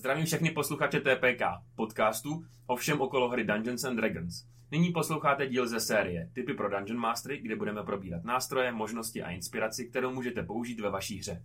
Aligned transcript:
Zdravím 0.00 0.26
všechny 0.26 0.50
posluchače 0.50 1.00
TPK, 1.00 1.42
podcastu 1.76 2.44
o 2.66 2.76
všem 2.76 3.00
okolo 3.00 3.28
hry 3.28 3.44
Dungeons 3.44 3.84
and 3.84 3.96
Dragons. 3.96 4.44
Nyní 4.70 4.92
posloucháte 4.92 5.46
díl 5.46 5.66
ze 5.66 5.80
série 5.80 6.30
Typy 6.32 6.54
pro 6.54 6.70
Dungeon 6.70 6.98
Mastery, 6.98 7.38
kde 7.38 7.56
budeme 7.56 7.82
probírat 7.82 8.24
nástroje, 8.24 8.72
možnosti 8.72 9.22
a 9.22 9.30
inspiraci, 9.30 9.88
kterou 9.88 10.12
můžete 10.14 10.42
použít 10.42 10.80
ve 10.80 10.90
vaší 10.90 11.18
hře. 11.18 11.42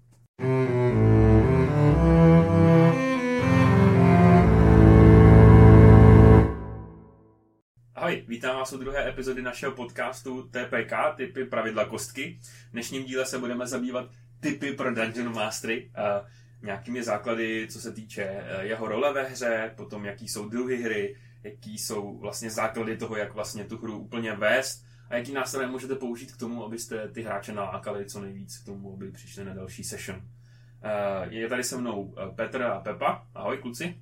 Ahoj, 7.95 8.25
vítám 8.27 8.55
vás 8.55 8.73
u 8.73 8.77
druhé 8.77 9.09
epizody 9.09 9.41
našeho 9.41 9.71
podcastu 9.71 10.43
TPK, 10.43 10.93
typy 11.15 11.45
pravidla 11.45 11.85
kostky. 11.85 12.39
V 12.69 12.71
dnešním 12.71 13.03
díle 13.03 13.25
se 13.25 13.39
budeme 13.39 13.67
zabývat 13.67 14.09
typy 14.39 14.71
pro 14.71 14.95
Dungeon 14.95 15.33
Mastery, 15.33 15.91
uh, 15.97 16.27
nějakými 16.65 17.03
základy, 17.03 17.67
co 17.71 17.81
se 17.81 17.91
týče 17.91 18.23
eh, 18.23 18.65
jeho 18.65 18.87
role 18.87 19.13
ve 19.13 19.23
hře, 19.23 19.73
potom 19.77 20.05
jaký 20.05 20.27
jsou 20.27 20.49
druhy 20.49 20.77
hry, 20.77 21.17
jaký 21.43 21.77
jsou 21.77 22.17
vlastně 22.17 22.49
základy 22.49 22.97
toho, 22.97 23.15
jak 23.15 23.33
vlastně 23.33 23.63
tu 23.63 23.77
hru 23.77 23.97
úplně 23.97 24.33
vést 24.33 24.85
a 25.09 25.15
jaký 25.15 25.33
nástroje 25.33 25.67
můžete 25.67 25.95
použít 25.95 26.31
k 26.31 26.37
tomu, 26.37 26.65
abyste 26.65 27.07
ty 27.07 27.21
hráče 27.21 27.53
nalákali 27.53 28.05
co 28.05 28.21
nejvíc 28.21 28.57
k 28.57 28.65
tomu, 28.65 28.93
aby 28.93 29.11
přišli 29.11 29.45
na 29.45 29.53
další 29.53 29.83
session. 29.83 30.17
Uh, 30.17 31.33
je 31.33 31.49
tady 31.49 31.63
se 31.63 31.77
mnou 31.77 32.15
Petr 32.35 32.63
a 32.63 32.79
Pepa. 32.79 33.27
Ahoj 33.35 33.57
kluci. 33.57 33.97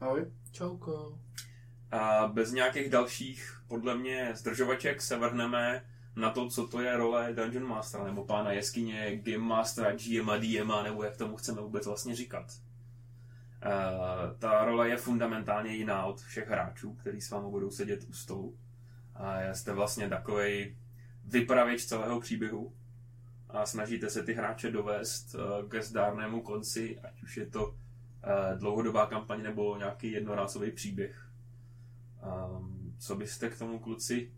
Ahoj. 0.00 0.26
Čauko. 0.52 1.18
A 1.90 2.26
bez 2.26 2.52
nějakých 2.52 2.90
dalších, 2.90 3.60
podle 3.68 3.94
mě, 3.94 4.30
zdržovaček 4.34 5.02
se 5.02 5.16
vrhneme 5.16 5.84
na 6.16 6.30
to, 6.30 6.48
co 6.48 6.66
to 6.66 6.80
je 6.80 6.96
role 6.96 7.32
Dungeon 7.32 7.66
Mastera, 7.66 8.04
nebo 8.04 8.24
pána 8.24 8.52
jeskyně, 8.52 9.16
Game 9.16 9.38
Mastera, 9.38 9.92
GM 9.92 10.30
a 10.30 10.36
DM, 10.36 10.84
nebo 10.84 11.02
jak 11.02 11.16
tomu 11.16 11.36
chceme 11.36 11.60
vůbec 11.60 11.86
vlastně 11.86 12.14
říkat. 12.14 12.52
Uh, 13.66 14.38
ta 14.38 14.64
role 14.64 14.88
je 14.88 14.96
fundamentálně 14.96 15.74
jiná 15.74 16.04
od 16.04 16.20
všech 16.20 16.48
hráčů, 16.48 16.94
kteří 16.94 17.20
s 17.20 17.30
vámi 17.30 17.50
budou 17.50 17.70
sedět 17.70 18.04
u 18.08 18.12
stolu. 18.12 18.56
A 19.14 19.54
jste 19.54 19.72
vlastně 19.72 20.08
takový 20.08 20.76
vypravěč 21.24 21.84
celého 21.84 22.20
příběhu 22.20 22.72
a 23.48 23.66
snažíte 23.66 24.10
se 24.10 24.22
ty 24.22 24.34
hráče 24.34 24.70
dovést 24.70 25.34
uh, 25.34 25.68
ke 25.68 25.82
zdárnému 25.82 26.42
konci, 26.42 27.00
ať 27.00 27.22
už 27.22 27.36
je 27.36 27.46
to 27.46 27.66
uh, 27.66 27.74
dlouhodobá 28.58 29.06
kampaň 29.06 29.42
nebo 29.42 29.76
nějaký 29.76 30.12
jednorázový 30.12 30.70
příběh. 30.70 31.28
Um, 32.56 32.94
co 32.98 33.16
byste 33.16 33.50
k 33.50 33.58
tomu 33.58 33.78
kluci 33.78 34.32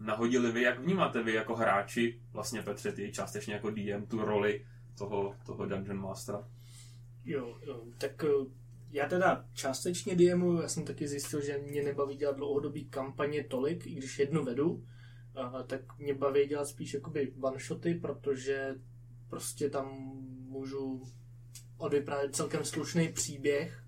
nahodili 0.00 0.52
vy, 0.52 0.62
jak 0.62 0.80
vnímáte 0.80 1.22
vy 1.22 1.32
jako 1.32 1.56
hráči, 1.56 2.20
vlastně 2.32 2.62
Petře, 2.62 2.92
ty 2.92 3.12
částečně 3.12 3.54
jako 3.54 3.70
DM, 3.70 4.06
tu 4.08 4.24
roli 4.24 4.66
toho, 4.98 5.36
toho 5.46 5.66
Dungeon 5.66 6.00
Mastera? 6.00 6.48
Jo, 7.24 7.58
jo, 7.62 7.82
tak 7.98 8.24
eh, 8.24 8.46
já 8.90 9.08
teda 9.08 9.44
částečně 9.52 10.16
DMu, 10.16 10.60
já 10.62 10.68
jsem 10.68 10.84
taky 10.84 11.08
zjistil, 11.08 11.40
že 11.40 11.58
mě 11.58 11.82
nebaví 11.82 12.16
dělat 12.16 12.36
dlouhodobý 12.36 12.84
kampaně 12.84 13.44
tolik, 13.44 13.86
i 13.86 13.94
když 13.94 14.18
jednu 14.18 14.44
vedu, 14.44 14.84
a, 15.34 15.62
tak 15.62 15.98
mě 15.98 16.14
baví 16.14 16.46
dělat 16.46 16.68
spíš 16.68 16.94
jakoby 16.94 17.32
one-shoty, 17.40 17.94
protože 17.94 18.74
prostě 19.28 19.70
tam 19.70 19.86
můžu 20.48 21.02
odvyprávět 21.78 22.36
celkem 22.36 22.64
slušný 22.64 23.08
příběh 23.08 23.84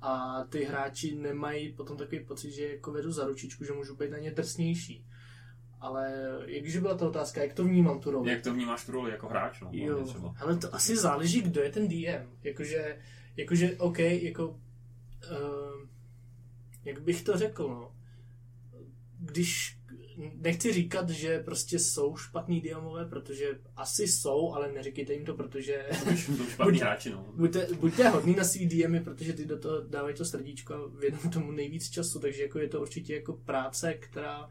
a 0.00 0.44
ty 0.44 0.64
hráči 0.64 1.14
nemají 1.14 1.72
potom 1.72 1.96
takový 1.96 2.24
pocit, 2.24 2.52
že 2.52 2.68
jako 2.68 2.92
vedu 2.92 3.12
za 3.12 3.26
ručičku, 3.26 3.64
že 3.64 3.72
můžu 3.72 3.96
být 3.96 4.10
na 4.10 4.18
ně 4.18 4.30
drsnější. 4.30 5.07
Ale 5.80 6.12
jakže 6.46 6.80
byla 6.80 6.94
ta 6.94 7.08
otázka, 7.08 7.42
jak 7.42 7.52
to 7.52 7.64
vnímám 7.64 8.00
tu 8.00 8.10
roli? 8.10 8.30
Jak 8.30 8.42
to 8.42 8.54
vnímáš 8.54 8.86
tu 8.86 8.92
roli 8.92 9.10
jako 9.10 9.28
hráč? 9.28 9.60
No, 9.60 9.70
jo, 9.72 10.04
třeba. 10.04 10.34
ale 10.40 10.56
to 10.56 10.74
asi 10.74 10.96
záleží, 10.96 11.42
kdo 11.42 11.62
je 11.62 11.70
ten 11.70 11.88
DM. 11.88 12.30
Jakože, 12.42 12.98
jakože 13.36 13.76
OK, 13.76 13.98
jako... 13.98 14.48
Uh, 14.48 15.88
jak 16.84 17.02
bych 17.02 17.22
to 17.22 17.36
řekl, 17.36 17.68
no. 17.68 17.92
Když 19.20 19.78
nechci 20.34 20.72
říkat, 20.72 21.10
že 21.10 21.38
prostě 21.38 21.78
jsou 21.78 22.16
špatný 22.16 22.60
DMové, 22.60 23.04
protože 23.04 23.58
asi 23.76 24.08
jsou, 24.08 24.52
ale 24.52 24.72
neříkejte 24.72 25.12
jim 25.12 25.24
to, 25.24 25.34
protože... 25.34 25.86
buď, 26.64 26.80
hráči, 26.80 27.10
no. 27.10 27.32
buďte, 27.36 27.68
buďte 27.74 28.08
hodný 28.08 28.34
na 28.34 28.44
svý 28.44 28.66
DMy, 28.66 29.00
protože 29.00 29.32
ty 29.32 29.44
do 29.44 29.58
toho 29.58 29.80
dávají 29.80 30.14
to 30.14 30.24
srdíčko 30.24 30.74
a 30.74 30.98
věnují 31.00 31.30
tomu 31.30 31.52
nejvíc 31.52 31.90
času, 31.90 32.20
takže 32.20 32.42
jako 32.42 32.58
je 32.58 32.68
to 32.68 32.80
určitě 32.80 33.14
jako 33.14 33.32
práce, 33.32 33.94
která 33.94 34.48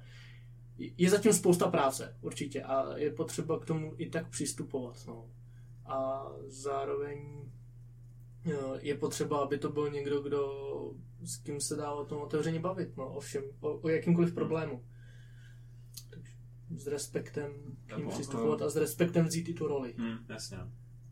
je 0.77 1.09
zatím 1.09 1.33
spousta 1.33 1.67
práce, 1.67 2.15
určitě, 2.21 2.63
a 2.63 2.97
je 2.97 3.11
potřeba 3.11 3.59
k 3.59 3.65
tomu 3.65 3.93
i 3.97 4.09
tak 4.09 4.29
přistupovat. 4.29 5.03
No. 5.07 5.25
A 5.85 6.27
zároveň 6.45 7.45
je 8.79 8.97
potřeba, 8.97 9.38
aby 9.38 9.57
to 9.57 9.69
byl 9.69 9.91
někdo, 9.91 10.21
kdo 10.21 10.67
s 11.23 11.38
kým 11.38 11.61
se 11.61 11.75
dá 11.75 11.91
o 11.91 12.05
tom 12.05 12.21
otevřeně 12.21 12.59
bavit, 12.59 12.97
no, 12.97 13.13
o 13.13 13.19
všem, 13.19 13.43
o, 13.59 13.69
o 13.69 13.89
jakýmkoliv 13.89 14.33
problému. 14.33 14.85
Takže 16.09 16.33
s 16.75 16.88
respektem 16.88 17.51
k 17.85 17.97
ním 17.97 18.07
přistupovat 18.07 18.61
a 18.61 18.69
s 18.69 18.75
respektem 18.75 19.25
vzít 19.25 19.49
i 19.49 19.53
tu 19.53 19.67
roli. 19.67 19.95
Hmm, 19.97 20.17
jasně. 20.29 20.57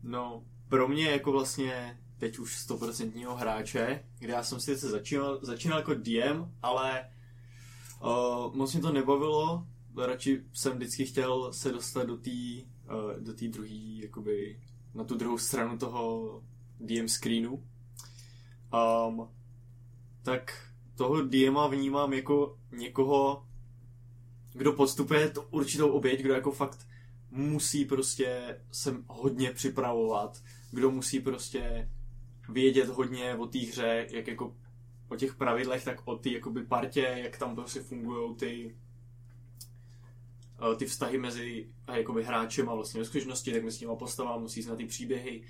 No, 0.02 0.44
pro 0.68 0.88
mě 0.88 1.10
jako 1.10 1.32
vlastně 1.32 1.98
teď 2.18 2.38
už 2.38 2.68
100% 2.68 3.36
hráče, 3.36 4.04
kde 4.18 4.32
já 4.32 4.42
jsem 4.42 4.60
si 4.60 4.76
začínal, 4.76 5.38
začínal 5.42 5.78
jako 5.78 5.94
DM, 5.94 6.52
ale 6.62 7.10
Uh, 8.02 8.54
moc 8.54 8.72
mě 8.72 8.82
to 8.82 8.92
nebavilo, 8.92 9.66
radši 9.96 10.42
jsem 10.52 10.72
vždycky 10.76 11.06
chtěl 11.06 11.52
se 11.52 11.72
dostat 11.72 12.04
do 12.04 12.16
té 12.16 12.30
uh, 12.30 13.22
do 13.22 13.34
té 13.34 13.48
druhé, 13.48 14.00
jakoby 14.02 14.60
na 14.94 15.04
tu 15.04 15.14
druhou 15.14 15.38
stranu 15.38 15.78
toho 15.78 16.42
DM 16.80 17.08
screenu. 17.08 17.62
Um, 19.08 19.28
tak 20.22 20.72
toho 20.94 21.22
DMa 21.22 21.66
vnímám 21.66 22.12
jako 22.12 22.58
někoho, 22.72 23.46
kdo 24.52 24.72
podstupuje 24.72 25.30
tu 25.30 25.42
určitou 25.50 25.88
oběť, 25.90 26.20
kdo 26.20 26.34
jako 26.34 26.52
fakt 26.52 26.86
musí 27.30 27.84
prostě 27.84 28.60
se 28.70 28.94
hodně 29.06 29.52
připravovat, 29.52 30.42
kdo 30.70 30.90
musí 30.90 31.20
prostě 31.20 31.90
vědět 32.48 32.88
hodně 32.88 33.34
o 33.34 33.46
té 33.46 33.58
hře, 33.58 34.06
jak 34.10 34.26
jako 34.26 34.56
o 35.08 35.16
těch 35.16 35.34
pravidlech, 35.34 35.84
tak 35.84 36.00
o 36.04 36.16
ty 36.16 36.32
jakoby 36.32 36.64
partě, 36.64 37.00
jak 37.00 37.38
tam 37.38 37.54
prostě 37.54 37.80
fungují 37.80 38.34
ty 38.36 38.76
eh, 40.72 40.76
ty 40.76 40.86
vztahy 40.86 41.18
mezi 41.18 41.68
jakoby 41.94 42.24
hráčem 42.24 42.68
a 42.68 42.74
vlastně 42.74 43.00
ve 43.00 43.04
skutečnosti, 43.04 43.52
tak 43.52 43.64
s 43.64 43.78
těma 43.78 43.96
postavám 43.96 44.40
musí 44.40 44.62
znát 44.62 44.76
ty 44.76 44.84
příběhy. 44.84 45.42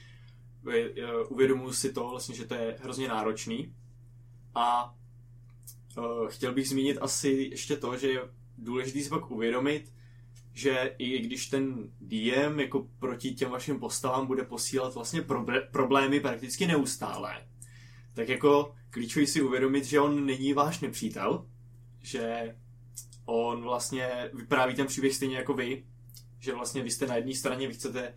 Eh, 0.72 1.12
uvědomuji 1.28 1.72
si 1.72 1.93
to 1.93 2.09
vlastně, 2.09 2.34
že 2.34 2.45
to 2.45 2.55
je 2.55 2.78
hrozně 2.83 3.09
náročný. 3.09 3.75
A 4.55 4.95
chtěl 6.28 6.55
bych 6.55 6.69
zmínit 6.69 6.99
asi 7.00 7.28
ještě 7.28 7.77
to, 7.77 7.97
že 7.97 8.09
je 8.09 8.21
důležité 8.59 9.00
si 9.00 9.09
pak 9.09 9.31
uvědomit, 9.31 9.93
že 10.53 10.95
i 10.99 11.19
když 11.19 11.47
ten 11.47 11.91
DM 12.00 12.61
jako 12.61 12.89
proti 12.99 13.34
těm 13.34 13.50
vašim 13.50 13.81
postavám 13.81 14.27
bude 14.27 14.45
posílat 14.45 14.95
vlastně 14.95 15.25
problémy 15.71 16.21
prakticky 16.21 16.66
neustále, 16.66 17.47
tak 18.15 18.28
jako 18.28 18.75
klíčový 18.97 19.27
si 19.27 19.43
uvědomit, 19.43 19.84
že 19.84 20.01
on 20.01 20.27
není 20.27 20.53
váš 20.53 20.81
nepřítel, 20.81 21.47
že 22.01 22.57
on 23.25 23.62
vlastně 23.62 24.31
vypráví 24.33 24.75
ten 24.75 24.87
příběh 24.87 25.15
stejně 25.15 25.37
jako 25.37 25.55
vy, 25.55 25.84
že 26.39 26.55
vlastně 26.55 26.83
vy 26.83 26.91
jste 26.91 27.07
na 27.07 27.17
jedné 27.17 27.34
straně, 27.34 27.69
vy 27.69 27.75
chcete 27.75 28.15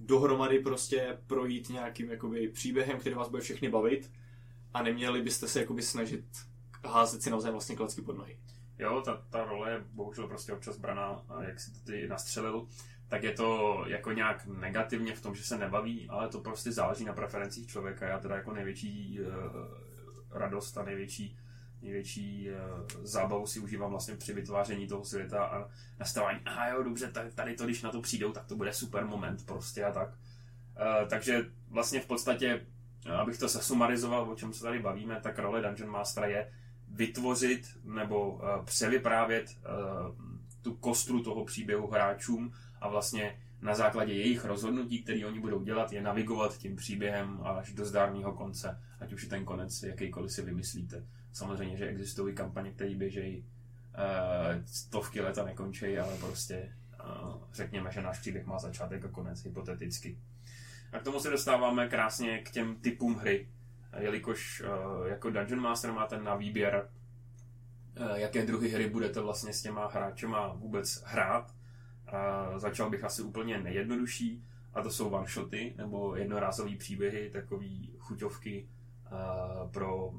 dohromady 0.00 0.58
prostě 0.58 1.18
projít 1.26 1.68
nějakým 1.68 2.10
jakoby 2.10 2.48
příběhem, 2.48 2.98
který 2.98 3.14
vás 3.14 3.28
bude 3.28 3.42
všechny 3.42 3.68
bavit 3.68 4.12
a 4.74 4.82
neměli 4.82 5.22
byste 5.22 5.48
se 5.48 5.60
jakoby 5.60 5.82
snažit 5.82 6.24
házet 6.84 7.22
si 7.22 7.30
navzájem 7.30 7.54
vlastně 7.54 7.76
klacky 7.76 8.02
pod 8.02 8.18
nohy. 8.18 8.38
Jo, 8.78 9.02
ta, 9.04 9.26
ta 9.30 9.44
role 9.44 9.70
je 9.70 9.84
bohužel 9.92 10.28
prostě 10.28 10.52
občas 10.52 10.78
braná, 10.78 11.24
jak 11.40 11.60
si 11.60 11.72
to 11.72 11.78
ty 11.80 12.08
nastřelil, 12.08 12.66
tak 13.08 13.22
je 13.22 13.32
to 13.32 13.82
jako 13.86 14.12
nějak 14.12 14.46
negativně 14.46 15.14
v 15.14 15.22
tom, 15.22 15.34
že 15.34 15.42
se 15.42 15.58
nebaví, 15.58 16.08
ale 16.08 16.28
to 16.28 16.40
prostě 16.40 16.72
záleží 16.72 17.04
na 17.04 17.12
preferencích 17.12 17.66
člověka. 17.66 18.06
Já 18.06 18.18
teda 18.18 18.36
jako 18.36 18.52
největší 18.52 19.18
uh, 19.20 19.91
radost 20.32 20.78
a 20.78 20.84
největší, 20.84 21.38
největší 21.82 22.48
uh, 22.50 22.56
zábavu 23.02 23.46
si 23.46 23.60
užívám 23.60 23.90
vlastně 23.90 24.16
při 24.16 24.32
vytváření 24.32 24.86
toho 24.86 25.04
světa 25.04 25.44
a 25.44 25.68
nastavání, 26.00 26.40
a 26.44 26.68
jo, 26.68 26.82
dobře, 26.82 27.12
tady 27.34 27.54
to, 27.54 27.64
když 27.64 27.82
na 27.82 27.90
to 27.90 28.00
přijdou, 28.00 28.32
tak 28.32 28.46
to 28.46 28.56
bude 28.56 28.72
super 28.72 29.04
moment 29.04 29.46
prostě 29.46 29.84
a 29.84 29.92
tak. 29.92 30.08
Uh, 30.08 31.08
takže 31.08 31.44
vlastně 31.68 32.00
v 32.00 32.06
podstatě, 32.06 32.66
abych 33.20 33.38
to 33.38 33.48
sesumarizoval, 33.48 34.30
o 34.30 34.36
čem 34.36 34.52
se 34.52 34.62
tady 34.62 34.78
bavíme, 34.78 35.20
tak 35.22 35.38
role 35.38 35.62
Dungeon 35.62 35.90
Mastera 35.90 36.26
je 36.26 36.52
vytvořit 36.88 37.78
nebo 37.84 38.40
převyprávět 38.64 39.46
tu 40.62 40.74
kostru 40.74 41.22
toho 41.22 41.44
příběhu 41.44 41.86
hráčům 41.86 42.52
a 42.82 42.88
vlastně 42.88 43.38
na 43.60 43.74
základě 43.74 44.12
jejich 44.12 44.44
rozhodnutí, 44.44 45.02
které 45.02 45.26
oni 45.26 45.40
budou 45.40 45.62
dělat, 45.62 45.92
je 45.92 46.02
navigovat 46.02 46.58
tím 46.58 46.76
příběhem 46.76 47.40
až 47.44 47.72
do 47.72 47.84
zdárného 47.84 48.32
konce, 48.32 48.80
ať 49.00 49.12
už 49.12 49.22
je 49.22 49.28
ten 49.28 49.44
konec 49.44 49.82
jakýkoliv 49.82 50.32
si 50.32 50.42
vymyslíte. 50.42 51.06
Samozřejmě, 51.32 51.76
že 51.76 51.86
existují 51.86 52.34
kampaně, 52.34 52.70
které 52.72 52.94
běžejí 52.94 53.38
uh, 53.38 54.64
stovky 54.64 55.20
let 55.20 55.38
a 55.38 55.44
nekončí, 55.44 55.98
ale 55.98 56.16
prostě 56.16 56.74
uh, 57.04 57.42
řekněme, 57.52 57.90
že 57.92 58.02
náš 58.02 58.18
příběh 58.18 58.46
má 58.46 58.58
začátek 58.58 59.04
a 59.04 59.08
konec, 59.08 59.44
hypoteticky. 59.44 60.18
A 60.92 60.98
k 60.98 61.02
tomu 61.02 61.20
se 61.20 61.30
dostáváme 61.30 61.88
krásně 61.88 62.38
k 62.38 62.50
těm 62.50 62.76
typům 62.76 63.14
hry. 63.14 63.48
jelikož 63.98 64.62
uh, 64.62 65.06
jako 65.06 65.30
Dungeon 65.30 65.60
Master 65.60 65.92
máte 65.92 66.18
na 66.18 66.34
výběr, 66.34 66.88
uh, 68.00 68.16
jaké 68.16 68.46
druhy 68.46 68.68
hry 68.68 68.90
budete 68.90 69.20
vlastně 69.20 69.52
s 69.52 69.62
těma 69.62 69.86
hráčema 69.86 70.52
vůbec 70.52 71.02
hrát. 71.06 71.54
Uh, 72.12 72.58
začal 72.58 72.90
bych 72.90 73.04
asi 73.04 73.22
úplně 73.22 73.58
nejjednodušší, 73.58 74.44
a 74.74 74.82
to 74.82 74.90
jsou 74.90 75.10
one-shoty, 75.10 75.74
nebo 75.76 76.16
jednorázové 76.16 76.76
příběhy, 76.76 77.30
takové 77.30 77.66
chuťovky 77.98 78.68
uh, 79.12 79.70
pro 79.70 80.12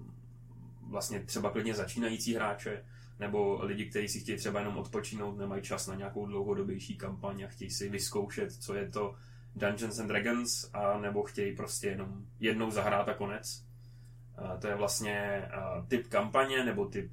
vlastně 0.82 1.20
třeba 1.20 1.52
klidně 1.52 1.74
začínající 1.74 2.36
hráče, 2.36 2.86
nebo 3.20 3.66
lidi, 3.66 3.86
kteří 3.86 4.08
si 4.08 4.20
chtějí 4.20 4.38
třeba 4.38 4.60
jenom 4.60 4.78
odpočinout, 4.78 5.38
nemají 5.38 5.62
čas 5.62 5.88
na 5.88 5.96
nějakou 5.96 6.26
dlouhodobější 6.26 6.98
kampaň 6.98 7.44
a 7.44 7.48
chtějí 7.48 7.72
si 7.72 7.90
vyzkoušet, 7.90 8.54
co 8.54 8.74
je 8.74 8.90
to 8.90 9.16
Dungeons 9.56 10.00
and 10.00 10.08
Dragons, 10.08 10.70
a 10.74 10.98
nebo 11.00 11.24
chtějí 11.24 11.56
prostě 11.56 11.88
jenom 11.88 12.26
jednou 12.40 12.72
zahrát 12.72 13.10
a 13.10 13.14
konec. 13.14 13.66
A 14.38 14.58
to 14.58 14.68
je 14.68 14.76
vlastně 14.76 15.48
typ 15.88 16.08
kampaně 16.08 16.64
nebo 16.64 16.86
typ, 16.86 17.12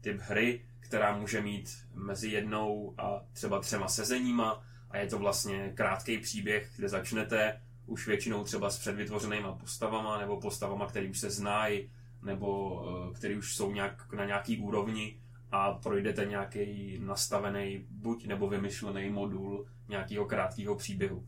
typ 0.00 0.20
hry, 0.20 0.64
která 0.88 1.16
může 1.16 1.40
mít 1.40 1.78
mezi 1.94 2.28
jednou 2.28 2.94
a 2.98 3.24
třeba 3.32 3.60
třema 3.60 3.88
sezeníma 3.88 4.62
a 4.90 4.96
je 4.96 5.06
to 5.06 5.18
vlastně 5.18 5.72
krátký 5.74 6.18
příběh, 6.18 6.70
kde 6.76 6.88
začnete 6.88 7.60
už 7.86 8.06
většinou 8.06 8.44
třeba 8.44 8.70
s 8.70 8.78
předvytvořenýma 8.78 9.52
postavama 9.52 10.18
nebo 10.18 10.40
postavama, 10.40 10.86
které 10.86 11.08
už 11.08 11.18
se 11.18 11.30
znají, 11.30 11.90
nebo 12.22 12.82
e, 13.10 13.14
které 13.14 13.36
už 13.36 13.56
jsou 13.56 13.72
nějak 13.72 14.12
na 14.12 14.24
nějaký 14.24 14.58
úrovni 14.58 15.20
a 15.52 15.72
projdete 15.72 16.24
nějaký 16.24 16.98
nastavený 17.00 17.86
buď 17.90 18.26
nebo 18.26 18.48
vymyšlený 18.48 19.10
modul 19.10 19.66
nějakého 19.88 20.24
krátkého 20.24 20.76
příběhu. 20.76 21.26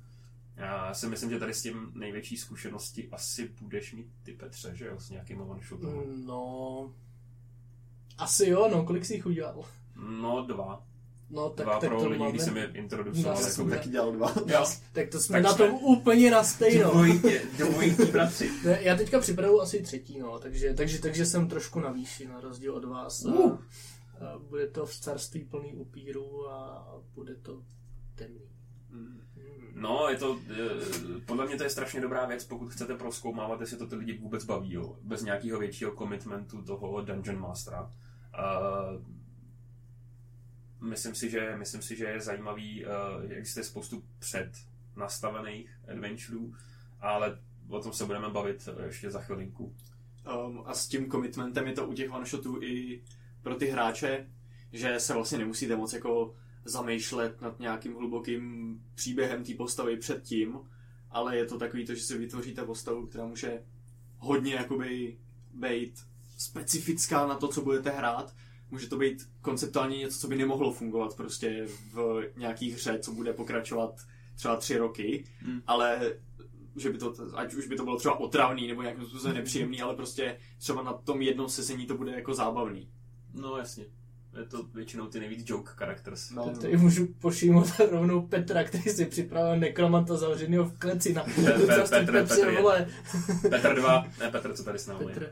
Já 0.56 0.94
si 0.94 1.06
myslím, 1.06 1.30
že 1.30 1.38
tady 1.38 1.54
s 1.54 1.62
tím 1.62 1.92
největší 1.94 2.36
zkušenosti 2.36 3.08
asi 3.12 3.50
budeš 3.60 3.92
mít 3.92 4.06
ty 4.22 4.32
Petře, 4.32 4.76
že 4.76 4.86
jo, 4.86 5.00
s 5.00 5.10
nějakým 5.10 5.40
one 5.40 5.62
shotem. 5.62 6.26
No, 6.26 6.94
asi 8.18 8.48
jo, 8.48 8.68
no, 8.72 8.84
kolik 8.84 9.04
jsi 9.04 9.14
jich 9.14 9.26
udělal? 9.26 9.64
No, 10.20 10.44
dva. 10.46 10.86
No, 11.30 11.50
tak, 11.50 11.66
dva 11.66 11.78
tak 11.80 11.90
pro 11.90 12.00
to 12.00 12.06
lidi, 12.08 12.18
máme... 12.18 12.30
když 12.30 12.42
jsem 12.42 12.56
je 12.56 12.70
introducoval. 12.74 13.34
Já 13.34 13.40
jako 13.40 13.52
jsem 13.52 13.64
by- 13.64 13.70
taky 13.76 13.88
dělal 13.88 14.12
dva. 14.12 14.34
Jo, 14.46 14.64
tak 14.92 15.08
to 15.08 15.20
jsme 15.20 15.32
Tak 15.34 15.42
na 15.42 15.52
jsme- 15.54 15.66
tom 15.66 15.74
úplně 15.74 16.30
na 16.30 16.44
stejno. 16.44 16.90
Dvojitě, 16.90 17.42
dvojití 17.58 18.04
bratři. 18.04 18.50
Ne, 18.64 18.78
Já 18.82 18.96
teďka 18.96 19.20
připravuju 19.20 19.60
asi 19.60 19.82
třetí, 19.82 20.18
no, 20.18 20.38
takže, 20.38 20.74
takže, 20.74 20.98
takže 21.00 21.26
jsem 21.26 21.48
trošku 21.48 21.80
na 21.80 21.92
výši, 21.92 22.28
na 22.28 22.40
rozdíl 22.40 22.74
od 22.76 22.84
vás. 22.84 23.24
A, 23.24 23.28
Uh. 23.32 23.58
a 24.20 24.38
bude 24.38 24.66
to 24.68 24.86
v 24.86 24.94
carství 25.00 25.44
plný 25.44 25.72
upíru 25.74 26.50
a 26.50 26.86
bude 27.14 27.34
to 27.34 27.62
temný. 28.14 28.50
Mm. 28.90 29.20
No, 29.75 30.08
je 30.08 30.17
to, 30.17 30.40
eh, 30.50 31.20
podle 31.26 31.46
mě 31.46 31.56
to 31.56 31.62
je 31.62 31.70
strašně 31.70 32.00
dobrá 32.00 32.26
věc, 32.26 32.44
pokud 32.44 32.72
chcete 32.72 32.94
proskoumávat, 32.94 33.61
jestli 33.61 33.76
to 33.76 33.87
ty 33.87 33.96
lidi 33.96 34.19
vůbec 34.19 34.44
baví, 34.44 34.72
jo. 34.72 34.96
bez 35.02 35.22
nějakého 35.22 35.58
většího 35.58 35.96
commitmentu 35.96 36.62
toho 36.62 37.00
Dungeon 37.00 37.40
Mastera. 37.40 37.82
Uh, 37.82 39.02
myslím, 40.88 41.14
si, 41.14 41.31
že, 41.31 41.56
myslím 41.56 41.82
si, 41.82 41.96
že 41.96 42.05
je 42.05 42.20
zajímavý, 42.20 42.84
uh, 42.84 42.90
existuje 43.32 43.64
spoustu 43.64 44.02
před 44.19 44.50
nastavených 44.96 45.70
adventureů, 45.88 46.55
ale 47.00 47.38
o 47.69 47.81
tom 47.81 47.93
se 47.93 48.05
budeme 48.05 48.28
bavit 48.28 48.69
eh, 48.69 48.87
ještě 48.87 49.11
za 49.11 49.20
chvilinku. 49.20 49.75
Um, 50.46 50.62
a 50.67 50.75
s 50.75 50.88
tím 50.88 51.11
commitmentem 51.11 51.67
je 51.67 51.72
to 51.72 51.87
u 51.87 51.93
těch 51.93 52.12
one-shotů 52.12 52.62
i 52.62 53.02
pro 53.43 53.55
ty 53.55 53.67
hráče, 53.67 54.26
že 54.72 55.00
se 55.00 55.14
vlastně 55.14 55.38
nemusíte 55.38 55.76
moc 55.76 55.93
jako 55.93 56.34
zamýšlet 56.64 57.40
nad 57.40 57.60
nějakým 57.60 57.94
hlubokým 57.94 58.74
příběhem 58.94 59.44
té 59.44 59.54
postavy 59.54 59.96
předtím, 59.96 60.58
ale 61.10 61.36
je 61.36 61.46
to 61.46 61.58
takový 61.58 61.86
to, 61.86 61.94
že 61.94 62.02
si 62.02 62.18
vytvoříte 62.18 62.64
postavu, 62.64 63.06
která 63.06 63.26
může 63.26 63.62
hodně 64.18 64.54
jakoby 64.54 65.18
být 65.54 66.00
specifická 66.38 67.26
na 67.26 67.34
to, 67.34 67.48
co 67.48 67.60
budete 67.62 67.90
hrát. 67.90 68.34
Může 68.70 68.88
to 68.88 68.96
být 68.98 69.28
konceptuálně 69.40 69.98
něco, 69.98 70.18
co 70.18 70.28
by 70.28 70.36
nemohlo 70.36 70.72
fungovat 70.72 71.16
prostě 71.16 71.66
v 71.92 72.22
nějaký 72.36 72.70
hře, 72.70 72.98
co 72.98 73.12
bude 73.12 73.32
pokračovat 73.32 74.00
třeba 74.34 74.56
tři 74.56 74.76
roky, 74.76 75.24
Hmm. 75.40 75.62
ale 75.66 76.12
že 76.76 76.90
by 76.90 76.98
to, 76.98 77.14
ať 77.34 77.54
už 77.54 77.66
by 77.66 77.76
to 77.76 77.84
bylo 77.84 77.96
třeba 77.96 78.20
otravný 78.20 78.68
nebo 78.68 78.82
nějakým 78.82 79.06
způsobem 79.06 79.36
nepříjemný, 79.36 79.82
ale 79.82 79.94
prostě 79.96 80.38
třeba 80.58 80.82
na 80.82 80.92
tom 80.92 81.22
jednom 81.22 81.48
sezení 81.48 81.86
to 81.86 81.96
bude 81.96 82.12
jako 82.12 82.34
zábavný. 82.34 82.88
No 83.34 83.56
jasně. 83.56 83.84
Je 84.38 84.44
to 84.44 84.62
většinou 84.75 85.06
ty 85.06 85.21
nejvíc 85.21 85.49
joke 85.50 85.71
characters. 85.77 86.31
No, 86.31 86.50
Tady 86.61 86.77
můžu 86.77 87.06
pošímot 87.06 87.67
rovnou 87.91 88.23
Petra, 88.27 88.65
který 88.65 88.82
si 88.82 89.05
připravil 89.06 89.56
nekromanta 89.61 90.17
zavřenýho 90.17 90.65
v 90.65 90.79
kleci 90.79 91.12
na 91.12 91.25
Pe- 91.25 91.56
Pe- 91.56 91.85
Petr- 91.85 92.12
Petr 92.29 92.49
je- 92.49 92.61
vole. 92.61 92.87
Petr 93.50 93.75
2, 93.75 94.06
ne 94.21 94.31
Petr, 94.31 94.53
co 94.53 94.65
tady 94.65 94.79
s 94.79 94.87
námi 94.87 95.05
je. 95.09 95.15
Petr. 95.15 95.31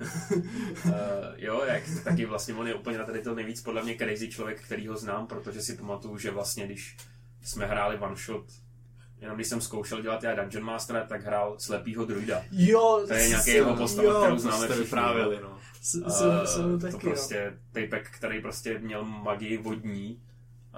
Uh, 0.85 0.93
jo, 1.37 1.63
jak 1.67 1.83
taky 2.05 2.27
vlastně 2.27 2.55
on 2.55 2.67
je 2.69 2.75
úplně 2.75 2.99
na 2.99 3.05
tady 3.05 3.23
to 3.23 3.35
nejvíc 3.35 3.61
podle 3.63 3.83
mě 3.83 3.97
crazy 3.97 4.29
člověk, 4.29 4.61
který 4.63 4.87
ho 4.87 4.97
znám, 4.97 5.27
protože 5.27 5.63
si 5.63 5.77
pamatuju, 5.77 6.19
že 6.19 6.31
vlastně 6.31 6.67
když 6.67 6.97
jsme 7.43 7.67
hráli 7.67 7.99
one 7.99 8.17
shot, 8.17 8.45
jenom 9.21 9.37
když 9.37 9.47
jsem 9.47 9.61
zkoušel 9.61 10.03
dělat 10.03 10.23
já 10.23 10.35
Dungeon 10.35 10.65
Mastera, 10.65 11.05
tak 11.07 11.25
hrál 11.25 11.55
slepýho 11.59 12.05
druida. 12.05 12.43
Jo, 12.53 13.05
To 13.09 13.15
je 13.15 13.29
nějaký 13.29 13.51
s- 13.51 13.55
jeho 13.55 13.77
postava, 13.77 14.09
jo, 14.13 14.21
kterou 14.21 14.39
známe 14.39 14.67
všichni. 14.67 14.85
vyprávěli, 14.85 15.39
no. 15.43 15.59
s- 15.83 15.95
Eh, 16.07 16.11
Jsem, 16.11 16.47
jsem 16.47 16.79
to 16.79 16.87
taky, 16.87 16.93
no. 17.07 17.11
prostě 17.13 17.53
typek, 17.73 18.11
který 18.11 18.41
prostě 18.43 18.79
měl 18.79 19.05
magii 19.05 19.57
vodní 19.57 20.21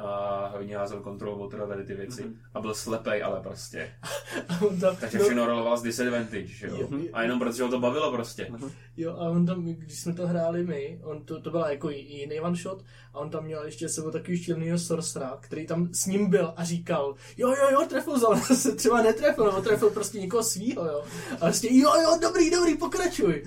a 0.01 0.53
hodně 0.57 0.77
házel 0.77 1.01
kontrol 1.01 1.39
water 1.39 1.63
a 1.63 1.67
tady 1.67 1.85
ty 1.85 1.95
věci. 1.95 2.23
Mhm. 2.23 2.37
A 2.55 2.61
byl 2.61 2.75
slepej, 2.75 3.23
ale 3.23 3.41
prostě. 3.41 3.93
A 4.49 4.63
on 4.63 4.81
tam, 4.81 4.97
Takže 4.97 5.19
no, 5.19 5.25
všechno 5.25 5.47
roloval 5.47 5.79
z 5.79 5.83
disadvantage, 5.83 6.67
jo. 6.67 6.77
Jo. 6.77 6.89
A 7.13 7.23
jenom 7.23 7.39
protože 7.39 7.63
ho 7.63 7.69
to 7.69 7.81
bavilo 7.81 8.13
prostě. 8.13 8.49
Jo, 8.97 9.13
a 9.13 9.31
on 9.31 9.47
tam, 9.47 9.65
když 9.65 10.01
jsme 10.01 10.15
to 10.15 10.27
hráli 10.27 10.65
my, 10.65 11.01
on 11.03 11.25
to, 11.25 11.41
to 11.41 11.51
byla 11.51 11.71
jako 11.71 11.91
jiný 11.91 12.41
one 12.41 12.57
shot, 12.57 12.85
a 13.15 13.19
on 13.19 13.31
tam 13.31 13.45
měl 13.45 13.65
ještě 13.65 13.89
sebou 13.89 14.11
takový 14.11 14.43
šílenýho 14.43 14.79
sorcera, 14.79 15.39
který 15.41 15.67
tam 15.67 15.89
s 15.93 16.07
ním 16.07 16.31
byl 16.31 16.53
a 16.57 16.65
říkal, 16.65 17.15
jo, 17.37 17.49
jo, 17.49 17.71
jo, 17.73 17.87
trefil 17.89 18.19
za 18.19 18.27
ale 18.27 18.41
se 18.41 18.75
třeba 18.75 19.03
netrefil, 19.03 19.45
nebo 19.45 19.61
trefil 19.61 19.91
prostě 19.91 20.21
někoho 20.21 20.43
svýho, 20.43 20.85
jo. 20.85 21.05
A 21.33 21.37
prostě, 21.37 21.69
jo, 21.71 21.93
jo, 22.03 22.19
dobrý, 22.23 22.51
dobrý, 22.51 22.77
pokračuj. 22.77 23.45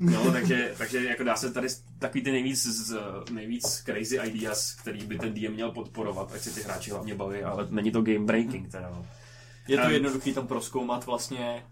No, 0.00 0.32
takže, 0.32 0.74
takže 0.78 1.04
jako 1.04 1.24
dá 1.24 1.36
se 1.36 1.52
tady 1.52 1.68
takový 1.98 2.24
ty 2.24 2.32
nejvíc, 2.32 2.66
z, 2.66 2.98
nejvíc 3.30 3.66
crazy 3.66 4.16
ideas, 4.24 4.74
který 4.74 5.06
by 5.06 5.18
ten 5.18 5.34
DM 5.34 5.52
měl 5.52 5.72
podporovat, 5.72 6.32
ať 6.32 6.40
se 6.40 6.50
ty 6.54 6.62
hráči 6.62 6.90
hlavně 6.90 7.14
baví, 7.14 7.42
ale 7.42 7.66
není 7.70 7.90
to 7.90 8.02
game 8.02 8.18
breaking 8.26 8.68
teda. 8.72 8.90
no. 8.90 9.06
Je 9.68 9.76
to 9.76 9.82
Em. 9.82 9.92
jednoduchý 9.92 10.32
tam 10.34 10.46
proskoumat 10.46 11.06
vlastně 11.06 11.64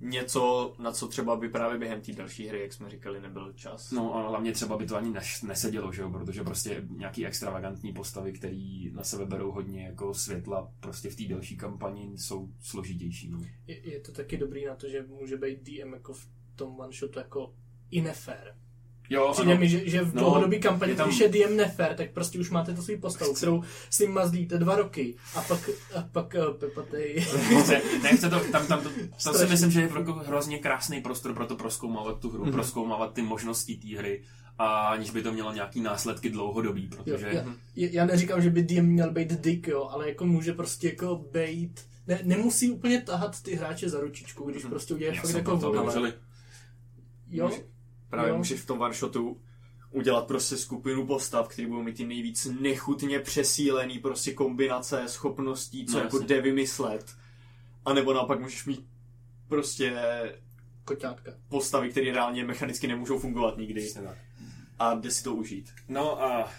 něco, 0.00 0.74
na 0.78 0.92
co 0.92 1.08
třeba 1.08 1.36
by 1.36 1.48
právě 1.48 1.78
během 1.78 2.00
té 2.00 2.12
další 2.12 2.46
hry, 2.48 2.60
jak 2.60 2.72
jsme 2.72 2.90
říkali, 2.90 3.20
nebyl 3.20 3.52
čas. 3.52 3.90
No 3.90 4.16
a 4.16 4.28
hlavně 4.28 4.52
třeba 4.52 4.76
by 4.78 4.86
to 4.86 4.96
ani 4.96 5.10
neš, 5.10 5.42
nesedělo, 5.42 5.92
že 5.92 6.02
jo, 6.02 6.10
protože 6.10 6.44
prostě 6.44 6.82
nějaký 6.90 7.26
extravagantní 7.26 7.92
postavy, 7.92 8.32
který 8.32 8.90
na 8.92 9.04
sebe 9.04 9.26
berou 9.26 9.52
hodně 9.52 9.86
jako 9.86 10.14
světla, 10.14 10.72
prostě 10.80 11.10
v 11.10 11.16
té 11.16 11.24
další 11.24 11.56
kampani 11.56 12.12
jsou 12.18 12.48
složitější. 12.60 13.30
No. 13.30 13.38
Je, 13.66 13.90
je 13.90 14.00
to 14.00 14.12
taky 14.12 14.36
dobrý 14.36 14.64
na 14.66 14.74
to, 14.74 14.88
že 14.88 15.02
může 15.20 15.36
být 15.36 15.62
DM 15.62 15.92
jako 15.92 16.12
v 16.14 16.26
tom 16.56 16.80
one 16.80 16.92
shotu 16.92 17.18
jako 17.18 17.54
i 17.90 18.00
nefér. 18.02 18.54
Jo, 19.10 19.30
Přijde 19.32 19.50
ano. 19.52 19.60
mi, 19.60 19.68
že, 19.68 19.88
že 19.88 20.02
v 20.02 20.14
No, 20.14 20.20
dlouhodobý 20.20 20.60
kampani, 20.60 20.94
tam- 20.94 21.08
když 21.08 21.20
je 21.20 21.28
DM 21.28 21.56
nefér, 21.56 21.94
tak 21.94 22.10
prostě 22.10 22.38
už 22.38 22.50
máte 22.50 22.74
to 22.74 22.82
svůj 22.82 22.96
postavu, 22.96 23.34
kterou 23.34 23.62
s 23.90 23.98
ním 23.98 24.12
mazlíte 24.12 24.58
dva 24.58 24.76
roky 24.76 25.14
a 25.34 25.42
pak, 25.42 25.70
a 25.96 26.02
pak 26.12 26.34
uh, 26.48 26.54
pepatej. 26.54 27.26
nechce, 27.54 27.82
nechce 28.02 28.30
to, 28.30 28.40
tam, 28.40 28.66
tam 28.66 28.82
to, 28.82 28.90
to 29.24 29.32
si 29.38 29.46
myslím, 29.46 29.70
že 29.70 29.80
je 29.80 29.90
jako 29.98 30.12
hrozně 30.12 30.58
krásný 30.58 31.00
prostor 31.00 31.34
pro 31.34 31.46
to 31.46 31.56
proskoumávat 31.56 32.20
tu 32.20 32.30
hru, 32.30 32.42
Mhm. 32.44 32.52
proskoumávat 32.52 33.12
ty 33.14 33.22
možnosti 33.22 33.76
té 33.76 33.98
hry, 33.98 34.22
a 34.58 34.86
aniž 34.88 35.10
by 35.10 35.22
to 35.22 35.32
mělo 35.32 35.52
nějaký 35.52 35.80
následky 35.80 36.30
dlouhodobý, 36.30 36.90
Jo, 36.92 37.02
protože... 37.04 37.26
já, 37.76 37.88
já 37.92 38.06
neříkám, 38.06 38.42
že 38.42 38.50
by 38.50 38.62
DM 38.62 38.86
měl 38.86 39.10
být 39.12 39.32
dick, 39.32 39.68
jo, 39.68 39.88
ale 39.92 40.08
jako 40.08 40.26
může 40.26 40.52
prostě 40.52 40.88
jako 40.88 41.24
být... 41.32 41.80
Ne, 42.06 42.18
nemusí 42.22 42.70
úplně 42.70 43.02
tahat 43.02 43.42
ty 43.42 43.54
hráče 43.54 43.88
za 43.88 44.00
ručičku, 44.00 44.50
když 44.50 44.62
Mhm. 44.62 44.70
prostě 44.70 44.94
Já 44.98 45.14
fakt 45.22 45.34
jako 45.34 45.58
pro 45.58 45.92
to. 45.92 46.06
Jo, 47.30 47.44
Může- 47.48 47.75
Právě 48.10 48.30
Jo. 48.30 48.36
můžeš 48.36 48.60
v 48.60 48.66
tom 48.66 48.80
one 48.80 48.94
shotu 48.94 49.40
udělat 49.90 50.26
prostě 50.26 50.56
skupinu 50.56 51.06
postav, 51.06 51.48
který 51.48 51.66
budou 51.68 51.82
mít 51.82 51.96
ty 51.96 52.06
nejvíc 52.06 52.46
nechutně 52.60 53.20
přesílený 53.20 53.98
prostě 53.98 54.32
kombinace 54.34 55.08
schopností, 55.08 55.86
co 55.86 55.96
No, 55.98 56.04
jako 56.04 56.18
jde 56.18 56.40
vymyslet. 56.40 57.14
A 57.84 57.92
nebo 57.92 58.12
naopak 58.14 58.40
můžeš 58.40 58.66
mít 58.66 58.86
prostě 59.48 59.96
koťátka. 60.84 61.32
postavy, 61.48 61.90
které 61.90 62.12
reálně 62.12 62.44
mechanicky 62.44 62.86
nemůžou 62.86 63.18
fungovat 63.18 63.56
nikdy 63.58 63.80
Přesně 63.80 64.02
tak. 64.02 64.18
a 64.78 64.94
jde 64.94 65.10
si 65.10 65.22
to 65.24 65.34
užít. 65.34 65.72
No 65.88 66.22
a 66.22 66.50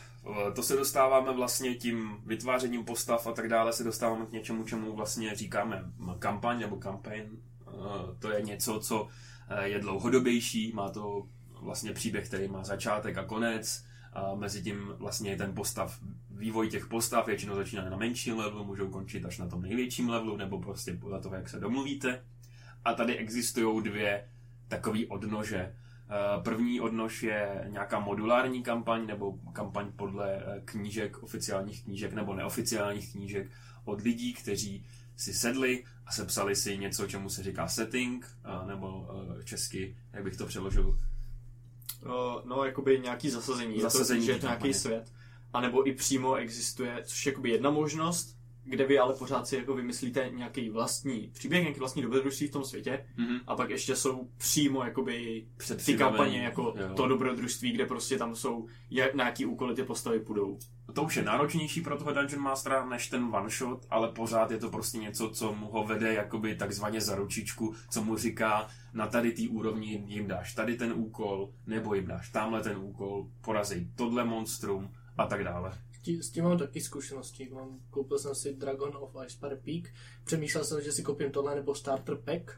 e, 0.50 0.52
to 0.52 0.64
se 0.64 0.76
dostáváme 0.76 1.34
vlastně 1.34 1.76
tím 1.76 2.18
vytvářením 2.26 2.86
postav 2.86 3.28
a 3.28 3.32
tak 3.32 3.50
dále 3.50 3.74
se 3.74 3.84
dostáváme 3.84 4.26
k 4.26 4.32
něčemu, 4.32 4.64
čemu 4.64 4.96
vlastně 4.96 5.36
říkáme 5.36 5.84
kampaň 6.20 6.60
nebo 6.60 6.76
campaign. 6.78 7.24
E, 7.68 8.16
To 8.20 8.32
je 8.32 8.42
něco, 8.42 8.80
co 8.80 9.08
e, 9.50 9.68
je 9.70 9.80
dlouhodobější, 9.80 10.72
má 10.76 10.90
to 10.90 11.28
vlastně 11.62 11.94
příběh, 11.94 12.28
který 12.28 12.48
má 12.48 12.64
začátek 12.64 13.18
a 13.18 13.24
konec. 13.24 13.86
A 14.14 14.36
mezi 14.36 14.64
tím 14.64 14.94
vlastně 14.98 15.38
ten 15.38 15.54
postav, 15.56 16.00
vývoj 16.30 16.70
těch 16.70 16.88
postav 16.88 17.26
většinou 17.28 17.56
začíná 17.56 17.90
na 17.90 17.98
menším 17.98 18.38
levelu, 18.38 18.66
můžou 18.66 18.88
končit 18.88 19.26
až 19.26 19.38
na 19.38 19.48
tom 19.48 19.62
největším 19.62 20.10
levelu, 20.10 20.38
nebo 20.38 20.60
prostě 20.60 20.94
podle 20.94 21.22
toho, 21.22 21.36
jak 21.36 21.50
se 21.50 21.60
domluvíte. 21.60 22.24
A 22.86 22.94
tady 22.94 23.18
existují 23.18 23.84
dvě 23.84 24.30
takový 24.68 25.08
odnože. 25.08 25.76
Eh, 26.10 26.42
První 26.44 26.82
odnož 26.82 27.24
je 27.24 27.66
nějaká 27.68 28.00
modulární 28.00 28.64
kampaň 28.64 29.06
nebo 29.06 29.38
kampaň 29.54 29.92
podle 29.96 30.36
eh, 30.36 30.62
knížek, 30.66 31.24
oficiálních 31.24 31.84
knížek 31.84 32.14
nebo 32.14 32.34
neoficiálních 32.34 33.12
knížek 33.12 33.52
od 33.86 34.02
lidí, 34.02 34.34
kteří 34.34 34.86
si 35.16 35.34
sedli 35.34 35.84
a 36.06 36.12
sepsali 36.12 36.56
si 36.56 36.78
něco, 36.78 37.08
čemu 37.08 37.30
se 37.30 37.44
říká 37.44 37.68
setting, 37.68 38.38
nebo 38.68 39.10
eh, 39.40 39.44
česky, 39.44 39.98
jak 40.14 40.24
bych 40.24 40.38
to 40.38 40.46
přeložil, 40.46 41.00
no, 42.46 42.66
jakoby 42.66 43.00
nějaký 43.00 43.30
zasazení. 43.30 43.82
Zasazení 43.82 44.20
je 44.20 44.26
to, 44.26 44.26
že 44.26 44.32
je 44.32 44.40
to 44.40 44.46
nějaký 44.46 44.74
svět. 44.74 45.12
A 45.54 45.62
nebo 45.62 45.88
i 45.88 45.94
přímo 45.94 46.36
existuje, 46.36 47.04
což 47.06 47.26
je 47.26 47.30
jakoby 47.30 47.50
jedna 47.50 47.70
možnost, 47.70 48.37
kde 48.70 48.86
vy 48.86 49.00
ale 49.00 49.14
pořád 49.14 49.48
si 49.48 49.56
jako 49.56 49.76
vymyslíte 49.76 50.30
nějaký 50.34 50.70
vlastní 50.70 51.32
příběh, 51.34 51.62
nějaký 51.62 51.80
vlastní 51.80 52.02
dobrodružství 52.02 52.48
v 52.48 52.52
tom 52.52 52.64
světě. 52.64 53.06
Mhm. 53.18 53.40
A 53.48 53.56
pak 53.56 53.70
ještě 53.70 53.96
jsou 53.96 54.30
přímo 54.38 54.84
jakoby 54.84 55.48
ty 55.86 55.98
kampaně 55.98 56.44
jako 56.44 56.74
jo. 56.78 56.94
to 56.96 57.08
dobrodružství, 57.08 57.72
kde 57.72 57.86
prostě 57.86 58.18
tam 58.18 58.36
jsou, 58.36 58.68
jak, 58.90 59.14
na 59.14 59.26
jaký 59.26 59.46
úkoly 59.46 59.76
ty 59.76 59.84
postavy 59.84 60.20
půjdou. 60.20 60.60
To 60.94 61.04
už 61.04 61.16
je 61.16 61.24
náročnější 61.24 61.82
pro 61.82 61.98
toho 61.98 62.14
Dungeon 62.14 62.42
Mastera 62.42 62.86
než 62.86 63.08
ten 63.08 63.24
one 63.24 63.50
shot, 63.50 63.86
ale 63.90 64.12
pořád 64.12 64.52
je 64.52 64.58
to 64.58 64.70
prostě 64.70 64.98
něco, 64.98 65.30
co 65.30 65.54
mu 65.54 65.68
ho 65.68 65.84
vede 65.84 66.14
jakoby 66.14 66.56
takzvaně 66.56 67.02
za 67.02 67.16
ručičku, 67.16 67.76
co 67.90 68.04
mu 68.04 68.18
říká, 68.18 68.68
na 68.94 69.08
tady 69.08 69.32
té 69.32 69.42
úrovni 69.50 70.04
jim 70.08 70.28
dáš 70.28 70.54
tady 70.54 70.76
ten 70.76 70.94
úkol, 70.96 71.50
nebo 71.66 71.94
jim 71.94 72.08
dáš 72.08 72.30
tamhle 72.30 72.62
ten 72.62 72.78
úkol, 72.78 73.28
porazej 73.42 73.88
tohle 73.96 74.24
monstrum 74.24 74.90
a 75.18 75.26
tak 75.26 75.44
dále. 75.44 75.72
Tí- 76.08 76.24
S 76.24 76.30
tím 76.30 76.44
mám 76.44 76.58
taky 76.58 76.82
zkušenosti. 76.82 77.50
Mám, 77.54 77.80
koupil 77.90 78.20
jsem 78.20 78.36
si 78.36 78.54
Dragon 78.54 78.92
of 79.00 79.16
Icepire 79.26 79.56
Peak. 79.56 79.94
Přemýšlel 80.24 80.64
jsem, 80.64 80.82
že 80.82 80.92
si 80.92 81.04
koupím 81.04 81.32
tohle 81.32 81.56
nebo 81.56 81.76
Starter 81.76 82.16
Pack, 82.16 82.52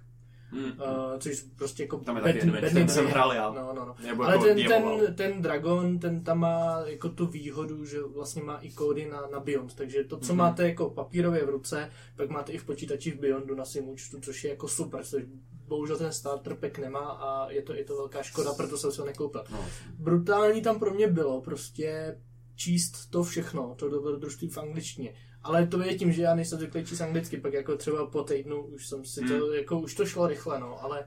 Mm. 0.52 0.64
uh, 0.64 0.72
což 1.20 1.46
prostě 1.56 1.84
jako 1.84 1.98
Tam 1.98 2.16
je 2.16 2.22
taky 2.22 2.38
adventure. 2.40 2.62
bedný 2.62 2.80
Ten 2.82 2.90
jsem 2.90 3.06
hrál 3.06 3.34
já. 3.34 3.52
No, 3.54 3.74
no, 3.74 3.86
no. 3.86 3.96
Nebo 4.06 4.24
Ale 4.24 4.34
jako 4.34 4.46
ten, 4.46 4.68
ten, 4.68 5.16
ten 5.16 5.42
Dragon, 5.42 6.00
ten 6.00 6.24
tam 6.24 6.40
má 6.40 6.82
jako 6.86 7.10
tu 7.10 7.26
výhodu, 7.28 7.86
že 7.86 8.02
vlastně 8.04 8.44
má 8.44 8.58
i 8.58 8.72
kódy 8.72 9.10
na, 9.10 9.28
na 9.32 9.40
Beyond, 9.40 9.76
takže 9.76 10.04
to, 10.04 10.18
co 10.18 10.34
Mhm. 10.34 10.38
máte 10.38 10.68
jako 10.70 10.90
papírově 10.90 11.46
v 11.46 11.50
ruce, 11.50 11.92
pak 12.16 12.30
máte 12.30 12.52
i 12.52 12.58
v 12.58 12.66
počítači 12.66 13.12
v 13.12 13.20
Beyondu 13.20 13.56
na 13.56 13.66
svém 13.66 13.90
účtu, 13.90 14.20
což 14.22 14.44
je 14.44 14.50
jako 14.50 14.68
super, 14.68 15.04
což 15.04 15.24
bohužel 15.68 15.98
ten 15.98 16.14
starter 16.14 16.56
pack 16.56 16.78
nemá 16.78 17.00
a 17.12 17.52
je 17.52 17.62
to, 17.62 17.74
je 17.74 17.84
to 17.86 17.96
velká 17.96 18.24
škoda, 18.24 18.54
proto 18.54 18.78
jsem 18.78 18.92
si 18.92 19.00
ho 19.02 19.08
nekoupil. 19.08 19.44
No. 19.52 19.66
Brutální 20.00 20.62
tam 20.62 20.80
pro 20.80 20.94
mě 20.94 21.08
bylo 21.08 21.42
prostě 21.42 22.18
číst 22.60 23.10
to 23.10 23.24
všechno, 23.24 23.76
to 23.78 23.90
dobrodružství 23.90 24.50
v 24.50 24.58
angličtině. 24.58 25.14
Ale 25.44 25.68
to 25.68 25.82
je 25.82 25.96
tím, 25.98 26.12
že 26.12 26.22
já 26.22 26.36
nejsem 26.36 26.60
zvyklý 26.60 26.86
číst 26.86 27.02
anglicky, 27.02 27.38
pak 27.38 27.54
jako 27.54 27.78
třeba 27.78 28.06
po 28.08 28.24
týdnu 28.24 28.62
už 28.66 28.88
jsem 28.88 29.06
si 29.06 29.22
to, 29.22 29.34
Hmm. 29.34 29.54
jako 29.56 29.80
už 29.80 29.96
to 29.96 30.06
šlo 30.06 30.28
rychle, 30.28 30.60
no, 30.60 30.84
ale 30.84 31.06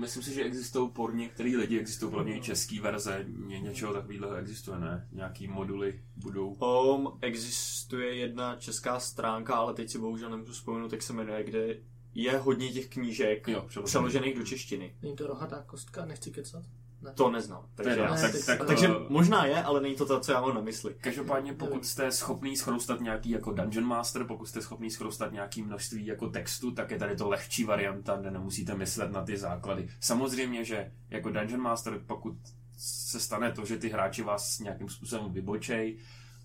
Myslím 0.00 0.22
si, 0.22 0.34
že 0.34 0.42
existují 0.44 0.90
pro 0.90 1.12
některý 1.12 1.56
lidi, 1.56 1.78
existují 1.78 2.24
mě 2.24 2.36
i 2.36 2.40
český 2.40 2.80
verze, 2.80 3.24
ně, 3.46 3.60
něčeho 3.60 3.92
takového 3.94 4.34
existuje, 4.34 4.78
ne? 4.78 5.08
Nějaký 5.12 5.48
moduly 5.48 6.02
budou. 6.16 6.48
Um, 6.52 7.18
existuje 7.22 8.14
jedna 8.16 8.56
česká 8.56 9.00
stránka, 9.00 9.54
ale 9.54 9.74
teď 9.74 9.90
si 9.90 9.98
bohužel 9.98 10.30
nemůžu 10.30 10.52
vzpomenout, 10.52 10.92
jak 10.92 11.02
se 11.02 11.12
jmenuje, 11.12 11.44
kde 11.44 11.76
je 12.14 12.38
hodně 12.38 12.72
těch 12.72 12.88
knížek 12.88 13.48
Jo, 13.48 13.64
přeložený. 13.68 13.86
přeložených 13.86 14.38
do 14.38 14.44
češtiny. 14.44 14.96
není 15.02 15.16
to 15.16 15.26
rohatá 15.26 15.62
kostka, 15.62 16.04
nechci 16.04 16.30
kecat. 16.30 16.62
Ne. 17.02 17.12
To 17.12 17.30
neznám. 17.30 17.66
Takže, 17.74 17.90
Teda, 17.90 18.04
já, 18.04 18.14
Ne, 18.14 18.20
tak, 18.20 18.32
teď- 18.32 18.46
tak, 18.46 18.66
takže 18.66 18.88
možná 19.08 19.44
je, 19.44 19.62
ale 19.62 19.80
není 19.80 19.94
to 19.94 20.06
to, 20.06 20.20
co 20.20 20.32
já 20.32 20.40
mám 20.40 20.54
na 20.54 20.60
mysli. 20.60 20.94
Každopádně, 21.00 21.52
pokud 21.52 21.86
jste 21.86 22.12
schopný 22.12 22.56
schroustat 22.56 23.00
nějaký 23.00 23.30
jako 23.30 23.52
Dungeon 23.52 23.84
Master, 23.86 24.24
pokud 24.24 24.46
jste 24.46 24.62
schopný 24.62 24.90
schroustat 24.90 25.32
nějaký 25.32 25.62
množství 25.62 26.06
jako 26.06 26.28
textu, 26.28 26.70
tak 26.70 26.90
je 26.90 26.98
tady 26.98 27.16
to 27.16 27.28
lehčí 27.28 27.64
varianta, 27.64 28.16
kde 28.16 28.30
nemusíte 28.30 28.74
myslet 28.74 29.12
na 29.12 29.22
ty 29.24 29.36
základy. 29.36 29.88
Samozřejmě, 30.00 30.64
že 30.64 30.92
jako 31.10 31.30
Dungeon 31.30 31.60
Master, 31.60 32.00
pokud 32.06 32.34
se 32.78 33.20
stane 33.20 33.52
to, 33.52 33.64
že 33.64 33.76
ty 33.76 33.88
hráči 33.88 34.22
vás 34.22 34.58
nějakým 34.58 34.88
způsobem 34.88 35.32
vybočej, 35.32 35.98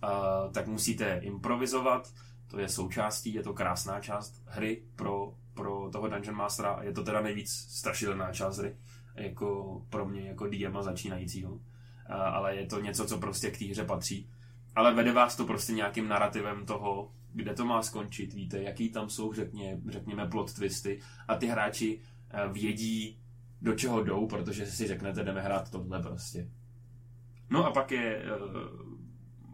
uh, 0.04 0.52
tak 0.52 0.68
musíte 0.68 1.18
improvizovat, 1.24 2.14
to 2.48 2.60
je 2.60 2.70
součástí, 2.70 3.34
je 3.34 3.44
to 3.44 3.54
krásná 3.54 4.00
část 4.00 4.42
hry 4.46 4.84
pro, 4.96 5.34
pro 5.54 5.90
toho 5.92 6.08
Dungeon 6.08 6.36
Mastera 6.38 6.70
a 6.70 6.84
je 6.84 6.94
to 6.94 7.04
teda 7.04 7.22
nejvíc 7.22 7.52
strašidelná 7.70 8.32
část 8.34 8.58
hry, 8.58 8.76
jako 9.16 9.82
pro 9.90 10.06
mě, 10.06 10.22
jako 10.22 10.48
DM 10.48 10.82
začínajícího. 10.82 11.60
A- 12.08 12.14
ale 12.14 12.56
je 12.56 12.66
to 12.66 12.80
něco, 12.80 13.06
co 13.06 13.18
prostě 13.18 13.52
k 13.52 13.58
té 13.58 13.66
hře 13.66 13.86
patří. 13.86 14.30
Ale 14.76 14.94
vede 14.94 15.14
vás 15.14 15.36
to 15.36 15.46
prostě 15.46 15.74
nějakým 15.74 16.08
narrativem 16.08 16.66
toho, 16.66 17.12
kde 17.34 17.54
to 17.54 17.66
má 17.66 17.82
skončit, 17.82 18.34
víte, 18.34 18.62
jaký 18.64 18.90
tam 18.90 19.10
jsou, 19.10 19.34
řekně, 19.34 19.80
řekněme, 19.90 20.28
plot 20.28 20.54
twisty 20.54 21.00
a 21.28 21.36
ty 21.36 21.48
hráči 21.48 22.00
eh, 22.30 22.50
vědí, 22.52 23.20
do 23.62 23.74
čeho 23.74 24.04
jdou, 24.04 24.28
protože 24.28 24.66
si 24.66 24.88
řeknete, 24.88 25.24
jdeme 25.24 25.42
hrát 25.42 25.72
tohle 25.72 26.02
prostě. 26.02 26.50
No 27.50 27.66
a 27.66 27.72
pak 27.72 27.92
je 27.92 28.16
eh, 28.18 28.26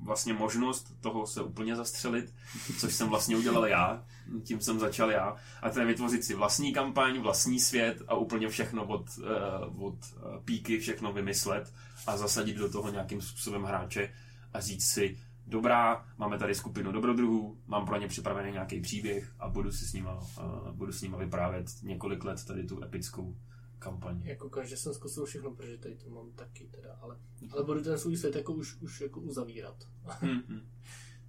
vlastně 0.01 0.33
možnost 0.33 0.95
toho 1.01 1.27
se 1.27 1.41
úplně 1.41 1.75
zastřelit, 1.75 2.33
což 2.79 2.93
jsem 2.93 3.09
vlastně 3.09 3.37
udělal 3.37 3.67
já, 3.67 4.05
tím 4.43 4.61
jsem 4.61 4.79
začal 4.79 5.11
já, 5.11 5.35
a 5.61 5.69
to 5.69 5.79
je 5.79 5.85
vytvořit 5.85 6.23
si 6.23 6.35
vlastní 6.35 6.73
kampaň, 6.73 7.19
vlastní 7.19 7.59
svět 7.59 8.01
a 8.07 8.15
úplně 8.15 8.49
všechno 8.49 8.85
od, 8.85 9.05
eh, 9.23 9.65
od 9.77 9.95
eh, 9.95 10.39
píky, 10.45 10.79
všechno 10.79 11.13
vymyslet 11.13 11.73
a 12.07 12.17
zasadit 12.17 12.57
do 12.57 12.71
toho 12.71 12.89
nějakým 12.89 13.21
způsobem 13.21 13.63
hráče 13.63 14.13
a 14.53 14.59
říct 14.59 14.85
si, 14.85 15.17
dobrá, 15.47 16.05
máme 16.17 16.37
tady 16.37 16.55
skupinu 16.55 16.91
dobrodruhů, 16.91 17.57
mám 17.67 17.85
pro 17.85 17.97
ně 17.97 18.07
připravený 18.07 18.51
nějaký 18.51 18.81
příběh 18.81 19.33
a 19.39 19.49
budu 19.49 19.71
si 19.71 19.85
s 19.85 19.93
nima, 19.93 20.13
uh, 20.13 20.71
budu 20.71 20.91
s 20.91 21.01
nima 21.01 21.17
vyprávět 21.17 21.65
několik 21.83 22.23
let 22.23 22.45
tady 22.45 22.63
tu 22.63 22.83
epickou 22.83 23.35
kampaň. 23.81 24.21
Jako 24.23 24.49
každý 24.49 24.75
jsem 24.75 24.93
zkusil 24.93 25.25
všechno, 25.25 25.51
protože 25.55 25.77
tady 25.77 25.95
to 25.95 26.09
mám 26.09 26.31
taky 26.31 26.67
teda, 26.67 26.95
ale, 27.01 27.17
ale 27.51 27.63
budu 27.63 27.81
ten 27.81 27.97
svůj 27.97 28.17
svět 28.17 28.35
jako 28.35 28.53
už, 28.53 28.81
už 28.81 29.01
jako 29.01 29.19
uzavírat. 29.19 29.75
Mhm. 30.21 30.61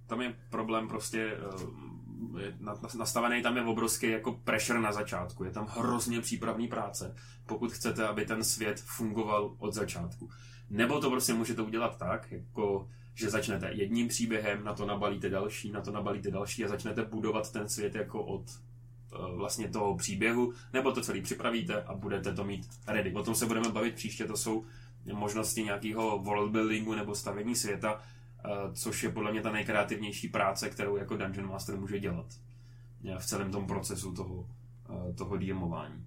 Tam 0.07 0.21
je 0.21 0.35
problém 0.49 0.87
prostě 0.87 1.37
eh, 1.37 2.41
je 2.41 2.57
na- 2.59 2.73
na- 2.73 2.89
nastavený 2.97 3.41
tam 3.41 3.57
je 3.57 3.63
obrovský 3.63 4.09
jako 4.09 4.31
pressure 4.31 4.79
na 4.81 4.91
začátku. 4.91 5.43
Je 5.43 5.51
tam 5.51 5.67
hrozně 5.67 6.21
přípravný 6.21 6.67
práce, 6.67 7.15
pokud 7.45 7.71
chcete, 7.71 8.07
aby 8.07 8.25
ten 8.25 8.43
svět 8.43 8.79
fungoval 8.79 9.55
od 9.57 9.73
začátku. 9.73 10.29
Nebo 10.69 10.99
to 10.99 11.09
prostě 11.09 11.33
můžete 11.33 11.61
udělat 11.61 11.97
tak, 11.97 12.31
jako 12.31 12.89
že 13.15 13.29
začnete 13.29 13.71
jedním 13.73 14.07
příběhem, 14.07 14.63
na 14.63 14.73
to 14.73 14.85
nabalíte 14.85 15.29
další, 15.29 15.71
na 15.71 15.81
to 15.81 15.91
nabalíte 15.91 16.31
další 16.31 16.65
a 16.65 16.67
začnete 16.67 17.05
budovat 17.05 17.51
ten 17.51 17.69
svět 17.69 17.95
jako 17.95 18.23
od 18.25 18.45
vlastně 19.35 19.69
toho 19.69 19.97
příběhu, 19.97 20.53
nebo 20.73 20.91
to 20.91 21.01
celý 21.01 21.21
připravíte 21.21 21.83
a 21.83 21.93
budete 21.93 22.33
to 22.33 22.43
mít 22.43 22.69
ready. 22.87 23.13
O 23.13 23.23
tom 23.23 23.35
se 23.35 23.45
budeme 23.45 23.69
bavit 23.69 23.95
příště, 23.95 24.25
to 24.25 24.37
jsou 24.37 24.65
možnosti 25.13 25.63
nějakého 25.63 26.19
worldbuildingu 26.19 26.95
nebo 26.95 27.15
stavění 27.15 27.55
světa, 27.55 28.01
eh, 28.45 28.49
což 28.73 29.03
je 29.03 29.09
podle 29.09 29.31
mě 29.31 29.41
ta 29.41 29.51
nejkreativnější 29.51 30.27
práce, 30.27 30.69
kterou 30.69 30.97
jako 30.97 31.17
Dungeon 31.17 31.49
Master 31.49 31.77
může 31.77 31.99
dělat 31.99 32.25
eh, 33.05 33.17
v 33.19 33.25
celém 33.25 33.51
tom 33.51 33.67
procesu 33.67 34.13
toho, 34.13 34.47
eh, 34.89 35.13
toho 35.13 35.37
DMování. 35.37 36.05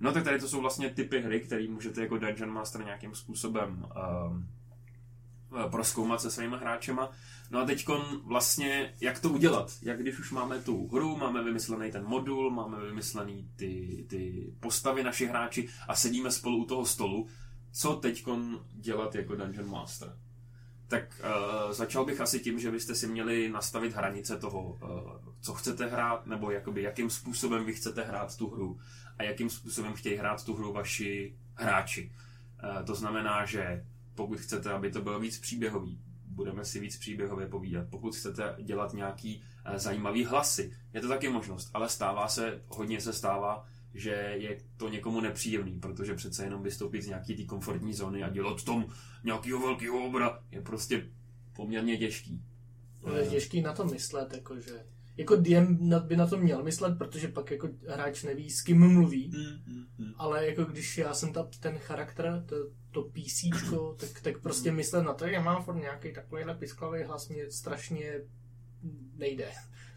No 0.00 0.12
tak 0.12 0.24
tady 0.24 0.38
to 0.38 0.48
jsou 0.48 0.60
vlastně 0.60 0.90
typy 0.90 1.20
hry, 1.20 1.40
které 1.40 1.68
můžete 1.68 2.00
jako 2.00 2.18
Dungeon 2.18 2.50
Master 2.50 2.84
nějakým 2.84 3.14
způsobem 3.14 3.86
proskoumat 5.70 6.20
se 6.20 6.30
svými 6.30 6.56
hráčema. 6.56 7.10
No 7.50 7.60
a 7.60 7.64
teď 7.64 7.86
vlastně, 8.24 8.94
jak 9.00 9.20
to 9.20 9.30
udělat? 9.30 9.72
Jak 9.82 10.00
když 10.00 10.18
už 10.18 10.30
máme 10.30 10.58
tu 10.58 10.88
hru, 10.88 11.16
máme 11.16 11.44
vymyslený 11.44 11.92
ten 11.92 12.04
modul, 12.04 12.50
máme 12.50 12.80
vymyslený 12.80 13.50
ty, 13.56 14.04
ty 14.08 14.52
postavy 14.60 15.02
naši 15.02 15.26
hráči 15.26 15.68
a 15.88 15.94
sedíme 15.94 16.30
spolu 16.30 16.56
u 16.56 16.64
toho 16.64 16.86
stolu, 16.86 17.26
co 17.72 17.94
teď 17.94 18.24
dělat 18.72 19.14
jako 19.14 19.36
Dungeon 19.36 19.70
Master? 19.70 20.16
Tak 20.88 21.20
uh, 21.20 21.72
začal 21.72 22.04
bych 22.04 22.20
asi 22.20 22.40
tím, 22.40 22.58
že 22.58 22.70
byste 22.70 22.94
si 22.94 23.06
měli 23.06 23.48
nastavit 23.48 23.94
hranice 23.94 24.36
toho, 24.36 24.62
uh, 24.62 24.78
co 25.40 25.54
chcete 25.54 25.86
hrát, 25.86 26.26
nebo 26.26 26.50
jakoby 26.50 26.82
jakým 26.82 27.10
způsobem 27.10 27.64
vy 27.64 27.74
chcete 27.74 28.04
hrát 28.04 28.36
tu 28.36 28.50
hru 28.50 28.78
a 29.18 29.22
jakým 29.22 29.50
způsobem 29.50 29.92
chtějí 29.92 30.16
hrát 30.16 30.44
tu 30.44 30.54
hru 30.54 30.72
vaši 30.72 31.36
hráči. 31.54 32.12
Uh, 32.64 32.84
to 32.84 32.94
znamená, 32.94 33.44
že 33.44 33.84
pokud 34.14 34.40
chcete, 34.40 34.70
aby 34.70 34.90
to 34.90 35.02
bylo 35.02 35.20
víc 35.20 35.38
příběhový, 35.38 36.00
budeme 36.26 36.64
si 36.64 36.80
víc 36.80 36.98
příběhově 36.98 37.46
povídat. 37.46 37.86
Pokud 37.90 38.16
chcete 38.16 38.56
dělat 38.62 38.92
nějaký 38.92 39.42
uh, 39.70 39.76
zajímavý 39.76 40.24
hlasy, 40.24 40.72
je 40.92 41.00
to 41.00 41.08
taky 41.08 41.28
možnost, 41.28 41.70
ale 41.74 41.88
stává 41.88 42.28
se, 42.28 42.62
hodně 42.68 43.00
se 43.00 43.12
stává, 43.12 43.66
že 43.94 44.10
je 44.36 44.60
to 44.76 44.88
někomu 44.88 45.20
nepříjemný, 45.20 45.80
protože 45.80 46.14
přece 46.14 46.44
jenom 46.44 46.62
vystoupit 46.62 47.02
z 47.02 47.06
nějaký 47.06 47.36
té 47.36 47.44
komfortní 47.44 47.94
zóny 47.94 48.22
a 48.22 48.28
dělat 48.28 48.64
tom 48.64 48.86
nějakého 49.24 49.60
velkého 49.60 50.06
obra 50.06 50.42
je 50.50 50.60
prostě 50.60 51.08
poměrně 51.56 51.98
těžký. 51.98 52.42
No, 53.06 53.14
je 53.14 53.26
těžký 53.26 53.62
na 53.62 53.72
to 53.72 53.84
myslet, 53.84 54.32
jakože... 54.32 54.84
Jako 55.16 55.36
DM 55.36 55.90
by 56.06 56.16
na 56.16 56.26
to 56.26 56.36
měl 56.36 56.62
myslet, 56.62 56.98
protože 56.98 57.28
pak 57.28 57.50
jako 57.50 57.68
hráč 57.88 58.22
neví, 58.22 58.50
s 58.50 58.62
kým 58.62 58.92
mluví, 58.92 59.32
Mm, 59.34 59.74
mm, 59.74 59.86
mm. 59.98 60.14
ale 60.16 60.46
jako 60.46 60.64
když 60.64 60.98
já 60.98 61.14
jsem 61.14 61.32
ta, 61.32 61.48
ten 61.60 61.78
charakter, 61.78 62.44
to, 62.46 62.56
to 62.94 63.02
PCčko, 63.02 63.96
tak, 64.00 64.20
tak 64.22 64.38
prostě 64.38 64.72
myslet 64.72 65.02
na 65.02 65.14
to, 65.14 65.28
že 65.28 65.40
mám 65.40 65.64
furt 65.64 65.74
nějaký 65.76 66.12
takovýhle 66.12 66.54
pisklavý 66.54 67.02
hlas, 67.02 67.28
mě 67.28 67.50
strašně 67.50 68.12
nejde. 69.16 69.48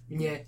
Mně, 0.09 0.47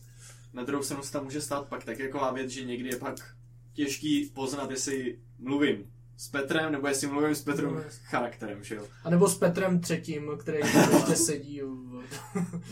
Na 0.53 0.63
druhou 0.63 0.83
stranu 0.83 1.03
se 1.03 1.11
tam 1.11 1.23
může 1.23 1.41
stát 1.41 1.67
pak 1.67 1.83
tak 1.83 1.99
jako 1.99 2.31
věc, 2.33 2.49
že 2.51 2.65
někdy 2.65 2.89
je 2.89 2.95
pak 2.95 3.35
těžký 3.73 4.25
poznat, 4.25 4.71
jestli 4.71 5.19
mluvím 5.39 5.93
s 6.17 6.29
Petrem, 6.29 6.71
nebo 6.71 6.87
jestli 6.87 7.07
mluvím 7.07 7.35
s 7.35 7.43
Petrem 7.43 7.75
No, 7.75 7.81
charakterem, 8.03 8.63
že 8.63 8.75
jo. 8.75 8.87
A 9.03 9.09
nebo 9.09 9.29
s 9.29 9.37
Petrem 9.37 9.79
třetím, 9.81 10.31
který 10.39 10.57
ještě 10.59 11.15
sedí. 11.15 11.61
v- 11.61 12.03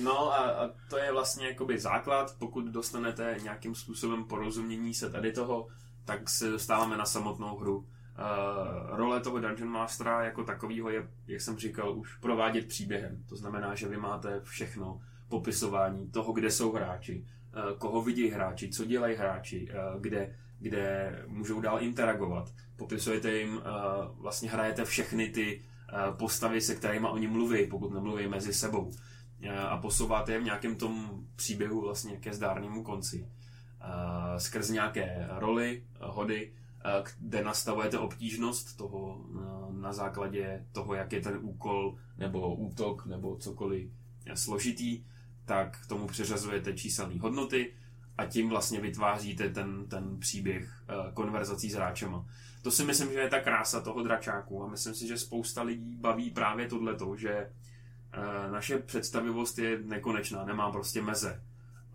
No 0.02 0.34
a, 0.34 0.38
a 0.38 0.70
to 0.90 0.98
je 0.98 1.12
vlastně 1.12 1.48
jakoby 1.48 1.80
základ, 1.80 2.36
pokud 2.40 2.66
dostanete 2.66 3.38
nějakým 3.44 3.76
způsobem 3.76 4.24
porozumění 4.24 4.94
se 4.94 5.10
tady 5.10 5.32
toho, 5.32 5.68
tak 6.06 6.30
se 6.30 6.50
dostáváme 6.50 6.98
na 6.98 7.06
samotnou 7.06 7.58
hru. 7.58 7.88
Uh, 8.18 8.98
role 8.98 9.20
toho 9.20 9.40
Dungeon 9.40 9.70
Mastera 9.70 10.24
jako 10.24 10.44
takového 10.44 10.90
je, 10.90 11.08
jak 11.28 11.42
jsem 11.42 11.58
říkal, 11.58 11.98
už 11.98 12.16
provádět 12.16 12.68
příběhem. 12.68 13.24
To 13.30 13.36
znamená, 13.36 13.76
že 13.76 13.88
vy 13.88 13.98
máte 13.98 14.42
všechno, 14.44 15.02
popisování 15.30 16.12
toho, 16.12 16.34
kde 16.34 16.52
jsou 16.52 16.72
hráči, 16.72 17.26
uh, 17.54 17.78
koho 17.78 18.02
vidí 18.02 18.28
hráči, 18.28 18.70
co 18.70 18.86
dělají 18.86 19.16
hráči, 19.16 19.70
uh, 19.70 20.02
kde, 20.02 20.36
kde 20.60 21.16
můžou 21.28 21.62
dál 21.62 21.82
interagovat. 21.82 22.54
Popisujete 22.76 23.32
jim, 23.32 23.62
vlastně 24.20 24.50
hrajete 24.50 24.86
všechny 24.86 25.30
ty 25.30 25.62
postavy, 26.18 26.62
se 26.62 26.76
kterými 26.76 27.08
oni 27.08 27.28
mluví, 27.28 27.68
pokud 27.68 27.94
nemluví 27.94 28.28
mezi 28.28 28.54
sebou 28.54 28.92
a 29.70 29.78
posouváte 29.78 30.32
je 30.32 30.40
v 30.40 30.44
nějakém 30.44 30.76
tom 30.76 31.24
příběhu 31.36 31.82
vlastně 31.82 32.18
ke 32.18 32.34
zdárnému 32.34 32.84
konci. 32.84 33.28
Skrz 34.38 34.70
nějaké 34.70 35.28
roli, 35.30 35.84
eh, 35.84 35.98
hody, 36.00 36.52
kde 37.20 37.44
nastavujete 37.44 38.00
obtížnost 38.00 38.78
toho 38.78 39.26
na 39.88 39.94
základě 39.94 40.66
toho, 40.72 40.94
jak 40.94 41.14
je 41.14 41.22
ten 41.22 41.40
úkol 41.42 41.98
nebo 42.18 42.56
útok 42.56 43.06
nebo 43.06 43.38
cokoliv 43.38 43.92
eh, 44.26 44.38
složitý, 44.38 45.04
tak 45.46 45.80
k 45.84 45.88
tomu 45.88 46.08
přiřazujete 46.08 46.74
číselné 46.74 47.20
hodnoty 47.20 47.74
a 48.18 48.26
tím 48.26 48.50
vlastně 48.50 48.82
vytváříte 48.82 49.50
ten, 49.50 49.88
ten 49.88 50.20
příběh 50.20 50.84
eh, 50.90 51.12
konverzací 51.14 51.72
s 51.72 51.76
hráčema. 51.76 52.26
To 52.62 52.72
si 52.72 52.84
myslím, 52.84 53.14
že 53.14 53.20
je 53.20 53.30
ta 53.30 53.42
krása 53.42 53.82
toho 53.82 54.04
dračáku 54.04 54.64
a 54.64 54.68
myslím 54.68 54.96
si, 54.96 55.08
že 55.08 55.18
spousta 55.18 55.62
lidí 55.62 55.96
baví 55.96 56.32
právě 56.32 56.68
tohleto, 56.68 57.16
že 57.16 57.32
eh, 57.32 58.52
naše 58.52 58.78
představivost 58.78 59.60
je 59.60 59.80
nekonečná, 59.84 60.46
nemá 60.46 60.72
prostě 60.72 61.02
meze. 61.02 61.42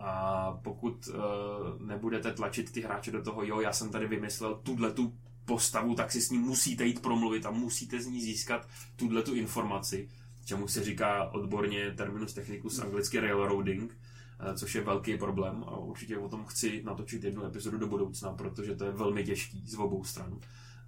A 0.04 0.52
pokud 0.62 1.08
uh, 1.08 1.86
nebudete 1.86 2.32
tlačit 2.32 2.72
ty 2.72 2.80
hráče 2.80 3.10
do 3.10 3.22
toho, 3.22 3.44
jo, 3.44 3.60
já 3.60 3.72
jsem 3.72 3.90
tady 3.90 4.06
vymyslel 4.06 4.54
tuhle 4.54 4.92
tu 4.92 5.14
postavu, 5.44 5.94
tak 5.94 6.12
si 6.12 6.20
s 6.20 6.30
ním 6.30 6.40
musíte 6.40 6.84
jít 6.84 7.02
promluvit 7.02 7.46
a 7.46 7.50
musíte 7.50 8.02
z 8.02 8.06
ní 8.06 8.20
získat 8.20 8.68
tuhle 8.96 9.22
tu 9.22 9.34
informaci, 9.34 10.08
čemu 10.44 10.68
se 10.68 10.84
říká 10.84 11.30
odborně 11.30 11.90
terminus 11.96 12.34
technicus 12.34 12.78
anglicky 12.78 13.20
railroading, 13.20 13.98
eh, 14.40 14.54
což 14.54 14.74
je 14.74 14.84
velký 14.84 15.18
problém 15.18 15.64
a 15.66 15.76
určitě 15.76 16.18
o 16.18 16.28
tom 16.28 16.44
chci 16.44 16.82
natočit 16.84 17.24
jednu 17.24 17.44
epizodu 17.44 17.78
do 17.78 17.86
budoucna, 17.86 18.32
protože 18.32 18.76
to 18.76 18.84
je 18.84 18.92
velmi 18.92 19.24
těžký 19.24 19.66
z 19.66 19.74
obou 19.74 20.04
stran. 20.04 20.38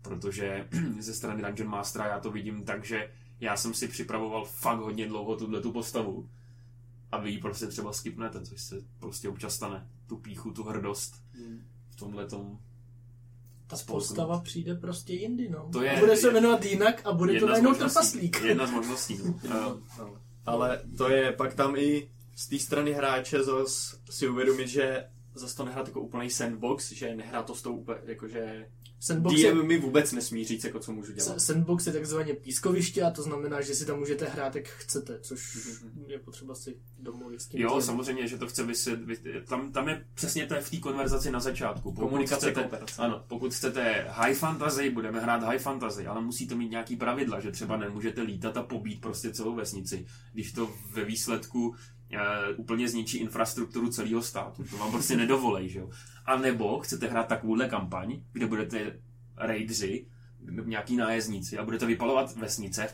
Protože 0.03 0.69
ze 0.99 1.15
strany 1.15 1.43
Dungeon 1.43 1.71
Mastera 1.71 2.07
já 2.07 2.21
to 2.21 2.31
vidím 2.31 2.65
tak, 2.65 2.85
že 2.85 3.11
já 3.41 3.57
jsem 3.57 3.75
si 3.75 3.89
připravoval 3.89 4.45
fakt 4.45 4.79
hodně 4.79 5.09
dlouho 5.09 5.37
tuhle 5.37 5.61
tu 5.61 5.73
postavu 5.73 6.29
a 7.15 7.21
vy 7.21 7.31
ji 7.31 7.39
prostě 7.39 7.67
třeba 7.67 7.93
skipnete, 7.93 8.41
což 8.47 8.61
se 8.63 8.77
prostě 8.99 9.29
občas 9.29 9.55
stane. 9.55 9.89
Tu 10.07 10.17
píchu, 10.17 10.51
tu 10.51 10.63
hrdost 10.63 11.15
v 11.91 11.97
tomhle 11.97 12.27
tom 12.27 12.59
Ta 13.67 13.77
postava 13.87 14.41
přijde 14.41 14.75
prostě 14.75 15.13
jindy, 15.13 15.49
no. 15.49 15.69
To 15.73 15.83
je- 15.83 15.97
a 15.97 16.01
bude 16.01 16.17
se 16.17 16.27
je- 16.27 16.33
jmenovat 16.33 16.65
jinak 16.65 17.07
a 17.07 17.13
bude 17.13 17.33
to 17.33 17.35
jedna 17.35 17.47
z 17.47 17.51
najednou 17.51 17.71
možností. 17.71 17.95
trpaslík. 17.95 18.41
Jedna 18.43 18.67
z 18.67 18.71
možností. 18.71 19.19
No. 19.51 19.81
Eh, 20.01 20.05
Ale 20.47 20.83
to 20.97 21.09
je 21.11 21.33
pak 21.33 21.55
tam 21.55 21.77
i 21.77 22.11
z 22.37 22.49
té 22.49 22.59
strany 22.59 22.93
hráče 22.93 23.45
zas 23.45 23.97
si 24.11 24.29
uvědomit, 24.29 24.69
že 24.69 25.09
zase 25.35 25.57
to 25.57 25.65
nehrát 25.65 25.87
jako 25.89 26.01
úplný 26.01 26.31
sandbox, 26.31 26.93
že 26.93 27.17
nehrá 27.17 27.43
to 27.43 27.55
s 27.55 27.63
tou 27.63 27.77
úplně, 27.77 27.99
jakože 28.05 28.69
Sandbox 29.01 29.37
je, 29.39 29.53
DM 29.55 29.67
mi 29.67 29.79
vůbec 29.79 30.13
nesmí 30.13 30.45
říct, 30.45 30.65
jako 30.65 30.79
co 30.79 30.93
můžu 30.93 31.13
dělat. 31.13 31.41
sandbox 31.41 31.87
je 31.87 31.93
takzvaně 31.93 32.35
pískoviště 32.35 33.03
a 33.03 33.11
to 33.11 33.23
znamená, 33.23 33.61
že 33.61 33.75
si 33.75 33.87
tam 33.87 33.99
můžete 33.99 34.25
hrát, 34.25 34.57
jak 34.57 34.69
chcete, 34.69 35.19
což 35.21 35.55
Mhm. 35.83 36.05
je 36.09 36.19
potřeba 36.19 36.55
si 36.55 36.77
domluvit 36.99 37.41
s 37.43 37.47
tím. 37.47 37.61
Jo, 37.61 37.69
týmem. 37.69 37.83
samozřejmě, 37.83 38.29
že 38.29 38.39
to 38.39 38.47
chce 38.47 38.63
vysvětlit. 38.65 39.21
Tam, 39.49 39.73
tam 39.73 39.89
je 39.89 40.05
přesně 40.15 40.47
to 40.47 40.55
je 40.55 40.61
v 40.61 40.71
té 40.71 40.77
konverzaci 40.77 41.31
na 41.31 41.41
začátku. 41.41 41.93
Pokud 41.93 42.09
Komunikace, 42.09 42.47
chcete, 42.51 42.61
kooperace. 42.61 43.03
Ano, 43.03 43.25
pokud 43.29 43.55
chcete 43.55 44.07
high 44.11 44.35
fantasy, 44.35 44.91
budeme 44.91 45.21
hrát 45.21 45.43
high 45.43 45.59
fantasy, 45.59 46.07
ale 46.07 46.21
musíte 46.21 46.55
mít 46.55 46.71
nějaký 46.71 46.97
pravidla, 46.97 47.41
že 47.41 47.51
třeba 47.53 47.77
nemůžete 47.77 48.23
lítat 48.23 48.57
a 48.57 48.63
pobít 48.63 49.01
prostě 49.01 49.31
celou 49.33 49.55
vesnici, 49.55 50.07
když 50.33 50.53
to 50.53 50.71
ve 50.93 51.05
výsledku 51.05 51.75
e, 52.11 52.55
úplně 52.55 52.89
zničí 52.89 53.19
infrastrukturu 53.19 53.89
celého 53.91 54.23
státu. 54.23 54.65
To 54.71 54.77
vám 54.77 54.91
prostě 54.91 55.17
nedovolej, 55.25 55.69
že 55.69 55.79
jo. 55.79 55.91
A 56.25 56.37
nebo 56.37 56.81
chcete 56.81 57.07
hrát 57.07 57.29
takovouhle 57.29 57.69
kampaň, 57.69 58.21
kde 58.33 58.47
budete 58.47 59.01
raidři, 59.37 60.07
nějaký 60.65 60.97
nájezdníci 60.97 61.59
a 61.59 61.65
budete 61.65 61.87
vypalovat 61.87 62.37
vesnice, 62.37 62.89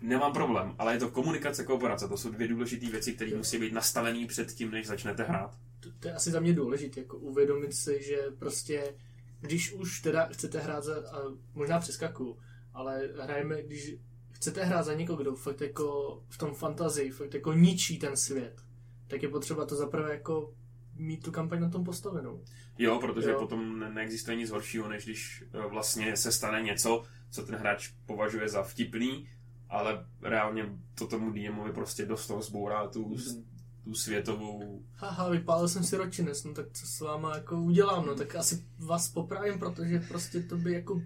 Nemám 0.00 0.32
problém, 0.32 0.74
ale 0.78 0.92
je 0.94 0.98
to 0.98 1.10
komunikace, 1.10 1.64
kooperace. 1.64 2.08
To 2.08 2.16
jsou 2.16 2.30
dvě 2.30 2.48
důležité 2.48 2.86
věci, 2.86 3.12
které 3.12 3.36
musí 3.36 3.58
být 3.58 3.72
nastavené 3.72 4.26
před 4.26 4.52
tím, 4.52 4.70
než 4.70 4.86
začnete 4.86 5.22
hrát. 5.22 5.58
to, 5.80 5.88
to 6.00 6.08
je 6.08 6.14
asi 6.14 6.30
za 6.30 6.40
mě 6.40 6.52
důležité, 6.52 7.00
jako 7.00 7.18
uvědomit 7.18 7.74
si, 7.74 8.02
že 8.02 8.16
prostě, 8.38 8.94
když 9.40 9.72
už 9.72 10.00
teda 10.00 10.26
chcete 10.26 10.58
hrát 10.58 10.84
za, 10.84 10.94
a 10.94 11.18
možná 11.54 11.78
přeskakuju, 11.80 12.38
ale 12.74 13.08
hrajeme, 13.22 13.62
když 13.62 13.96
chcete 14.30 14.64
hrát 14.64 14.82
za 14.82 14.94
někoho, 14.94 15.22
kdo 15.22 15.34
fakt 15.34 15.60
jako 15.60 16.18
v 16.28 16.38
tom 16.38 16.54
fantazii, 16.54 17.10
fakt 17.10 17.34
jako 17.34 17.52
ničí 17.52 17.98
ten 17.98 18.16
svět, 18.16 18.60
tak 19.08 19.22
je 19.22 19.28
potřeba 19.28 19.64
to 19.64 19.76
zaprvé 19.76 20.10
jako 20.10 20.54
mít 20.98 21.22
tu 21.22 21.32
kampaň 21.32 21.60
na 21.60 21.68
tom 21.70 21.84
postavenou. 21.84 22.44
Jo, 22.78 22.98
protože 23.00 23.30
Jo. 23.30 23.38
potom 23.38 23.78
ne- 23.78 23.90
neexistuje 23.90 24.36
nic 24.36 24.50
horšího, 24.50 24.88
než 24.88 25.04
když 25.04 25.44
eh, 25.54 25.66
vlastně 25.68 26.16
se 26.16 26.32
stane 26.32 26.62
něco, 26.62 27.02
co 27.30 27.42
ten 27.46 27.54
hráč 27.54 27.90
považuje 28.06 28.48
za 28.48 28.62
vtipný, 28.62 29.28
ale 29.70 30.06
reálně 30.22 30.64
to 30.94 31.06
tomu 31.06 31.30
DMovi 31.32 31.72
prostě 31.72 32.06
dost 32.06 32.26
toho 32.26 32.42
zbourá 32.42 32.88
tu, 32.88 33.08
Mhm. 33.08 33.44
tu 33.84 33.94
světovou... 33.94 34.82
Haha, 34.94 35.28
vypálil 35.28 35.68
jsem 35.68 35.84
si 35.84 35.96
ročinec, 35.96 36.44
no 36.44 36.54
tak 36.54 36.66
co 36.72 36.86
s 36.86 37.00
váma 37.00 37.34
jako 37.34 37.56
udělám, 37.60 38.06
no 38.06 38.14
tak 38.14 38.34
asi 38.34 38.64
vás 38.78 39.08
popravím, 39.08 39.58
protože 39.58 40.00
prostě 40.08 40.42
to 40.42 40.56
by 40.56 40.72
jako 40.72 41.02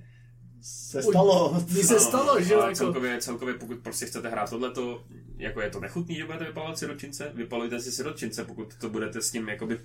Se 0.60 1.02
stalo. 1.02 1.60
by 1.74 1.82
se 1.82 2.00
stalo, 2.00 2.40
že 2.40 2.54
jo, 2.54 2.60
jako, 2.60 2.74
celkově, 2.74 3.20
celkově, 3.20 3.54
pokud 3.54 3.78
prostě 3.78 4.06
chcete 4.06 4.28
hrát 4.28 4.50
tohleto, 4.50 5.04
jako 5.36 5.60
je 5.60 5.70
to 5.70 5.80
nechutný, 5.80 6.14
že 6.14 6.24
budete 6.24 6.44
vypalovat 6.44 6.78
siročince, 6.78 7.32
vypalujte 7.34 7.80
si 7.80 7.92
siročince, 7.92 8.44
pokud 8.44 8.74
to 8.74 8.88
budete 8.88 9.22
s 9.22 9.30
tím 9.30 9.48
jakoby 9.48 9.80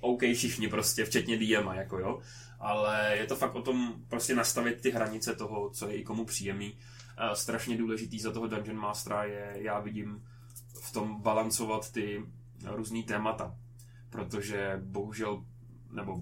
OK 0.00 0.22
všichni 0.34 0.68
prostě, 0.68 1.04
včetně 1.04 1.38
DM, 1.38 1.68
jako 1.72 1.98
jo. 1.98 2.20
Ale 2.60 3.16
je 3.16 3.26
to 3.26 3.36
fakt 3.36 3.54
o 3.54 3.62
tom 3.62 3.94
prostě 4.08 4.34
nastavit 4.34 4.80
ty 4.80 4.90
hranice 4.90 5.34
toho, 5.34 5.70
co 5.70 5.88
je 5.88 5.96
i 5.96 6.04
komu 6.04 6.24
příjemný. 6.24 6.74
A 7.16 7.34
strašně 7.34 7.76
důležitý 7.76 8.20
za 8.20 8.32
toho 8.32 8.46
Dungeon 8.46 8.78
Mastera 8.78 9.24
je, 9.24 9.52
já 9.54 9.80
vidím, 9.80 10.24
v 10.80 10.92
tom 10.92 11.22
balancovat 11.22 11.92
ty 11.92 12.22
různý 12.64 13.02
témata. 13.02 13.54
Protože 14.10 14.80
bohužel, 14.84 15.44
nebo 15.92 16.20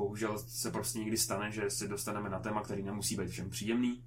bohužel 0.00 0.38
se 0.38 0.70
prostě 0.70 0.98
někdy 0.98 1.16
stane, 1.16 1.52
že 1.52 1.70
si 1.70 1.88
dostaneme 1.88 2.30
na 2.30 2.38
téma, 2.38 2.62
který 2.62 2.82
nemusí 2.82 3.16
být 3.16 3.28
všem 3.28 3.50
příjemný. 3.50 4.02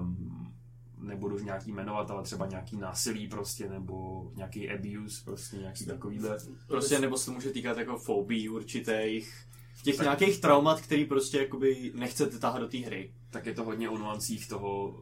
Um, 0.00 0.52
nebudu 0.98 1.36
už 1.36 1.42
nějaký 1.42 1.72
jmenovat, 1.72 2.10
ale 2.10 2.22
třeba 2.22 2.46
nějaký 2.46 2.76
násilí 2.76 3.28
prostě, 3.28 3.68
nebo 3.68 4.26
nějaký 4.34 4.70
abuse, 4.70 5.24
prostě 5.24 5.56
nějaký 5.56 5.86
takovýhle. 5.86 6.38
Prostě 6.66 6.98
nebo 6.98 7.16
se 7.16 7.26
to 7.26 7.32
může 7.32 7.50
týkat 7.50 7.78
jako 7.78 7.98
fobii 7.98 8.48
určitých, 8.48 9.46
těch 9.82 9.96
Tak. 9.96 10.04
nějakých 10.04 10.40
traumat, 10.40 10.80
který 10.80 11.04
prostě 11.04 11.38
jakoby 11.38 11.92
nechcete 11.94 12.38
tahat 12.38 12.60
do 12.60 12.68
té 12.68 12.78
hry. 12.78 13.12
Tak 13.30 13.46
je 13.46 13.54
to 13.54 13.64
hodně 13.64 13.88
o 13.88 13.98
nuancích 13.98 14.48
toho 14.48 14.98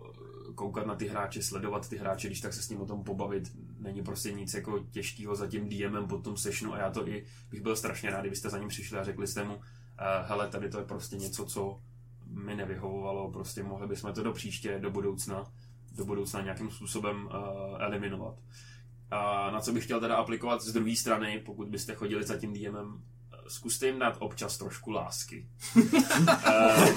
eh, 0.51 0.53
koukat 0.55 0.87
na 0.87 0.95
ty 0.95 1.09
hráče, 1.09 1.43
sledovat 1.43 1.89
ty 1.89 1.97
hráče, 1.97 2.29
když 2.29 2.41
tak 2.41 2.53
se 2.53 2.63
s 2.63 2.69
ním 2.69 2.81
o 2.81 2.87
tom 2.87 3.05
pobavit. 3.05 3.53
Není 3.79 4.03
prostě 4.03 4.33
nic 4.33 4.55
jako 4.55 4.79
těžkého 4.91 5.37
za 5.37 5.47
tím 5.47 5.69
DMem 5.69 6.09
po 6.09 6.19
tom 6.19 6.37
sessionu 6.37 6.75
a 6.75 6.79
já 6.79 6.91
to 6.91 7.09
i 7.09 7.25
bych 7.51 7.63
byl 7.63 7.77
strašně 7.77 8.11
rád, 8.11 8.21
kdybyste 8.21 8.51
za 8.51 8.59
ním 8.59 8.69
přišli 8.69 8.99
a 8.99 9.05
řekli 9.05 9.27
jste 9.27 9.45
mu, 9.45 9.61
hele, 10.27 10.49
tady 10.49 10.71
to 10.71 10.79
je 10.79 10.85
prostě 10.85 11.17
něco, 11.17 11.45
co 11.45 11.81
mi 12.27 12.55
nevyhovovalo, 12.55 13.31
prostě 13.31 13.63
mohli 13.63 13.87
bychom 13.87 14.13
to 14.13 14.23
do 14.23 14.33
příště, 14.33 14.79
do 14.79 14.91
budoucna, 14.91 15.53
do 15.93 16.05
budoucna 16.05 16.41
nějakým 16.41 16.71
způsobem 16.71 17.27
uh, 17.27 17.33
eliminovat. 17.83 18.35
A 19.11 19.51
na 19.51 19.61
co 19.61 19.73
bych 19.73 19.85
chtěl 19.85 20.01
teda 20.01 20.17
aplikovat 20.17 20.63
z 20.63 20.73
druhé 20.73 20.97
strany, 20.97 21.43
pokud 21.47 21.69
byste 21.69 21.95
chodili 21.95 22.25
za 22.25 22.37
tím 22.37 22.55
DMem, 22.55 23.03
eh, 23.33 23.37
zkuste 23.49 23.87
jim 23.87 23.99
dát 23.99 24.17
občas 24.19 24.59
trošku 24.59 24.91
lásky. 24.91 25.47
Eh, 26.47 26.93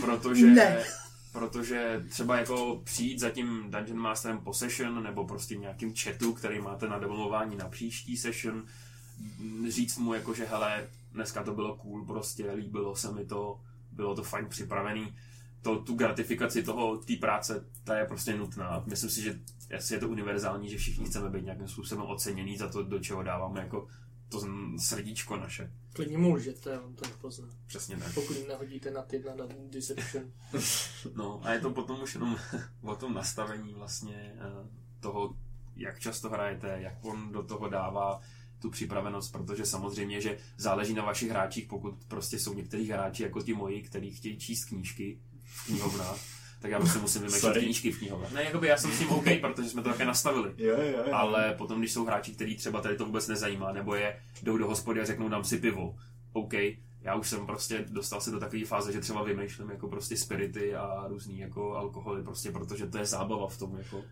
protože, 0.00 0.46
Ne. 0.46 0.84
protože 1.32 2.04
třeba 2.08 2.38
jako 2.38 2.80
přijít 2.84 3.18
za 3.20 3.30
tím 3.30 3.70
Dungeon 3.70 3.98
Masterem 3.98 4.38
po 4.38 4.54
session, 4.54 5.02
nebo 5.02 5.26
prostě 5.26 5.56
nějakým 5.56 5.94
chatu, 5.96 6.32
který 6.32 6.60
máte 6.60 6.88
na 6.88 6.98
dovolování 6.98 7.56
na 7.56 7.68
příští 7.68 8.16
session, 8.16 8.64
říct 9.68 9.98
mu 9.98 10.14
jako, 10.14 10.34
že 10.34 10.44
hele, 10.44 10.88
dneska 11.12 11.42
to 11.42 11.54
bylo 11.54 11.76
cool, 11.76 12.06
prostě 12.06 12.52
líbilo 12.52 12.96
se 12.96 13.12
mi 13.12 13.24
to, 13.24 13.60
bylo 13.92 14.14
to 14.14 14.22
fajn 14.22 14.46
připravený, 14.48 15.14
to, 15.62 15.82
tu 15.82 15.94
gratifikaci 15.94 16.62
toho, 16.62 16.96
té 16.96 17.16
práce, 17.16 17.64
ta 17.84 17.98
je 17.98 18.06
prostě 18.06 18.36
nutná. 18.36 18.82
Myslím 18.86 19.10
si, 19.10 19.22
že 19.22 19.40
je 19.90 19.98
to 19.98 20.08
univerzální, 20.08 20.70
že 20.70 20.78
všichni 20.78 21.04
chceme 21.04 21.30
být 21.30 21.44
nějakým 21.44 21.68
způsobem 21.68 22.04
oceněný 22.04 22.56
za 22.56 22.68
to, 22.68 22.82
do 22.82 22.98
čeho 22.98 23.22
dáváme 23.22 23.60
jako 23.60 23.88
to 24.28 24.40
srdíčko 24.78 25.36
naše. 25.36 25.72
Klidně 25.92 26.18
mu 26.18 26.34
lžete, 26.34 26.80
on 26.80 26.94
to 26.94 27.08
nepozná. 27.08 27.48
Přesně 27.66 27.96
tak. 27.96 28.14
Pokud 28.14 28.48
nahodíte 28.48 28.90
na 28.90 29.04
jedna 29.12 29.34
na 29.34 29.44
Deception. 29.70 30.32
No 31.16 31.40
a 31.44 31.52
je 31.52 31.60
to 31.60 31.70
potom 31.70 32.02
už 32.02 32.14
jenom 32.14 32.36
o 32.82 32.96
tom 32.96 33.14
nastavení 33.14 33.74
vlastně 33.74 34.34
eh, 34.36 34.68
toho, 35.00 35.36
jak 35.76 35.98
často 35.98 36.30
hrajete, 36.30 36.76
jak 36.80 37.04
on 37.04 37.32
do 37.32 37.42
toho 37.42 37.68
dává 37.68 38.20
tu 38.62 38.70
připravenost, 38.70 39.32
protože 39.32 39.66
samozřejmě, 39.66 40.20
že 40.20 40.38
záleží 40.56 40.94
na 40.94 41.04
vašich 41.04 41.30
hráčích, 41.30 41.66
pokud 41.66 41.94
prostě 42.08 42.38
jsou 42.38 42.54
někteří 42.54 42.90
hráči 42.90 43.22
jako 43.22 43.42
ti 43.42 43.54
moji, 43.54 43.82
kteří 43.82 44.10
chtějí 44.10 44.38
číst 44.38 44.64
knížky 44.64 45.18
v 45.44 45.66
knihovnách, 45.66 46.18
tak 46.60 46.70
já 46.70 46.78
prostě 46.78 46.98
musím 46.98 47.22
vymýšlet 47.22 47.58
knížky 47.58 47.92
v 47.92 47.98
knihovnách. 47.98 48.32
Ne, 48.32 48.44
jakoby 48.44 48.66
já 48.66 48.76
jsem 48.76 48.92
s 48.92 48.98
tím 48.98 49.08
OK, 49.10 49.24
protože 49.40 49.68
jsme 49.68 49.82
to 49.82 49.88
také 49.88 50.04
nastavili. 50.04 50.54
Jo, 50.56 50.76
jo, 50.76 51.04
jo. 51.06 51.14
Ale 51.14 51.54
potom, 51.58 51.78
když 51.78 51.92
jsou 51.92 52.04
hráči, 52.04 52.32
který 52.32 52.56
třeba 52.56 52.80
tady 52.80 52.96
to 52.96 53.06
vůbec 53.06 53.28
nezajímá, 53.28 53.72
nebo 53.72 53.94
je 53.94 54.20
jdou 54.42 54.56
do 54.58 54.66
hospody 54.66 55.00
a 55.00 55.04
řeknou 55.04 55.28
dám 55.28 55.44
si 55.44 55.58
pivo, 55.58 55.96
OK, 56.32 56.52
já 57.02 57.14
už 57.14 57.28
jsem 57.28 57.46
prostě 57.46 57.84
dostal 57.88 58.20
se 58.20 58.30
do 58.30 58.40
takové 58.40 58.64
fáze, 58.64 58.92
že 58.92 59.00
třeba 59.00 59.22
vymýšlím 59.22 59.70
jako 59.70 59.88
prostě 59.88 60.16
spirity 60.16 60.74
a 60.74 61.08
různý 61.08 61.38
jako 61.38 61.74
alkoholy, 61.76 62.22
prostě 62.22 62.50
protože 62.50 62.86
to 62.86 62.98
je 62.98 63.06
zábava 63.06 63.48
v 63.48 63.58
tom, 63.58 63.76
jako. 63.76 63.96
Uh, 63.96 64.04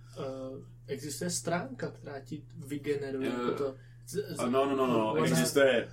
existuje 0.86 1.30
stránka, 1.30 1.90
která 1.90 2.20
ti 2.20 2.42
vygeneruje 2.56 3.28
Eh, 3.28 3.32
jako 3.32 3.50
to. 3.54 3.74
Z, 4.10 4.36
z, 4.36 4.38
No, 4.50 4.66
no, 4.66 4.76
no, 4.76 4.86
no, 4.86 5.14
Existuje 5.24 5.86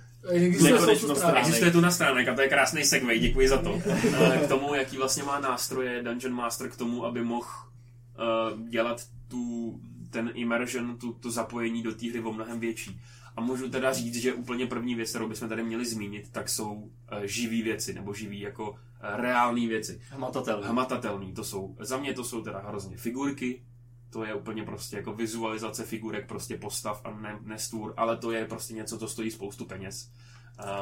stránek. 1.16 1.38
Existuje 1.40 1.70
tu 1.70 1.80
na 1.80 1.90
stránek 1.90 2.28
a 2.28 2.34
to 2.34 2.40
je 2.42 2.48
krásný 2.48 2.84
segway, 2.84 3.18
děkuji 3.18 3.48
za 3.48 3.58
to. 3.58 3.78
Eh, 3.86 4.38
K 4.44 4.48
tomu, 4.48 4.74
jaký 4.74 4.96
vlastně 4.96 5.22
má 5.22 5.40
nástroje 5.40 6.02
Dungeon 6.02 6.34
Master 6.34 6.68
k 6.70 6.76
tomu, 6.76 7.04
aby 7.04 7.24
mohl 7.24 7.46
uh, 7.46 8.68
dělat 8.68 9.04
tu, 9.28 9.74
ten 10.10 10.30
immersion, 10.34 10.96
tu, 10.98 11.12
to 11.12 11.30
zapojení 11.30 11.82
do 11.82 11.94
té 11.94 12.10
hry 12.10 12.20
o 12.20 12.32
mnohem 12.32 12.60
větší. 12.60 13.00
A 13.36 13.40
můžu 13.40 13.68
teda 13.70 13.92
říct, 13.92 14.16
že 14.16 14.32
úplně 14.32 14.66
první 14.66 14.94
věc, 14.94 15.10
kterou 15.10 15.28
bychom 15.28 15.48
tady 15.48 15.62
měli 15.62 15.86
zmínit, 15.86 16.28
tak 16.32 16.48
jsou 16.48 16.72
uh, 16.72 16.88
živý 17.24 17.62
věci, 17.62 17.94
nebo 17.94 18.14
živý 18.14 18.40
jako 18.40 18.70
uh, 18.70 18.76
reální 19.00 19.66
věci. 19.66 20.00
hmatatelný. 20.10 20.66
Hmatatelný, 20.66 21.32
to 21.32 21.44
jsou, 21.44 21.76
za 21.80 21.96
mě 21.96 22.14
to 22.14 22.24
jsou 22.24 22.42
teda 22.42 22.58
hrozně 22.68 22.96
figurky, 22.96 23.62
to 24.10 24.24
je 24.24 24.34
úplně 24.34 24.62
prostě 24.62 24.96
jako 24.96 25.12
vizualizace 25.12 25.84
figurek, 25.84 26.28
prostě 26.28 26.56
postav 26.56 27.00
a 27.04 27.10
ne, 27.10 27.38
ne 27.42 27.58
stůr, 27.58 27.94
ale 27.96 28.16
to 28.16 28.32
je 28.32 28.46
prostě 28.46 28.74
něco, 28.74 28.98
co 28.98 29.08
stojí 29.08 29.30
spoustu 29.30 29.64
peněz. 29.64 30.10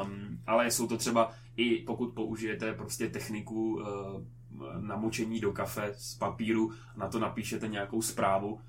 Um, 0.03 0.39
ale 0.47 0.71
jsou 0.71 0.87
to 0.87 0.97
třeba 0.97 1.31
i 1.55 1.75
pokud 1.75 2.13
použijete 2.13 2.73
prostě 2.73 3.09
techniku 3.09 3.73
uh, 3.73 3.83
namočení 4.79 5.39
do 5.39 5.51
kafe 5.51 5.93
z 5.97 6.15
papíru, 6.15 6.73
na 6.95 7.07
to 7.07 7.19
napíšete 7.19 7.67
nějakou 7.67 8.01
zprávu, 8.01 8.61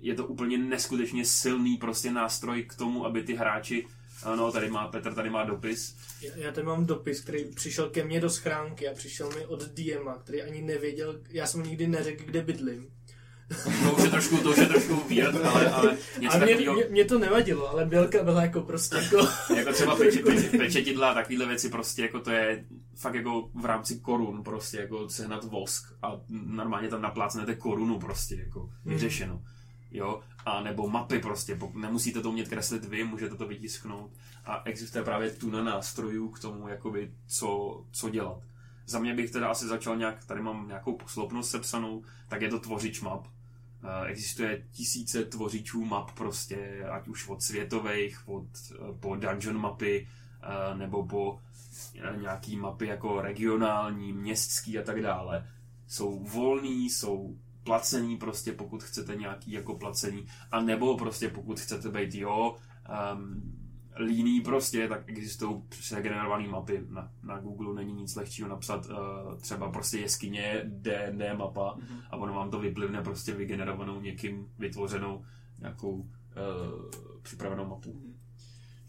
je 0.00 0.14
to 0.14 0.26
úplně 0.26 0.58
neskutečně 0.58 1.24
silný 1.24 1.76
prostě 1.76 2.10
nástroj 2.10 2.62
k 2.62 2.74
tomu, 2.74 3.06
aby 3.06 3.22
ty 3.22 3.34
hráči 3.34 3.86
ano, 4.22 4.52
tady 4.52 4.70
má 4.70 4.88
Petr, 4.88 5.14
tady 5.14 5.30
má 5.30 5.44
dopis. 5.44 5.96
Já, 6.22 6.36
já 6.36 6.52
tady 6.52 6.66
mám 6.66 6.86
dopis, 6.86 7.20
který 7.20 7.44
přišel 7.44 7.90
ke 7.90 8.04
mně 8.04 8.20
do 8.20 8.30
schránky 8.30 8.88
a 8.88 8.94
přišel 8.94 9.30
mi 9.30 9.46
od 9.46 9.62
DMa, 9.62 10.18
který 10.18 10.42
ani 10.42 10.62
nevěděl, 10.62 11.20
já 11.28 11.46
jsem 11.46 11.62
nikdy 11.62 11.86
neřekl, 11.86 12.24
kde 12.24 12.42
bydlím. 12.42 12.90
To 13.84 13.92
už 13.96 14.04
je 14.04 14.10
trošku, 14.10 14.36
to 14.36 14.50
už 14.50 14.56
je 14.56 14.66
trošku 14.66 15.02
weird, 15.08 15.44
ale, 15.44 15.70
ale 15.70 15.96
něco 16.20 16.34
A 16.34 16.38
mě, 16.38 16.46
takového. 16.46 16.74
mě, 16.74 16.84
mě, 16.90 17.04
to 17.04 17.18
nevadilo, 17.18 17.70
ale 17.70 17.86
Bělka 17.86 18.24
byla 18.24 18.42
jako 18.42 18.60
prostě 18.60 18.96
jako... 18.96 19.28
Jako 19.56 19.72
třeba 19.72 19.96
peče, 19.96 20.22
pečetidla 20.58 21.10
a 21.10 21.14
takovéhle 21.14 21.46
věci 21.46 21.68
prostě 21.68 22.02
jako 22.02 22.20
to 22.20 22.30
je 22.30 22.64
fakt 22.94 23.14
jako 23.14 23.50
v 23.54 23.64
rámci 23.64 23.98
korun 23.98 24.42
prostě 24.42 24.78
jako 24.78 25.08
sehnat 25.08 25.44
vosk 25.44 25.94
a 26.02 26.20
normálně 26.28 26.88
tam 26.88 27.02
naplácnete 27.02 27.54
korunu 27.54 27.98
prostě 27.98 28.34
jako 28.34 28.70
vyřešeno. 28.84 29.42
Jo, 29.90 30.20
a 30.46 30.60
nebo 30.60 30.88
mapy 30.88 31.18
prostě, 31.18 31.58
nemusíte 31.74 32.20
to 32.20 32.28
umět 32.30 32.48
kreslit 32.48 32.84
vy, 32.84 33.04
můžete 33.04 33.34
to 33.34 33.46
vytisknout 33.46 34.10
a 34.44 34.62
existuje 34.64 35.04
právě 35.04 35.30
tuna 35.30 35.64
nástrojů 35.64 36.28
k 36.28 36.40
tomu, 36.40 36.68
jakoby, 36.68 37.10
co, 37.26 37.80
co 37.92 38.10
dělat. 38.10 38.38
Za 38.86 38.98
mě 38.98 39.14
bych 39.14 39.30
teda 39.30 39.48
asi 39.48 39.66
začal 39.66 39.96
nějak, 39.96 40.24
tady 40.24 40.42
mám 40.42 40.68
nějakou 40.68 40.96
posloupnost 40.96 41.50
sepsanou, 41.50 42.02
tak 42.28 42.42
je 42.42 42.48
to 42.48 42.58
tvořič 42.58 43.00
map. 43.00 43.26
Eh, 43.84 44.06
Existuje 44.06 44.64
tisíce 44.70 45.24
tvořičů 45.24 45.84
map 45.84 46.10
prostě, 46.10 46.84
ať 46.90 47.08
už 47.08 47.28
od 47.28 47.42
světových, 47.42 48.28
od, 48.28 48.46
eh, 48.72 48.76
po 49.00 49.16
dungeon 49.16 49.58
mapy, 49.58 50.08
eh, 50.42 50.76
nebo 50.76 51.06
po 51.06 51.40
nějaký 52.20 52.56
mapy 52.56 52.86
jako 52.86 53.20
regionální, 53.20 54.12
městský 54.12 54.78
a 54.78 54.82
tak 54.82 55.02
dále. 55.02 55.46
Jsou 55.86 56.24
volný, 56.24 56.90
jsou 56.90 57.36
placený 57.64 58.16
prostě, 58.16 58.52
pokud 58.52 58.82
chcete 58.82 59.16
nějaký 59.16 59.52
jako 59.52 59.74
placení, 59.74 60.26
a 60.52 60.60
nebo 60.60 60.98
prostě 60.98 61.28
pokud 61.28 61.60
chcete 61.60 61.88
být 61.88 62.14
jo, 62.14 62.56
um, 63.14 63.59
líný 63.98 64.40
prostě, 64.40 64.88
tak 64.88 65.08
existují 65.08 65.62
přegenerované 65.68 66.48
mapy. 66.48 66.80
Na, 66.88 67.12
na 67.22 67.38
Google 67.38 67.74
není 67.74 67.92
nic 67.92 68.16
lehčího 68.16 68.48
napsat 68.48 68.86
uh, 68.86 69.38
třeba 69.40 69.70
prostě 69.70 69.98
jeskyně 69.98 70.62
D&D 70.64 71.34
mapa 71.34 71.74
Mhm. 71.78 72.00
a 72.10 72.16
ono 72.16 72.34
vám 72.34 72.50
to 72.50 72.58
vyplivne 72.58 73.02
prostě 73.02 73.32
vygenerovanou 73.34 74.00
někým 74.00 74.48
vytvořenou 74.58 75.24
nějakou 75.60 75.90
uh, 75.90 76.06
připravenou 77.22 77.66
mapu. 77.66 78.02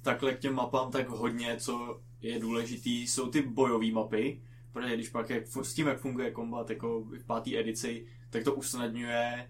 Takhle 0.01 0.33
k 0.33 0.39
těm 0.39 0.53
mapám 0.53 0.91
tak 0.91 1.09
hodně, 1.09 1.57
co 1.57 2.01
je 2.21 2.39
důležitý, 2.39 3.07
jsou 3.07 3.29
ty 3.29 3.41
bojové 3.41 3.91
mapy, 3.91 4.41
protože 4.71 4.95
když 4.95 5.09
pak 5.09 5.29
jak, 5.29 5.47
s 5.47 5.73
tím, 5.73 5.87
jak 5.87 5.99
funguje 5.99 6.31
kombat 6.31 6.69
jako 6.69 7.01
v 7.01 7.25
páté 7.25 7.57
edici, 7.59 8.05
tak 8.29 8.43
to 8.43 8.53
usnadňuje 8.55 9.49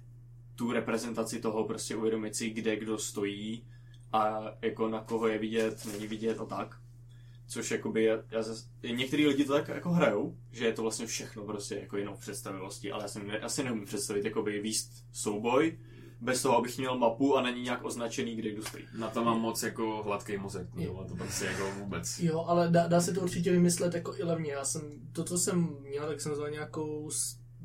tu 0.55 0.71
reprezentaci 0.71 1.39
toho, 1.39 1.63
prostě 1.63 1.95
uvědomit 1.95 2.35
si, 2.35 2.49
kde 2.49 2.75
kdo 2.75 2.97
stojí 2.97 3.65
a 4.13 4.51
jako 4.61 4.89
na 4.89 5.01
koho 5.01 5.27
je 5.27 5.37
vidět, 5.37 5.85
není 5.85 6.07
vidět 6.07 6.39
a 6.39 6.45
tak. 6.45 6.75
Což 7.47 7.71
jakoby, 7.71 8.03
já, 8.03 8.17
já 8.31 8.43
zas, 8.43 8.65
některý 8.91 9.27
lidi 9.27 9.45
to 9.45 9.53
tak 9.53 9.67
jako 9.67 9.89
hrajou, 9.89 10.37
že 10.51 10.65
je 10.65 10.73
to 10.73 10.81
vlastně 10.81 11.05
všechno 11.05 11.43
prostě 11.43 11.75
jako 11.75 11.97
jenom 11.97 12.15
v 12.15 12.19
představivosti, 12.19 12.91
ale 12.91 13.03
já 13.03 13.07
si, 13.07 13.23
ne, 13.23 13.39
já 13.41 13.49
si 13.49 13.63
neumím 13.63 13.85
představit 13.85 14.25
jakoby 14.25 14.61
výst 14.61 14.91
souboj, 15.11 15.77
bez 16.21 16.41
toho, 16.41 16.57
abych 16.57 16.77
měl 16.77 16.97
mapu 16.97 17.37
a 17.37 17.41
není 17.41 17.61
nějak 17.61 17.83
označený, 17.83 18.35
kde 18.35 18.51
kdo 18.51 18.63
stojí. 18.63 18.83
Na 18.97 19.09
to 19.09 19.23
mám 19.23 19.41
moc 19.41 19.63
jako 19.63 20.03
hladký 20.03 20.37
mozek, 20.37 20.67
no, 20.73 21.05
to 21.07 21.15
prostě 21.15 21.45
jako 21.45 21.71
vůbec. 21.79 22.19
Jo, 22.19 22.45
ale 22.47 22.69
dá, 22.69 22.87
dá 22.87 23.01
se 23.01 23.13
to 23.13 23.21
určitě 23.21 23.51
vymyslet 23.51 23.93
jako 23.93 24.15
i 24.17 24.23
levně. 24.23 24.51
Já 24.51 24.65
jsem, 24.65 24.81
to, 25.11 25.23
co 25.23 25.37
jsem 25.37 25.77
měl, 25.81 26.07
tak 26.07 26.21
jsem 26.21 26.31
vzal 26.31 26.49
nějakou 26.49 27.09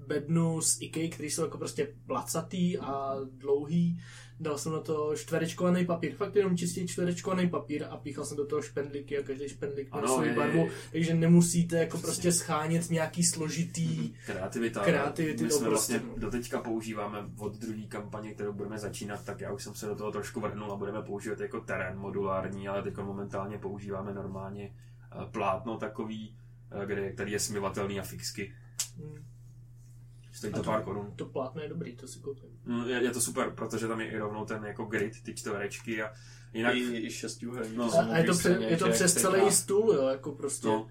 bednu 0.07 0.61
z 0.61 0.81
IKEA, 0.81 1.11
který 1.11 1.31
jsou 1.31 1.43
jako 1.43 1.59
prostě 1.59 1.89
placatý 2.07 2.79
a 2.79 3.15
dlouhý. 3.31 4.01
Dal 4.41 4.59
jsem 4.59 4.73
na 4.73 4.81
to 4.81 5.17
čtverečkovaný 5.17 5.87
papír, 5.87 6.15
fakt 6.15 6.37
jenom 6.37 6.57
čistě 6.57 6.87
čtverečkovaný 6.87 7.49
papír 7.49 7.87
a 7.91 7.97
píchal 7.97 8.25
jsem 8.25 8.37
do 8.37 8.47
toho 8.47 8.63
špendlíky 8.63 9.19
a 9.19 9.23
každý 9.23 9.49
špendlík 9.49 9.93
má 9.93 10.07
svou 10.07 10.35
barvu, 10.37 10.69
takže 10.93 11.15
nemusíte 11.15 11.77
jako 11.77 11.99
prostě 11.99 12.33
schánět 12.33 12.91
nějaký 12.91 13.25
složitý 13.25 14.15
Kreativita. 14.27 14.85
Kreativity 14.85 15.45
My 15.45 15.51
jsme 15.51 15.69
prostě, 15.69 15.93
vlastně 15.99 16.21
doteďka 16.21 16.61
používáme 16.61 17.19
od 17.39 17.57
druhé 17.57 17.83
kampaně, 17.83 18.35
kterou 18.35 18.53
budeme 18.53 18.79
začínat, 18.79 19.25
tak 19.25 19.41
já 19.41 19.53
už 19.53 19.65
jsem 19.65 19.75
se 19.75 19.87
do 19.87 19.95
toho 19.95 20.13
trošku 20.13 20.41
vrhnul 20.41 20.73
a 20.73 20.77
budeme 20.77 21.03
používat 21.03 21.41
jako 21.41 21.61
terén 21.61 21.99
modulární, 21.99 22.69
ale 22.69 22.83
teď 22.83 22.97
momentálně 22.97 23.59
používáme 23.59 24.15
normálně 24.15 24.71
eh, 24.73 25.27
plátno 25.31 25.77
takový, 25.77 26.37
eh, 26.83 26.87
kde, 26.87 27.13
který 27.13 27.33
je 27.33 27.41
smyvatelný 27.41 28.01
a 28.01 28.03
fixky. 28.03 28.53
Mm. 28.97 29.36
Stojí 30.37 30.53
A 30.53 30.57
to 30.57 30.63
to- 30.63 30.71
pár 30.71 30.83
korun. 30.83 31.13
To 31.17 31.27
plátno 31.27 31.63
je 31.63 31.69
dobrý, 31.69 31.97
to 31.97 32.09
si 32.09 32.19
koupím. 32.21 32.49
Mm, 32.65 32.85
Je, 32.89 33.03
je, 33.05 33.11
to 33.11 33.21
super, 33.21 33.51
protože 33.51 33.89
tam 33.89 34.01
je 34.01 34.11
i 34.11 34.19
rovnou 34.19 34.45
ten 34.45 34.65
jako 34.65 34.85
grid, 34.85 35.23
ty 35.23 35.35
čtverečky 35.35 36.03
a 36.03 36.13
jinak... 36.53 36.75
I, 36.75 37.07
i 37.07 37.11
šestiúhelník. 37.11 37.77
No. 37.77 37.91
to 37.91 37.99
A, 37.99 38.03
a 38.05 38.19
je, 38.19 38.25
to 38.25 38.33
pře, 38.33 38.59
je 38.69 38.77
to 38.77 38.89
přes 38.91 39.15
celý 39.15 39.41
ten- 39.41 39.53
stůl, 39.53 39.93
jo, 39.95 40.09
jako 40.09 40.33
prostě. 40.33 40.67
No, 40.67 40.89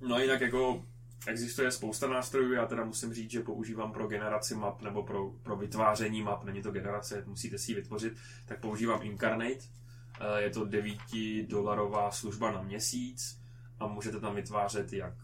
no 0.00 0.18
jinak 0.18 0.40
jako 0.40 0.84
existuje 1.26 1.70
spousta 1.70 2.06
nástrojů, 2.08 2.52
já 2.52 2.66
teda 2.66 2.84
musím 2.84 3.14
říct, 3.14 3.30
že 3.30 3.40
používám 3.40 3.92
pro 3.92 4.06
generaci 4.08 4.54
map 4.54 4.82
nebo 4.82 5.02
pro, 5.02 5.30
pro 5.42 5.56
vytváření 5.56 6.22
map, 6.22 6.44
není 6.44 6.62
to 6.62 6.70
generace, 6.70 7.24
musíte 7.26 7.58
si 7.58 7.70
ji 7.72 7.74
vytvořit, 7.76 8.12
tak 8.46 8.60
používám 8.60 9.00
Incarnate, 9.02 9.78
Eh, 10.20 10.42
je 10.42 10.50
to 10.50 10.64
9 10.64 10.98
dolarová 11.46 12.10
služba 12.10 12.52
na 12.52 12.62
měsíc 12.62 13.40
a 13.80 13.86
můžete 13.86 14.20
tam 14.20 14.34
vytvářet 14.34 14.92
jak 14.92 15.14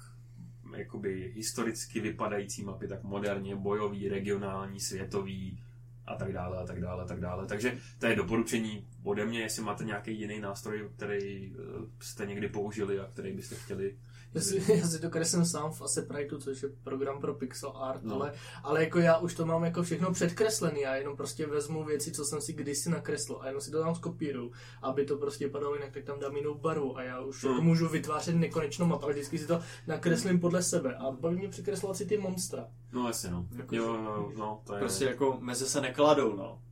jakoby 0.79 1.33
historicky 1.35 2.01
vypadající 2.01 2.65
mapy, 2.65 2.89
tak 2.89 3.03
moderně, 3.03 3.57
bojový, 3.57 4.09
regionální, 4.09 4.81
světový 4.81 5.59
a 6.07 6.15
tak 6.15 6.33
dále 6.33 6.59
a 6.59 6.67
tak 6.67 6.81
dále 6.81 7.03
a 7.03 7.07
tak 7.07 7.21
dále. 7.21 7.47
Takže 7.47 7.79
to 7.99 8.07
je 8.07 8.17
doporučení 8.17 8.87
ode 9.05 9.27
mě, 9.27 9.41
jestli 9.41 9.63
máte 9.63 9.85
nějaký 9.85 10.21
jiný 10.21 10.41
nástroj, 10.41 10.89
který 10.97 11.53
eh, 11.57 11.61
jste 12.03 12.27
někdy 12.27 12.49
použili 12.49 13.01
a 13.01 13.05
který 13.07 13.33
byste 13.33 13.55
chtěli 13.55 13.97
Já 14.35 14.41
si, 14.41 14.73
já 14.79 14.87
si 14.87 14.99
to 15.01 15.11
kreslím 15.11 15.45
sám 15.45 15.73
v 15.73 15.83
Asepriteu, 15.83 16.39
což 16.39 16.63
je 16.63 16.69
program 16.85 17.21
pro 17.21 17.35
pixel 17.35 17.73
art, 17.77 18.03
No. 18.03 18.09
no. 18.15 18.21
ale, 18.23 18.33
ale 18.63 18.85
jako 18.85 18.99
já 18.99 19.19
už 19.19 19.35
to 19.35 19.47
mám 19.47 19.65
jako 19.65 19.83
všechno 19.83 20.13
předkreslený, 20.13 20.81
já 20.81 20.97
jenom 20.97 21.17
prostě 21.17 21.47
vezmu 21.47 21.85
věci, 21.85 22.13
co 22.13 22.25
jsem 22.25 22.41
si 22.41 22.53
kdysi 22.53 22.91
nakreslil 22.91 23.39
a 23.41 23.47
jenom 23.47 23.61
si 23.61 23.71
to 23.71 23.83
tam 23.83 23.95
skopíru, 23.95 24.53
aby 24.83 25.05
to 25.05 25.17
prostě 25.17 25.49
padalo 25.49 25.75
jinak, 25.75 25.93
tak 25.93 26.05
tam 26.05 26.21
dám 26.21 26.37
jinou 26.37 26.55
barvu 26.55 26.97
a 26.99 27.03
já 27.03 27.21
už 27.21 27.43
jako 27.45 27.63
můžu 27.63 27.89
vytvářet 27.89 28.35
nekonečnou 28.35 28.87
mapu, 28.87 29.05
ale 29.05 29.13
vždycky 29.13 29.39
si 29.39 29.47
to 29.47 29.61
nakreslím 29.87 30.41
podle 30.41 30.63
sebe 30.63 30.95
a 30.97 31.11
baví 31.11 31.37
mě 31.37 31.49
překreslovat 31.49 31.97
si 31.97 32.07
ty 32.07 32.19
monstra. 32.19 32.67
No 32.93 33.07
jasně, 33.07 33.31
no. 33.31 33.47
Jako- 33.57 33.75
Jo, 33.77 33.85
jo, 33.95 34.33
no, 34.37 34.63
to 34.67 34.75
je... 34.75 34.79
Prostě 34.81 35.05
jako 35.05 35.39
meze 35.41 35.67
se 35.67 35.81
nekladou, 35.81 36.37
no. 36.37 36.63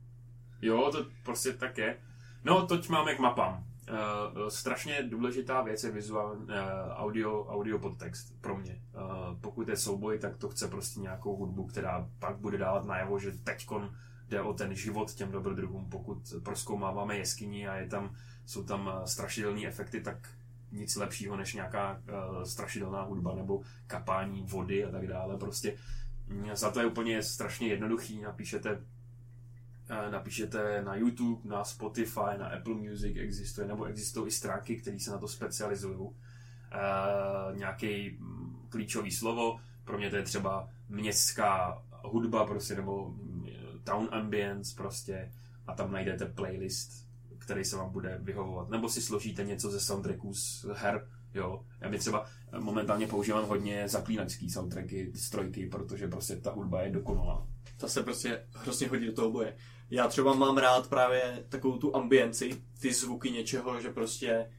Jo, 0.61 0.89
to 0.91 1.05
prostě 1.23 1.53
tak 1.53 1.77
je. 1.77 1.97
No, 2.43 2.67
toť 2.67 2.89
máme 2.89 3.15
k 3.15 3.19
mapám. 3.19 3.63
Uh, 3.89 4.47
strašně 4.47 5.03
důležitá 5.03 5.61
věc 5.61 5.83
je 5.83 5.91
vizuál, 5.91 6.37
uh, 6.37 6.47
audio, 6.91 7.45
audio 7.45 7.79
podtext 7.79 8.41
pro 8.41 8.57
mě. 8.57 8.81
Uh, 8.93 9.39
pokud 9.41 9.67
je 9.69 9.77
souboj, 9.77 10.19
tak 10.19 10.37
to 10.37 10.49
chce 10.49 10.67
prostě 10.67 10.99
nějakou 10.99 11.35
hudbu, 11.35 11.65
která 11.65 12.09
pak 12.19 12.37
bude 12.37 12.57
dávat 12.57 12.85
najevo, 12.85 13.19
že 13.19 13.31
teďkon 13.31 13.95
jde 14.29 14.41
o 14.41 14.53
ten 14.53 14.75
život 14.75 15.13
těm 15.13 15.31
dobrodruhům. 15.31 15.89
Pokud 15.89 16.17
proskoumáváme 16.43 17.17
jeskyni 17.17 17.67
a 17.67 17.75
je 17.75 17.87
tam, 17.87 18.15
jsou 18.45 18.63
tam 18.63 18.91
strašidelné 19.05 19.67
efekty, 19.67 20.01
tak 20.01 20.29
nic 20.71 20.95
lepšího 20.95 21.37
než 21.37 21.53
nějaká 21.53 21.91
uh, 21.91 22.43
strašidelná 22.43 23.01
hudba 23.01 23.35
nebo 23.35 23.61
kapání 23.87 24.43
vody 24.43 24.85
a 24.85 24.91
tak 24.91 25.07
dále. 25.07 25.37
Prostě 25.37 25.77
mm, 26.27 26.55
za 26.55 26.71
to 26.71 26.79
je 26.79 26.85
úplně 26.85 27.23
strašně 27.23 27.67
jednoduchý. 27.67 28.21
Napíšete 28.21 28.81
napíšete 30.11 30.81
na 30.81 30.95
YouTube, 30.95 31.49
na 31.49 31.63
Spotify, 31.63 32.37
na 32.37 32.47
Apple 32.47 32.73
Music 32.73 33.17
existuje, 33.17 33.67
nebo 33.67 33.85
existují 33.85 34.27
i 34.27 34.31
stránky, 34.31 34.75
které 34.75 34.99
se 34.99 35.11
na 35.11 35.17
to 35.17 35.27
specializují. 35.27 35.99
Uh, 35.99 37.57
nějaký 37.57 38.17
mm, 38.19 38.67
klíčový 38.69 39.11
slovo, 39.11 39.59
pro 39.83 39.97
mě 39.97 40.09
to 40.09 40.15
je 40.15 40.23
třeba 40.23 40.69
městská 40.89 41.81
hudba, 42.03 42.45
prostě, 42.45 42.75
nebo 42.75 43.09
mm, 43.09 43.47
town 43.83 44.09
ambience, 44.11 44.75
prostě, 44.77 45.31
a 45.67 45.73
tam 45.73 45.91
najdete 45.91 46.25
playlist, 46.25 47.07
který 47.37 47.65
se 47.65 47.77
vám 47.77 47.91
bude 47.91 48.19
vyhovovat. 48.21 48.69
Nebo 48.69 48.89
si 48.89 49.01
složíte 49.01 49.43
něco 49.43 49.71
ze 49.71 49.79
soundtracků 49.79 50.33
z 50.33 50.65
her, 50.73 51.07
jo. 51.33 51.65
Já 51.81 51.89
mi 51.89 51.97
třeba 51.97 52.25
momentálně 52.59 53.07
používám 53.07 53.45
hodně 53.45 53.87
zaklínačský 53.87 54.49
soundtracky 54.49 55.11
z 55.15 55.29
trojky, 55.29 55.69
protože 55.69 56.07
prostě 56.07 56.35
ta 56.35 56.51
hudba 56.51 56.81
je 56.81 56.91
dokonalá. 56.91 57.47
Ta 57.83 57.89
se 57.89 58.03
prostě 58.03 58.47
hrozně 58.53 58.87
hodí 58.87 59.05
do 59.05 59.13
toho 59.13 59.31
boje. 59.31 59.57
Já 59.89 60.07
třeba 60.07 60.33
mám 60.33 60.57
rád 60.57 60.89
právě 60.89 61.45
takovou 61.49 61.77
tu 61.77 61.95
ambienci, 61.95 62.63
ty 62.81 62.93
zvuky 62.93 63.31
něčeho, 63.31 63.81
že 63.81 63.89
prostě 63.89 64.51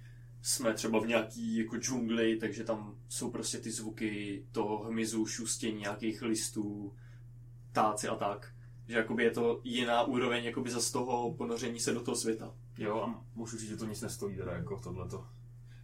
jsme 0.43 0.75
třeba 0.75 1.01
v 1.01 1.07
nějaký 1.07 1.57
jako 1.57 1.77
džungli, 1.77 2.37
takže 2.37 2.65
tam 2.65 2.99
jsou 3.09 3.31
prostě 3.31 3.59
ty 3.59 3.71
zvuky 3.71 4.45
toho 4.53 4.85
hmyzu, 4.85 5.27
šustění 5.27 5.81
nějakých 5.81 6.23
listů, 6.23 6.95
táci 7.73 8.09
a 8.09 8.15
tak. 8.15 8.55
Že 8.89 8.97
jakoby 8.97 9.25
je 9.25 9.31
to 9.31 9.61
jiná 9.65 10.03
úroveň 10.03 10.45
jakoby 10.45 10.71
za 10.71 10.81
z 10.81 10.91
toho 10.91 11.35
ponoření 11.35 11.81
se 11.81 11.93
do 11.93 12.01
toho 12.01 12.17
světa. 12.17 12.55
Jo, 12.79 13.01
a 13.01 13.25
můžu 13.35 13.59
říct, 13.59 13.69
že 13.69 13.77
to 13.77 13.87
nic 13.87 14.01
nestojí 14.01 14.37
teda 14.37 14.53
jako 14.53 14.81
tohleto. 14.81 15.27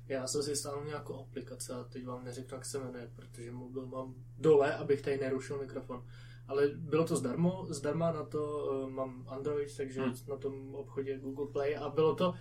Já 0.08 0.26
jsem 0.26 0.42
si 0.42 0.56
stáhnul 0.56 0.84
nějakou 0.84 1.20
aplikaci 1.20 1.72
a 1.72 1.84
teď 1.84 2.06
vám 2.06 2.24
neřeknu, 2.24 2.56
jak 2.56 2.64
se 2.64 2.78
jmenuje, 2.78 3.10
protože 3.16 3.52
mobil 3.52 3.86
mám 3.86 4.14
dole, 4.38 4.74
abych 4.74 5.02
tady 5.02 5.18
nerušil 5.18 5.58
mikrofon 5.58 6.04
ale 6.50 6.68
bylo 6.68 7.04
to 7.04 7.16
zdarmo, 7.16 7.66
zdarma 7.68 8.12
na 8.12 8.24
to 8.24 8.68
uh, 8.84 8.90
mám 8.90 9.24
Android, 9.28 9.76
takže 9.76 10.02
hmm. 10.02 10.14
na 10.28 10.36
tom 10.36 10.74
obchodě 10.74 11.18
Google 11.18 11.46
Play 11.52 11.76
a 11.76 11.88
bylo 11.88 12.14
to 12.14 12.34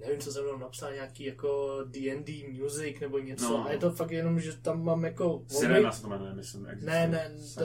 nevím, 0.00 0.20
co 0.20 0.32
jsem 0.32 0.44
mnou 0.44 0.58
napsal, 0.58 0.92
nějaký 0.92 1.24
jako 1.24 1.78
D&D 1.84 2.48
music 2.60 3.00
nebo 3.00 3.18
něco 3.18 3.48
no. 3.48 3.66
a 3.66 3.72
je 3.72 3.78
to 3.78 3.90
fakt 3.90 4.10
jenom, 4.10 4.40
že 4.40 4.56
tam 4.56 4.84
mám 4.84 5.04
jako... 5.04 5.44
Sirena 5.48 5.92
se 5.92 6.02
to 6.02 6.08
jmenuje, 6.08 6.34
myslím. 6.34 6.62
Ne, 6.80 7.08
ne, 7.08 7.36
to, 7.58 7.64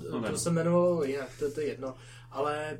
to, 0.00 0.10
to, 0.10 0.30
to 0.30 0.38
se 0.38 0.50
jmenovalo 0.50 1.04
jinak, 1.04 1.28
to, 1.38 1.50
to 1.50 1.60
je 1.60 1.66
jedno, 1.66 1.94
ale 2.30 2.78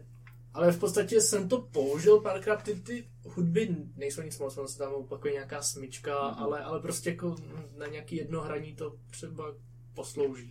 ale 0.57 0.73
v 0.73 0.79
podstatě 0.79 1.21
jsem 1.21 1.49
to 1.49 1.61
použil 1.61 2.21
párkrát, 2.21 2.63
ty, 2.63 2.75
ty 2.75 3.09
hudby 3.25 3.77
nejsou 3.97 4.23
nic 4.23 4.39
moc, 4.39 4.59
se 4.67 4.79
tam 4.79 4.93
opakuje 4.93 5.33
nějaká 5.33 5.63
smyčka, 5.63 6.13
mm-hmm. 6.13 6.43
ale, 6.43 6.61
ale 6.61 6.81
prostě 6.81 7.11
jako 7.11 7.37
na 7.77 7.87
nějaký 7.87 8.17
jedno 8.17 8.41
hraní 8.41 8.75
to 8.75 8.97
třeba 9.11 9.55
poslouží. 9.95 10.51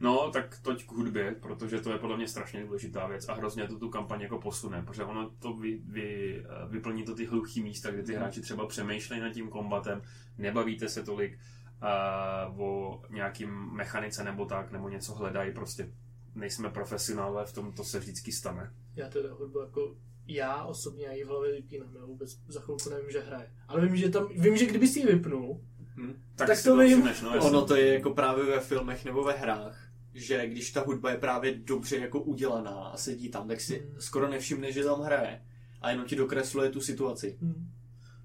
No, 0.00 0.30
tak 0.30 0.58
toť 0.62 0.84
k 0.84 0.92
hudbě, 0.92 1.36
protože 1.42 1.80
to 1.80 1.92
je 1.92 1.98
podle 1.98 2.16
mě 2.16 2.28
strašně 2.28 2.64
důležitá 2.64 3.06
věc 3.06 3.28
a 3.28 3.34
hrozně 3.34 3.68
to 3.68 3.78
tu 3.78 3.88
kampaň 3.88 4.20
jako 4.20 4.38
posune, 4.38 4.82
protože 4.82 5.04
ono 5.04 5.30
to 5.30 5.52
vy, 5.52 5.80
vy, 5.84 6.38
eh, 6.44 6.68
vyplní 6.68 7.04
to 7.04 7.14
ty 7.14 7.26
hluchý 7.26 7.62
místa, 7.62 7.90
kde 7.90 8.02
ty 8.02 8.12
mhm. 8.12 8.20
hráči 8.20 8.40
třeba 8.40 8.66
přemýšlejí 8.66 9.22
nad 9.22 9.32
tím 9.32 9.48
kombatem, 9.48 10.02
nebavíte 10.38 10.88
se 10.88 11.02
tolik 11.02 11.38
uh, 11.82 12.60
o 12.60 13.02
nějakým 13.10 13.50
mechanice 13.72 14.24
nebo 14.24 14.44
tak, 14.44 14.72
nebo 14.72 14.88
něco 14.88 15.14
hledají, 15.14 15.52
prostě 15.52 15.92
nejsme 16.34 16.70
profesionálové 16.70 17.44
v 17.44 17.52
tom, 17.52 17.72
to 17.72 17.84
se 17.84 17.98
vždycky 17.98 18.32
stane. 18.32 18.72
Já 18.96 19.08
teda 19.08 19.32
hudbu 19.32 19.60
jako 19.60 19.96
já 20.26 20.64
osobně 20.64 21.06
ji 21.12 21.24
v 21.24 21.28
hlavě 21.28 21.52
vypínám, 21.52 21.96
já 21.96 22.04
vůbec 22.04 22.38
za 22.48 22.60
chvilku 22.60 22.90
nevím, 22.90 23.10
že 23.10 23.20
hraje. 23.20 23.52
Ale 23.68 23.86
vím, 23.86 23.96
že 23.96 24.08
tam, 24.08 24.28
vím, 24.28 24.56
že 24.56 24.66
kdyby 24.66 24.88
si 24.88 24.98
ji 24.98 25.06
vypnul, 25.06 25.60
hmm. 25.96 26.22
tak, 26.36 26.48
tak 26.48 26.62
to 26.62 26.76
vím. 26.76 27.02
Přineš, 27.02 27.22
no, 27.22 27.46
ono 27.46 27.66
to 27.66 27.76
je 27.76 27.94
jako 27.94 28.10
právě 28.10 28.44
ve 28.44 28.60
filmech 28.60 29.04
nebo 29.04 29.24
ve 29.24 29.32
hrách 29.32 29.83
že 30.14 30.48
když 30.48 30.70
ta 30.70 30.80
hudba 30.80 31.10
je 31.10 31.16
právě 31.16 31.54
dobře 31.54 31.96
jako 31.96 32.20
udělaná 32.20 32.70
a 32.70 32.96
sedí 32.96 33.28
tam, 33.28 33.48
tak 33.48 33.60
si 33.60 33.80
mm. 33.80 34.00
skoro 34.00 34.28
nevšimne, 34.28 34.72
že 34.72 34.84
tam 34.84 35.00
hraje. 35.00 35.42
A 35.80 35.90
jenom 35.90 36.06
ti 36.06 36.16
dokresluje 36.16 36.70
tu 36.70 36.80
situaci. 36.80 37.38
Mm. 37.40 37.70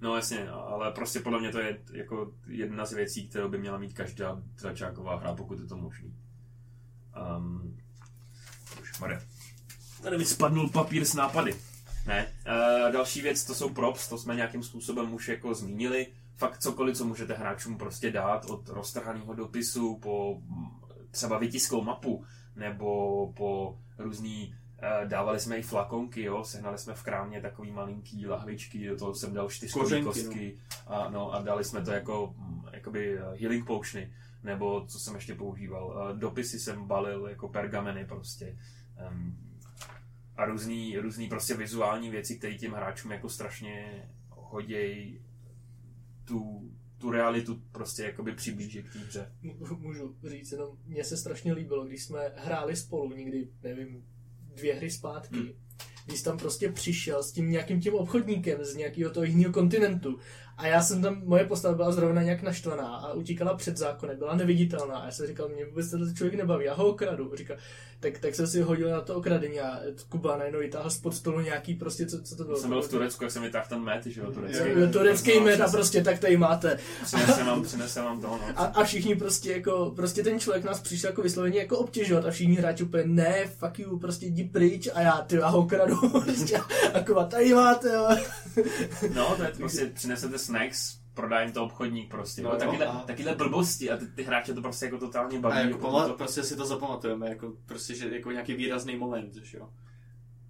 No 0.01 0.15
jasně, 0.15 0.49
ale 0.49 0.91
prostě 0.91 1.19
podle 1.19 1.39
mě 1.39 1.51
to 1.51 1.59
je 1.59 1.81
jako 1.93 2.33
jedna 2.47 2.85
z 2.85 2.93
věcí, 2.93 3.29
kterou 3.29 3.49
by 3.49 3.57
měla 3.57 3.77
mít 3.77 3.93
každá 3.93 4.41
tračáková 4.55 5.15
hra, 5.15 5.33
pokud 5.35 5.59
je 5.59 5.65
to 5.65 5.77
možný. 5.77 6.15
Um, 7.37 7.77
už 8.81 8.99
Mare. 8.99 9.21
Tady 10.01 10.17
mi 10.17 10.25
spadnul 10.25 10.69
papír 10.69 11.05
s 11.05 11.13
nápady. 11.13 11.55
Ne. 12.07 12.33
Uh, 12.47 12.91
další 12.91 13.21
věc, 13.21 13.43
to 13.43 13.55
jsou 13.55 13.69
props, 13.69 14.09
to 14.09 14.17
jsme 14.17 14.35
nějakým 14.35 14.63
způsobem 14.63 15.13
už 15.13 15.27
jako 15.27 15.53
zmínili. 15.53 16.07
Fakt 16.37 16.57
cokoliv, 16.57 16.97
co 16.97 17.05
můžete 17.05 17.33
hráčům 17.33 17.77
prostě 17.77 18.11
dát, 18.11 18.45
od 18.45 18.69
roztrhaného 18.69 19.33
dopisu 19.33 19.97
po 19.97 20.41
třeba 21.11 21.37
vytiskou 21.37 21.83
mapu, 21.83 22.25
nebo 22.55 23.33
po 23.37 23.79
různý 23.97 24.55
eh, 24.81 25.07
dávali 25.07 25.39
jsme 25.39 25.57
i 25.57 25.61
flakonky, 25.61 26.23
jo, 26.23 26.43
sehnali 26.43 26.77
jsme 26.77 26.93
v 26.93 27.03
krámě 27.03 27.41
takový 27.41 27.71
malinký 27.71 28.27
lahvičky, 28.27 28.87
do 28.87 28.97
toho 28.97 29.15
jsem 29.15 29.33
dal 29.33 29.49
čtyřkový 29.49 30.03
kostky 30.03 30.57
no. 30.89 30.95
A, 30.95 31.09
no, 31.09 31.33
a 31.33 31.41
dali 31.41 31.63
jsme 31.63 31.81
to 31.81 31.91
jako 31.91 32.33
mm, 32.37 32.61
jakoby 32.73 33.17
eh, 33.17 33.21
healing 33.39 33.67
potiony, 33.67 34.13
nebo 34.43 34.85
co 34.87 34.99
jsem 34.99 35.15
ještě 35.15 35.35
používal, 35.35 36.09
eh, 36.11 36.17
dopisy 36.17 36.59
jsem 36.59 36.87
balil 36.87 37.27
jako 37.27 37.47
pergameny 37.47 38.05
prostě 38.05 38.57
a 40.39 40.45
různý, 40.45 40.97
různý 40.97 41.29
prostě 41.29 41.53
vizuální 41.53 42.09
věci, 42.09 42.37
které 42.37 42.53
těm 42.53 42.71
hráčům 42.71 43.11
jako 43.11 43.29
strašně 43.29 44.03
hodějí 44.29 45.21
tu, 46.25 46.71
tu 46.99 47.11
realitu 47.11 47.61
prostě 47.71 48.03
jakoby 48.03 48.31
přiblížit 48.31 48.89
k 48.89 48.93
té 48.93 48.99
hře. 48.99 49.31
Můžu 49.79 50.15
říct 50.23 50.51
jenom, 50.51 50.77
mně 50.85 51.03
se 51.03 51.17
strašně 51.17 51.53
líbilo, 51.53 51.85
když 51.85 52.03
jsme 52.03 52.19
hráli 52.35 52.75
spolu 52.75 53.13
někdy, 53.15 53.47
nevím, 53.63 54.05
dvě 54.55 54.75
hry 54.75 54.91
zpátky, 54.91 55.39
hmm. 55.39 55.49
když 56.05 56.21
tam 56.21 56.37
prostě 56.37 56.71
přišel 56.71 57.23
s 57.23 57.31
tím 57.31 57.49
nějakým 57.49 57.81
tím 57.81 57.93
obchodníkem 57.93 58.63
z 58.63 58.75
nějakého 58.75 59.11
toho 59.11 59.23
jiného 59.23 59.53
kontinentu 59.53 60.19
a 60.59 60.67
já 60.67 60.81
jsem 60.81 61.01
tam, 61.01 61.21
moje 61.25 61.45
postava 61.45 61.75
byla 61.75 61.91
zrovna 61.91 62.21
nějak 62.21 62.41
naštvaná 62.41 62.95
a 62.95 63.13
utíkala 63.13 63.53
před 63.53 63.77
zákonem, 63.77 64.17
byla 64.17 64.35
neviditelná 64.35 64.95
a 64.97 65.05
já 65.05 65.11
jsem 65.11 65.27
říkal, 65.27 65.49
mě 65.49 65.65
vůbec 65.65 65.91
ten 65.91 66.15
člověk 66.15 66.35
nebaví, 66.35 66.65
já 66.65 66.73
ho 66.73 66.87
okradu. 66.87 67.31
Říkal, 67.35 67.57
tak, 67.99 68.19
tak 68.19 68.35
jsem 68.35 68.47
si 68.47 68.61
hodil 68.61 68.89
na 68.89 69.01
to 69.01 69.15
okradení 69.15 69.59
a 69.59 69.79
Kuba 70.09 70.37
najednou 70.37 70.59
vytáhl 70.59 70.89
spod 70.89 71.15
stolu 71.15 71.39
nějaký 71.39 71.75
prostě, 71.75 72.05
co, 72.05 72.21
co 72.21 72.35
to 72.35 72.43
bylo? 72.43 72.57
Jsem 72.57 72.69
byl 72.69 72.81
v 72.81 72.89
Turecku, 72.89 73.23
jak 73.23 73.31
jsem 73.31 73.43
vytáhl 73.43 73.65
ten 73.69 73.79
met, 73.79 74.05
že 74.05 74.21
jo, 74.21 74.31
turecký. 74.31 74.69
Jo, 74.69 74.87
turecký 74.91 75.39
met 75.39 75.61
a 75.61 75.69
prostě 75.71 76.03
tak 76.03 76.19
tady 76.19 76.37
máte. 76.37 76.79
Přinesem 77.03 77.47
vám, 77.47 77.63
přinesem 77.63 78.05
vám 78.05 78.21
to, 78.21 78.27
no. 78.27 78.39
A, 78.55 78.65
a, 78.65 78.83
všichni 78.83 79.15
prostě 79.15 79.51
jako, 79.51 79.93
prostě 79.95 80.23
ten 80.23 80.39
člověk 80.39 80.63
nás 80.63 80.79
přišel 80.79 81.09
jako 81.09 81.21
vysloveně 81.21 81.59
jako 81.59 81.77
obtěžovat 81.77 82.25
a 82.25 82.31
všichni 82.31 82.55
hráči 82.55 82.83
úplně 82.83 83.03
ne, 83.05 83.45
fuck 83.47 83.79
you, 83.79 83.99
prostě 83.99 84.25
jdi 84.25 84.43
pryč 84.43 84.89
a 84.93 85.01
já, 85.01 85.21
ty, 85.21 85.35
já 85.35 85.47
ho 85.47 85.59
okradu, 85.59 86.09
prostě 86.23 86.57
a 86.93 87.03
Kuba, 87.03 87.25
tady 87.25 87.53
máte, 87.53 87.93
jo. 87.93 88.09
No, 89.15 89.35
to 89.35 89.43
je 89.43 89.51
prostě, 89.57 89.85
přinesete 89.85 90.37
snacks, 90.49 90.99
prodá 91.13 91.41
jim 91.41 91.51
to 91.51 91.63
obchodník 91.63 92.11
prostě. 92.11 92.41
No, 92.41 92.55
takyhle, 92.55 92.85
a... 92.85 92.99
takyhle 92.99 93.35
blbosti 93.35 93.91
a 93.91 93.97
ty, 93.97 94.07
ty 94.07 94.23
hráče 94.23 94.53
to 94.53 94.61
prostě 94.61 94.85
jako 94.85 94.97
totálně 94.97 95.39
baví. 95.39 95.55
A 95.55 95.59
jako, 95.59 95.71
jako 95.71 95.87
pamat, 95.87 96.07
to... 96.07 96.13
prostě 96.13 96.43
si 96.43 96.55
to 96.55 96.65
zapamatujeme, 96.65 97.29
jako 97.29 97.53
prostě, 97.65 97.95
že 97.95 98.15
jako 98.15 98.31
nějaký 98.31 98.53
výrazný 98.53 98.95
moment, 98.95 99.35
že 99.35 99.57
jo. 99.57 99.69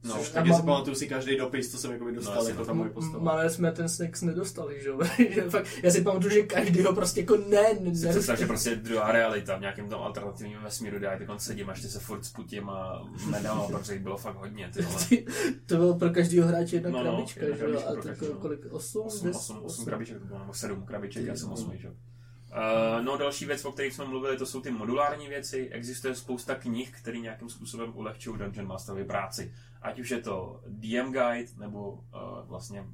No, 0.04 0.16
Což 0.16 0.30
taky 0.30 0.54
si 0.54 0.62
pamatuju 0.62 0.96
si 0.96 1.08
každý 1.08 1.38
dopis, 1.38 1.72
co 1.72 1.78
jsem 1.78 1.92
jako 1.92 2.12
dostal, 2.12 2.44
no, 2.44 2.50
jako 2.50 2.66
ta 2.66 2.74
moje 2.74 2.90
postava. 2.90 3.24
Malé 3.24 3.50
jsme 3.50 3.72
ten 3.72 3.90
sex 3.90 4.22
nedostali, 4.22 4.82
že 4.82 4.90
jo. 4.90 5.00
Fakt, 5.50 5.68
já 5.84 5.92
si 5.92 6.02
pamatuju, 6.02 6.34
že 6.34 6.42
každý 6.44 6.84
ho 6.84 6.94
prostě 6.94 7.20
jako 7.20 7.38
ne, 7.38 7.64
ne 7.80 7.92
Takže 8.28 8.46
prostě 8.46 8.76
druhá 8.76 9.12
realita 9.12 9.58
v 9.58 9.62
nějakém 9.62 9.90
tom 9.90 10.02
alternativním 10.02 10.60
vesmíru, 10.64 10.98
kde 10.98 11.08
já 11.08 11.18
teď 11.18 11.28
sedím 11.38 11.70
a 11.70 11.72
ještě 11.72 11.88
se 11.88 12.00
furt 12.00 12.26
sputím 12.26 12.70
a 12.70 13.04
medal, 13.30 13.68
protože 13.72 13.94
jich 13.94 14.02
bylo 14.02 14.18
fakt 14.18 14.36
hodně, 14.36 14.72
ty 14.74 15.26
To 15.66 15.78
bylo 15.78 15.96
pro 15.96 16.10
každého 16.10 16.48
hráče 16.48 16.76
jedna 16.76 16.90
no, 16.90 17.02
krabička, 17.02 17.42
no, 17.50 17.56
že 17.56 17.66
jo. 17.66 17.80
A 17.88 18.02
tak 18.02 18.18
kolik, 18.40 18.66
osm? 18.72 19.02
Osm, 19.02 19.30
osm, 19.30 19.64
osm 19.64 19.86
krabiček 19.86 20.20
to 20.20 20.26
bylo, 20.26 20.40
nebo 20.40 20.54
sedm 20.54 20.86
krabiček, 20.86 21.26
já 21.26 21.36
jsem 21.36 21.52
osm, 21.52 21.72
že 21.76 21.88
jo. 21.88 21.94
Uh, 22.50 23.06
no 23.06 23.18
další 23.18 23.46
věc, 23.46 23.66
o 23.66 23.72
kterých 23.72 23.94
jsme 23.94 24.06
mluvili, 24.06 24.38
to 24.38 24.46
jsou 24.46 24.62
ty 24.62 24.72
modulární 24.72 25.28
věci. 25.28 25.70
Existuje 25.72 26.16
spousta 26.16 26.56
knih, 26.56 26.92
které 27.02 27.18
nějakým 27.18 27.50
způsobem 27.50 27.92
ulehčují 27.96 28.38
Dungeon 28.38 28.68
Masterovi 28.68 29.04
práci. 29.04 29.54
Ať 29.82 30.00
už 30.00 30.10
je 30.10 30.22
to 30.22 30.62
DM 30.68 31.12
Guide, 31.12 31.52
nebo 31.58 31.92
uh, 31.92 32.02
vlastně 32.44 32.86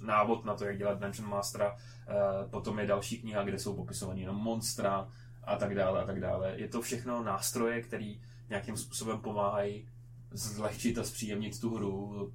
návod 0.00 0.44
na 0.44 0.54
to, 0.54 0.64
jak 0.64 0.78
dělat 0.78 1.00
Dungeon 1.00 1.28
Mastera. 1.28 1.72
Uh, 1.72 2.50
potom 2.50 2.78
je 2.78 2.86
další 2.86 3.18
kniha, 3.18 3.42
kde 3.42 3.58
jsou 3.58 3.76
popisované 3.76 4.20
jenom 4.20 4.36
monstra 4.36 5.08
a 5.44 5.56
tak 5.56 5.74
dále 5.74 6.02
a 6.02 6.06
tak 6.06 6.20
dále. 6.20 6.54
Je 6.56 6.68
to 6.68 6.82
všechno 6.82 7.22
nástroje, 7.22 7.82
které 7.82 8.14
nějakým 8.48 8.76
způsobem 8.76 9.20
pomáhají 9.20 9.88
zlehčit 10.30 10.98
a 10.98 11.04
zpříjemnit 11.04 11.60
tu 11.60 11.74
hru, 11.74 12.32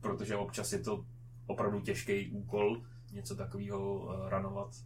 protože 0.00 0.36
občas 0.36 0.72
je 0.72 0.78
to 0.78 1.04
opravdu 1.46 1.80
těžký 1.80 2.30
úkol 2.30 2.82
něco 3.12 3.36
takového 3.36 3.94
uh, 3.94 4.28
ranovat. 4.28 4.76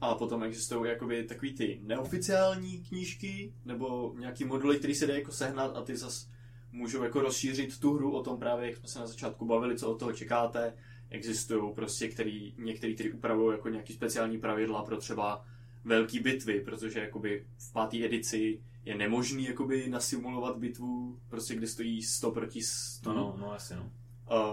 A 0.00 0.14
potom 0.14 0.42
existují 0.42 0.90
jakoby 0.90 1.24
takový 1.24 1.54
ty 1.54 1.80
neoficiální 1.82 2.84
knížky, 2.84 3.52
nebo 3.64 4.14
nějaký 4.18 4.44
moduly, 4.44 4.78
který 4.78 4.94
se 4.94 5.06
dají 5.06 5.20
jako 5.20 5.32
sehnat 5.32 5.76
a 5.76 5.82
ty 5.82 5.96
zas 5.96 6.28
můžou 6.72 7.02
jako 7.02 7.20
rozšířit 7.20 7.80
tu 7.80 7.94
hru 7.94 8.10
o 8.12 8.22
tom 8.22 8.38
právě, 8.38 8.66
jak 8.66 8.76
jsme 8.76 8.88
se 8.88 8.98
na 8.98 9.06
začátku 9.06 9.46
bavili, 9.46 9.78
co 9.78 9.90
od 9.90 9.98
toho 9.98 10.12
čekáte. 10.12 10.74
Existují 11.10 11.74
prostě 11.74 12.08
který, 12.08 12.54
některý, 12.58 12.94
který 12.94 13.12
upravují 13.12 13.56
jako 13.56 13.68
nějaký 13.68 13.92
speciální 13.92 14.38
pravidla 14.38 14.82
pro 14.82 14.96
třeba 14.96 15.44
velké 15.84 16.20
bitvy, 16.20 16.60
protože 16.60 17.00
jakoby 17.00 17.46
v 17.58 17.72
páté 17.72 17.96
edici 18.04 18.60
je 18.84 18.94
nemožný 18.96 19.44
jakoby 19.44 19.88
nasimulovat 19.90 20.56
bitvu, 20.56 21.18
prostě 21.28 21.54
kde 21.54 21.66
stojí 21.66 22.02
100 22.02 22.30
proti 22.30 22.62
100. 22.62 23.12
No, 23.12 23.14
no, 23.20 23.36
no 23.40 23.52
asi 23.52 23.74
no. 23.74 23.90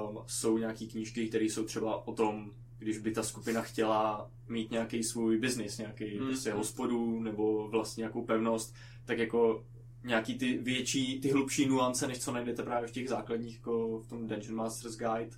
Um, 0.10 0.20
jsou 0.28 0.58
nějaký 0.58 0.88
knížky, 0.88 1.28
které 1.28 1.46
jsou 1.46 1.64
třeba 1.64 2.08
o 2.08 2.14
tom, 2.14 2.52
když 2.78 2.98
by 2.98 3.12
ta 3.12 3.24
skupina 3.24 3.62
chtěla 3.62 4.30
mít 4.50 4.72
nějaký 4.72 5.04
svůj 5.04 5.38
biznis, 5.38 5.78
nějaký 5.78 6.20
Mm. 6.20 6.26
prostě 6.28 6.52
hospodu 6.52 7.20
nebo 7.20 7.68
vlastně 7.68 8.02
nějakou 8.02 8.26
pevnost, 8.26 8.76
tak 9.06 9.18
jako 9.18 9.66
nějaký 10.06 10.38
ty 10.38 10.58
větší, 10.58 11.22
ty 11.22 11.32
hlubší 11.32 11.66
nuance, 11.68 12.08
než 12.08 12.20
co 12.20 12.32
najdete 12.32 12.64
právě 12.64 12.88
v 12.88 12.92
těch 12.92 13.10
základních, 13.10 13.56
jako 13.56 14.00
v 14.00 14.08
tom 14.08 14.28
Dungeon 14.28 14.56
Master's 14.56 14.98
Guide. 14.98 15.38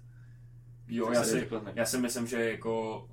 Jo, 0.88 1.12
já 1.12 1.24
se 1.24 1.40
si, 1.40 1.48
já 1.76 1.86
si 1.86 1.98
myslím, 1.98 2.28
že 2.28 2.52
jako 2.52 3.08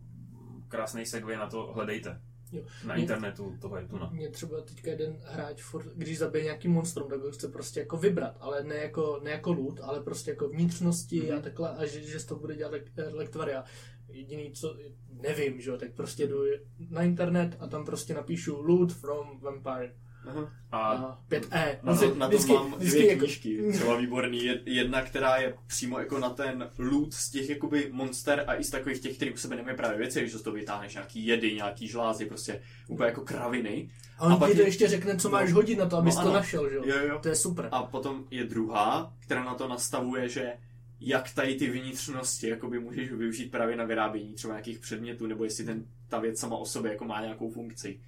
krásný 0.69 1.07
segway 1.07 1.37
na 1.37 1.47
to 1.47 1.73
hledejte. 1.75 2.21
Jo. 2.53 2.65
Na 2.87 2.95
Mě- 2.95 3.03
internetu 3.03 3.57
toho 3.61 3.77
je 3.77 3.87
tu 3.87 3.99
na. 3.99 4.11
Mě 4.11 4.29
třeba 4.29 4.61
teďka 4.61 4.91
jeden 4.91 5.21
hráč, 5.25 5.63
furt, 5.63 5.87
když 5.97 6.19
zabije 6.19 6.45
nějaký 6.45 6.69
monstrum, 6.69 7.09
tak 7.11 7.21
ho 7.21 7.31
chce 7.31 7.49
prostě 7.49 7.81
jako 7.81 7.97
vybrat, 7.97 8.37
ale 8.41 8.65
ne 8.65 8.75
jako, 8.75 9.21
ne 9.25 9.31
jako 9.31 9.53
loot, 9.53 9.81
ale 9.83 10.01
prostě 10.01 10.31
jako 10.31 10.49
vnitřnosti 10.49 11.21
Mhm. 11.21 11.39
a 11.39 11.41
takhle, 11.41 11.71
a 11.71 11.87
že, 11.87 12.01
že 12.03 12.21
z 12.21 12.25
toho 12.25 12.41
bude 12.41 12.57
dělat 12.57 12.73
lek, 12.73 12.91
lektvaria. 13.13 13.65
Jediný, 14.09 14.53
co 14.53 14.77
nevím, 15.11 15.61
že 15.61 15.71
jo, 15.71 15.77
tak 15.77 15.93
prostě 15.93 16.27
jdu 16.27 16.43
na 16.91 17.03
internet 17.03 17.57
a 17.61 17.67
tam 17.67 17.85
prostě 17.85 18.15
napíšu 18.15 18.63
loot 18.63 18.93
from 18.93 19.41
vampire 19.41 19.95
Aha. 20.29 20.53
A 20.73 20.79
a 20.79 21.19
5E. 21.31 21.77
Na, 21.83 21.97
to, 21.97 22.15
na 22.15 22.27
tom 22.27 22.29
vždycky- 22.29 22.53
mám 22.53 22.75
vždycky 22.79 22.99
dvě 22.99 23.11
jako- 23.11 23.25
knížky, 23.25 23.73
třeba 23.73 23.97
výborný. 23.97 24.45
Je- 24.45 24.61
Jedna, 24.67 25.03
která 25.03 25.37
je 25.37 25.55
přímo 25.67 25.99
jako 25.99 26.19
na 26.19 26.31
ten 26.31 26.71
loot 26.79 27.15
z 27.15 27.31
těch 27.31 27.49
jakoby 27.51 27.89
monster 27.93 28.45
a 28.47 28.55
i 28.55 28.65
z 28.65 28.71
takových 28.71 29.01
těch, 29.01 29.17
který 29.17 29.33
u 29.33 29.37
sebe 29.37 29.57
nemají 29.57 29.77
právě 29.77 29.99
věci, 29.99 30.29
že 30.29 30.39
z 30.39 30.43
toho 30.43 30.55
vytáhneš 30.57 30.95
nějaký 30.95 31.27
jedy, 31.27 31.55
nějaký 31.55 31.89
žlázy, 31.89 32.27
prostě 32.27 32.61
úplně 32.89 33.07
jako 33.09 33.21
kraviny. 33.21 33.91
A 34.19 34.27
on 34.27 34.33
a 34.33 34.37
pak 34.37 34.49
ti 34.51 34.55
to 34.55 34.61
je- 34.61 34.69
ještě 34.69 34.89
řekne, 34.89 35.17
co 35.17 35.29
No. 35.29 35.33
máš 35.33 35.53
hodit 35.53 35.79
na 35.79 35.87
to, 35.87 35.97
abys 35.97 36.15
No 36.17 36.23
to 36.23 36.29
ano. 36.29 36.37
našel, 36.37 36.71
že 36.71 36.77
jo. 36.77 36.83
Jo, 36.87 36.97
jo. 37.09 37.19
To 37.23 37.29
je 37.29 37.35
super. 37.37 37.69
A 37.73 37.83
potom 37.83 38.25
je 38.31 38.45
druhá, 38.45 39.13
která 39.19 39.45
na 39.45 39.55
to 39.55 39.69
nastavuje, 39.69 40.29
že 40.29 40.53
jak 41.01 41.35
tady 41.35 41.55
ty 41.55 41.71
vnitřnosti 41.71 42.49
jakoby 42.49 42.79
můžeš 42.81 43.13
využít 43.13 43.51
právě 43.51 43.77
na 43.77 43.85
vyrábění 43.85 44.35
třeba 44.35 44.55
nějakých 44.55 44.79
předmětů, 44.79 45.27
nebo 45.27 45.45
jestli 45.45 45.65
ten, 45.65 45.85
ta 46.09 46.19
věc 46.19 46.39
sama 46.41 46.57
o 46.57 46.67
sobě 46.67 46.93
jako 46.93 47.05
má 47.05 47.21
nějakou 47.21 47.51
funkci. 47.51 48.01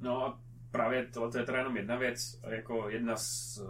No 0.00 0.26
a 0.26 0.40
právě 0.72 1.06
tohle 1.06 1.40
je 1.40 1.44
teda 1.44 1.58
jenom 1.58 1.76
jedna 1.76 1.96
věc, 1.96 2.40
jako 2.48 2.88
jedna 2.88 3.16
z 3.16 3.58
eh, 3.58 3.62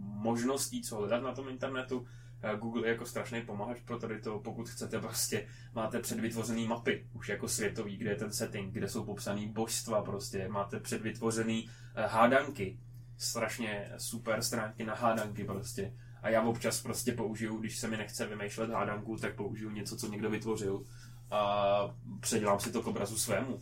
možností, 0.00 0.82
co 0.82 0.96
hledat 0.96 1.22
na 1.22 1.32
tom 1.32 1.48
internetu. 1.48 2.06
Eh, 2.42 2.56
Google 2.56 2.86
je 2.86 2.92
jako 2.92 3.06
strašný 3.06 3.42
pomáhač 3.42 3.80
pro 3.80 3.98
tady 3.98 4.20
to, 4.20 4.38
pokud 4.38 4.68
chcete 4.68 5.00
prostě, 5.00 5.46
máte 5.74 6.00
předvytvořený 6.00 6.66
mapy, 6.66 7.06
už 7.12 7.28
jako 7.28 7.48
světový, 7.48 7.96
kde 7.96 8.10
je 8.10 8.16
ten 8.16 8.32
setting, 8.32 8.72
kde 8.72 8.88
jsou 8.88 9.04
popsaný 9.04 9.48
božstva 9.48 10.02
prostě, 10.02 10.48
máte 10.48 10.80
předvytvořený 10.80 11.70
eh, 11.94 12.06
hádanky, 12.06 12.78
strašně 13.18 13.92
super 13.98 14.42
stránky 14.42 14.84
na 14.84 14.94
hádanky 14.94 15.44
prostě. 15.44 15.94
A 16.22 16.28
já 16.28 16.42
občas 16.42 16.82
prostě 16.82 17.12
použiju, 17.12 17.58
když 17.58 17.78
se 17.78 17.88
mi 17.88 17.96
nechce 17.96 18.26
vymýšlet 18.26 18.70
hádanku, 18.70 19.16
tak 19.16 19.34
použiju 19.34 19.70
něco, 19.70 19.96
co 19.96 20.08
někdo 20.08 20.30
vytvořil 20.30 20.84
a 21.30 21.94
předělám 22.20 22.60
si 22.60 22.72
to 22.72 22.82
k 22.82 22.86
obrazu 22.86 23.18
svému. 23.18 23.60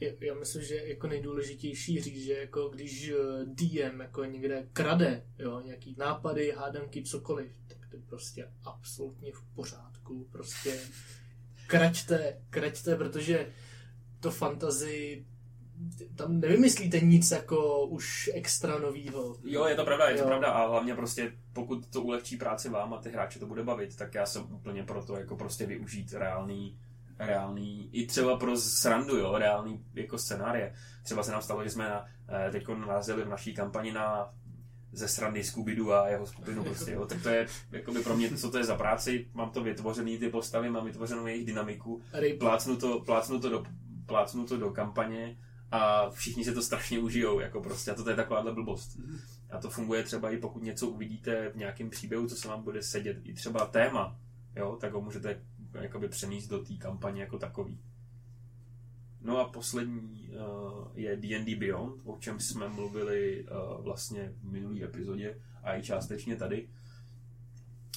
Já, 0.00 0.34
myslím, 0.34 0.62
že 0.62 0.74
jako 0.76 1.06
nejdůležitější 1.06 2.00
říct, 2.00 2.24
že 2.24 2.32
jako 2.32 2.68
když 2.68 3.08
eh, 3.10 3.14
DM 3.44 4.00
jako 4.00 4.24
někde 4.24 4.68
krade, 4.72 5.26
jo, 5.38 5.60
nějaký 5.60 5.94
nápady, 5.98 6.52
hádanky, 6.56 7.02
cokoliv, 7.02 7.52
tak 7.66 7.78
to 7.90 7.96
je 7.96 8.02
prostě 8.06 8.48
absolutně 8.64 9.32
v 9.32 9.54
pořádku. 9.54 10.28
Prostě 10.32 10.78
kraťte, 11.66 12.40
kraťte, 12.50 12.96
protože 12.96 13.48
to 14.20 14.30
fantasy 14.30 15.26
tam 16.14 16.40
nevymyslíte 16.40 17.00
nic 17.00 17.30
jako 17.30 17.86
už 17.86 18.30
extra 18.34 18.78
novýho. 18.78 19.36
Jo, 19.44 19.64
je 19.64 19.74
to 19.74 19.84
pravda, 19.84 20.08
je 20.08 20.14
to 20.14 20.20
Jo. 20.22 20.26
pravda 20.26 20.48
a 20.48 20.68
hlavně 20.68 20.94
prostě 20.94 21.32
pokud 21.52 21.86
to 21.86 22.02
ulehčí 22.02 22.36
práci 22.36 22.68
vám 22.68 22.94
a 22.94 22.98
ty 23.00 23.10
hráče 23.10 23.38
to 23.38 23.46
bude 23.46 23.62
bavit, 23.62 23.96
tak 23.96 24.14
já 24.14 24.26
jsem 24.26 24.42
úplně 24.52 24.82
pro 24.82 25.04
to 25.04 25.16
jako 25.16 25.36
prostě 25.36 25.66
využít 25.66 26.12
reálný, 26.12 26.78
reálný, 27.18 27.88
i 27.92 28.06
třeba 28.06 28.36
pro 28.36 28.56
srandu, 28.56 29.16
jo, 29.16 29.38
reálný 29.38 29.84
jako 29.94 30.18
scénáře. 30.18 30.74
Třeba 31.02 31.22
se 31.22 31.32
nám 31.32 31.42
stalo, 31.42 31.64
že 31.64 31.70
jsme 31.70 31.88
na, 31.88 32.04
teď 32.52 32.68
narazili 32.68 33.24
v 33.24 33.28
naší 33.28 33.54
kampani 33.54 33.92
na 33.92 34.34
ze 34.92 35.08
srandy 35.08 35.44
Scooby 35.44 35.76
a 35.92 36.08
jeho 36.08 36.26
skupinu 36.26 36.64
prostě, 36.64 36.92
jo. 36.92 37.06
Tak 37.06 37.22
to 37.22 37.28
je, 37.28 37.46
jakoby 37.70 38.02
pro 38.02 38.16
mě, 38.16 38.36
co 38.36 38.50
to 38.50 38.58
je 38.58 38.64
za 38.64 38.76
práci, 38.76 39.28
mám 39.34 39.50
to 39.50 39.62
vytvořený 39.62 40.18
ty 40.18 40.28
postavy, 40.28 40.70
mám 40.70 40.84
vytvořenou 40.84 41.26
jejich 41.26 41.46
dynamiku, 41.46 42.02
plácnu 42.38 42.76
to, 42.76 43.00
plácnu 43.00 43.40
to, 43.40 43.50
do, 43.50 43.64
plácnu 44.06 44.46
to 44.46 44.56
do 44.56 44.70
kampaně 44.70 45.38
a 45.70 46.10
všichni 46.10 46.44
se 46.44 46.52
to 46.52 46.62
strašně 46.62 46.98
užijou, 46.98 47.40
jako 47.40 47.60
prostě, 47.60 47.90
a 47.90 47.94
to 47.94 48.10
je 48.10 48.16
takováhle 48.16 48.52
blbost. 48.52 48.98
A 49.50 49.58
to 49.58 49.70
funguje 49.70 50.02
třeba 50.02 50.30
i 50.30 50.36
pokud 50.36 50.62
něco 50.62 50.88
uvidíte 50.88 51.48
v 51.48 51.56
nějakém 51.56 51.90
příběhu, 51.90 52.26
co 52.26 52.36
se 52.36 52.48
vám 52.48 52.62
bude 52.62 52.82
sedět, 52.82 53.16
i 53.24 53.34
třeba 53.34 53.66
téma, 53.66 54.16
jo, 54.56 54.78
tak 54.80 54.92
ho 54.92 55.00
můžete 55.00 55.42
jakoby 55.82 56.08
přenést 56.08 56.46
do 56.46 56.64
té 56.64 56.74
kampaně 56.74 57.20
jako 57.20 57.38
takový. 57.38 57.80
No 59.20 59.38
a 59.38 59.48
poslední 59.48 60.30
uh, 60.30 60.88
je 60.94 61.16
D&D 61.16 61.54
Beyond, 61.54 62.02
o 62.04 62.16
čem 62.18 62.40
jsme 62.40 62.68
mluvili 62.68 63.44
uh, 63.44 63.84
vlastně 63.84 64.32
v 64.40 64.52
minulý 64.52 64.84
epizodě 64.84 65.40
a 65.62 65.76
i 65.76 65.82
částečně 65.82 66.36
tady. 66.36 66.68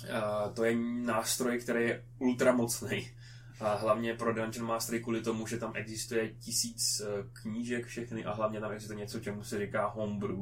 Uh, 0.03 0.53
to 0.53 0.63
je 0.63 0.75
nástroj, 1.05 1.59
který 1.59 1.85
je 1.85 2.03
ultra 2.19 2.51
mocný. 2.51 3.09
A 3.59 3.75
hlavně 3.75 4.13
pro 4.13 4.33
Dungeon 4.33 4.67
Mastery 4.67 5.03
kvůli 5.03 5.21
tomu, 5.21 5.47
že 5.47 5.57
tam 5.57 5.71
existuje 5.75 6.29
tisíc 6.29 7.01
knížek 7.33 7.85
všechny 7.85 8.25
a 8.25 8.33
hlavně 8.33 8.59
tam 8.59 8.71
existuje 8.71 8.99
něco, 8.99 9.19
čemu 9.19 9.43
se 9.43 9.59
říká 9.59 9.87
homebrew, 9.87 10.39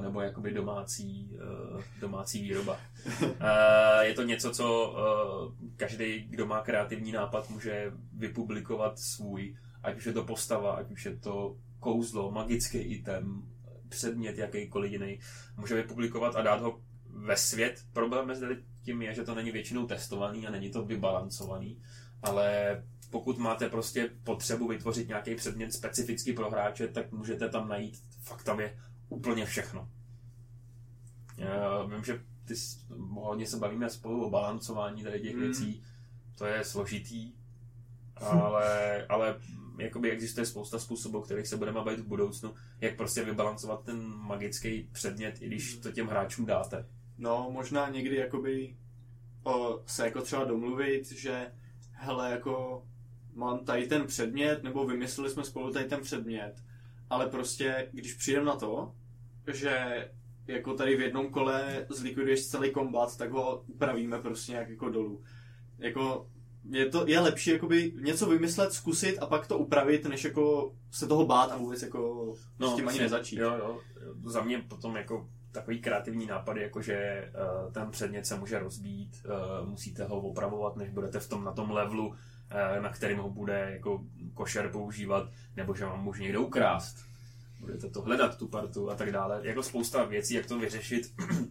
nebo 0.00 0.20
jakoby 0.20 0.54
domácí, 0.54 1.30
eh, 1.34 1.82
domácí 2.00 2.42
výroba. 2.42 2.80
Eh, 3.40 4.06
Je 4.06 4.14
to 4.14 4.22
něco, 4.22 4.50
co 4.50 4.96
eh, 4.96 5.72
každý, 5.76 6.22
kdo 6.22 6.46
má 6.46 6.60
kreativní 6.60 7.12
nápad, 7.12 7.50
může 7.50 7.92
vypublikovat 8.12 8.98
svůj, 8.98 9.56
ať 9.82 9.96
už 9.96 10.06
je 10.06 10.12
to 10.12 10.24
postava, 10.24 10.72
ať 10.72 10.90
už 10.90 11.04
je 11.04 11.16
to 11.16 11.56
kouzlo, 11.80 12.30
magický 12.30 12.78
item, 12.78 13.42
předmět 13.88 14.38
jakýkoliv 14.38 14.92
jiný, 14.92 15.18
může 15.56 15.74
vypublikovat 15.74 16.36
a 16.36 16.42
dát 16.42 16.60
ho 16.60 16.80
ve 17.06 17.36
svět. 17.36 17.84
Problém 17.92 18.26
mezi 18.26 18.46
tím 18.82 19.02
je, 19.02 19.14
že 19.14 19.22
to 19.22 19.34
není 19.34 19.50
většinou 19.50 19.86
testovaný 19.86 20.46
a 20.46 20.50
není 20.50 20.70
to 20.70 20.84
vybalancovaný, 20.84 21.82
ale 22.22 22.82
pokud 23.10 23.38
máte 23.38 23.68
prostě 23.68 24.10
potřebu 24.24 24.68
vytvořit 24.68 25.08
nějaký 25.08 25.34
předmět 25.34 25.72
specificky 25.72 26.32
pro 26.32 26.50
hráče, 26.50 26.88
tak 26.88 27.12
můžete 27.12 27.48
tam 27.48 27.68
najít 27.68 28.02
fakt 28.22 28.42
tam 28.42 28.60
je 28.60 28.78
úplně 29.12 29.46
všechno. 29.46 29.88
Já 31.36 31.82
vím, 31.82 32.04
že 32.04 32.20
ty, 32.44 32.54
hodně 33.10 33.46
se 33.46 33.56
bavíme 33.56 33.90
spolu 33.90 34.24
o 34.26 34.30
balancování 34.30 35.02
tady 35.02 35.20
těch 35.20 35.34
Mm. 35.34 35.40
věcí, 35.40 35.82
to 36.38 36.46
je 36.46 36.64
složitý, 36.64 37.32
ale, 38.16 39.06
ale 39.06 39.36
jakoby 39.78 40.10
existuje 40.10 40.46
spousta 40.46 40.78
způsobů, 40.78 41.20
kterých 41.20 41.46
se 41.46 41.56
budeme 41.56 41.74
bavit 41.80 42.00
v 42.00 42.06
budoucnu, 42.06 42.54
jak 42.80 42.96
prostě 42.96 43.24
vybalancovat 43.24 43.84
ten 43.84 44.02
magický 44.06 44.88
předmět, 44.92 45.42
i 45.42 45.46
když 45.46 45.76
to 45.76 45.92
těm 45.92 46.06
hráčům 46.06 46.46
dáte. 46.46 46.86
No, 47.18 47.48
možná 47.52 47.88
někdy 47.88 48.16
jakoby 48.16 48.76
o, 49.44 49.82
se 49.86 50.04
jako 50.04 50.22
třeba 50.22 50.44
domluvit, 50.44 51.12
že 51.12 51.52
hele, 51.92 52.30
jako 52.30 52.84
mám 53.34 53.64
tady 53.64 53.86
ten 53.86 54.06
předmět, 54.06 54.62
nebo 54.62 54.86
vymysleli 54.86 55.30
jsme 55.30 55.44
spolu 55.44 55.72
tady 55.72 55.84
ten 55.84 56.00
předmět, 56.00 56.54
ale 57.10 57.26
prostě, 57.26 57.88
když 57.92 58.14
přijdem 58.14 58.44
na 58.44 58.56
to, 58.56 58.94
že 59.52 60.08
jako 60.46 60.74
tady 60.74 60.96
v 60.96 61.00
jednom 61.00 61.30
kole 61.30 61.86
zlikviduješ 61.90 62.46
celý 62.46 62.70
kombat, 62.70 63.16
tak 63.16 63.30
ho 63.30 63.64
upravíme 63.66 64.18
prostě 64.18 64.52
nějak 64.52 64.68
jako 64.68 64.88
dolů. 64.88 65.22
Jako 65.78 66.26
je, 66.70 66.88
to, 66.88 67.04
je 67.06 67.20
lepší 67.20 67.50
jakoby 67.50 67.92
něco 68.00 68.26
vymyslet, 68.26 68.72
zkusit 68.72 69.18
a 69.18 69.26
pak 69.26 69.46
to 69.46 69.58
upravit, 69.58 70.04
než 70.04 70.24
jako 70.24 70.74
se 70.90 71.06
toho 71.06 71.26
bát 71.26 71.52
a 71.52 71.56
vůbec 71.56 71.82
jako 71.82 72.34
no, 72.58 72.70
s 72.70 72.76
tím 72.76 72.88
ani 72.88 72.98
nezačít. 72.98 73.38
Jo, 73.38 73.54
jo. 73.58 73.80
Za 74.24 74.42
mě 74.42 74.58
potom 74.58 74.96
jako 74.96 75.28
takový 75.52 75.80
kreativní 75.80 76.26
nápady, 76.26 76.62
jako 76.62 76.82
že 76.82 77.28
uh, 77.64 77.72
ten 77.72 77.90
předmět 77.90 78.26
se 78.26 78.38
může 78.38 78.58
rozbít, 78.58 79.16
uh, 79.24 79.68
musíte 79.68 80.04
ho 80.04 80.20
opravovat, 80.20 80.76
než 80.76 80.90
budete 80.90 81.20
v 81.20 81.28
tom 81.28 81.44
na 81.44 81.52
tom 81.52 81.70
levelu, 81.70 82.08
uh, 82.08 82.14
na 82.82 82.88
kterým 82.88 83.18
ho 83.18 83.30
bude 83.30 83.70
jako 83.70 84.04
košer 84.34 84.70
používat, 84.70 85.28
nebo 85.56 85.74
že 85.74 85.84
vám 85.84 86.04
může 86.04 86.22
někdo 86.22 86.42
ukrást. 86.42 87.11
Budete 87.62 87.88
to 87.88 88.02
hledat, 88.02 88.38
tu 88.38 88.48
partu 88.48 88.90
a 88.90 88.94
tak 88.94 89.12
dále. 89.12 89.40
Jako 89.42 89.62
spousta 89.62 90.04
věcí, 90.04 90.34
jak 90.34 90.46
to 90.46 90.58
vyřešit. 90.58 91.14
uh, 91.30 91.46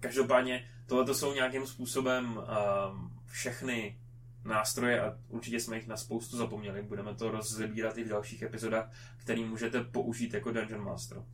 každopádně 0.00 0.68
tohle 0.86 1.04
to 1.04 1.14
jsou 1.14 1.34
nějakým 1.34 1.66
způsobem 1.66 2.36
um, 2.36 3.20
všechny 3.26 3.98
nástroje 4.44 5.00
a 5.00 5.18
určitě 5.28 5.60
jsme 5.60 5.76
jich 5.76 5.86
na 5.86 5.96
spoustu 5.96 6.36
zapomněli. 6.36 6.82
Budeme 6.82 7.14
to 7.14 7.30
rozebírat 7.30 7.98
i 7.98 8.04
v 8.04 8.08
dalších 8.08 8.42
epizodách, 8.42 8.90
který 9.16 9.44
můžete 9.44 9.84
použít 9.84 10.34
jako 10.34 10.52
Dungeon 10.52 10.84
Master. 10.84 11.18
Uh, 11.18 11.24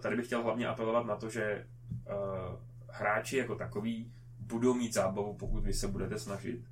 tady 0.00 0.16
bych 0.16 0.26
chtěl 0.26 0.42
hlavně 0.42 0.66
apelovat 0.66 1.06
na 1.06 1.16
to, 1.16 1.28
že 1.28 1.66
uh, 1.90 2.58
hráči 2.88 3.36
jako 3.36 3.54
takový 3.54 4.12
budou 4.38 4.74
mít 4.74 4.94
zábavu, 4.94 5.34
pokud 5.34 5.64
vy 5.64 5.72
se 5.72 5.88
budete 5.88 6.18
snažit. 6.18 6.64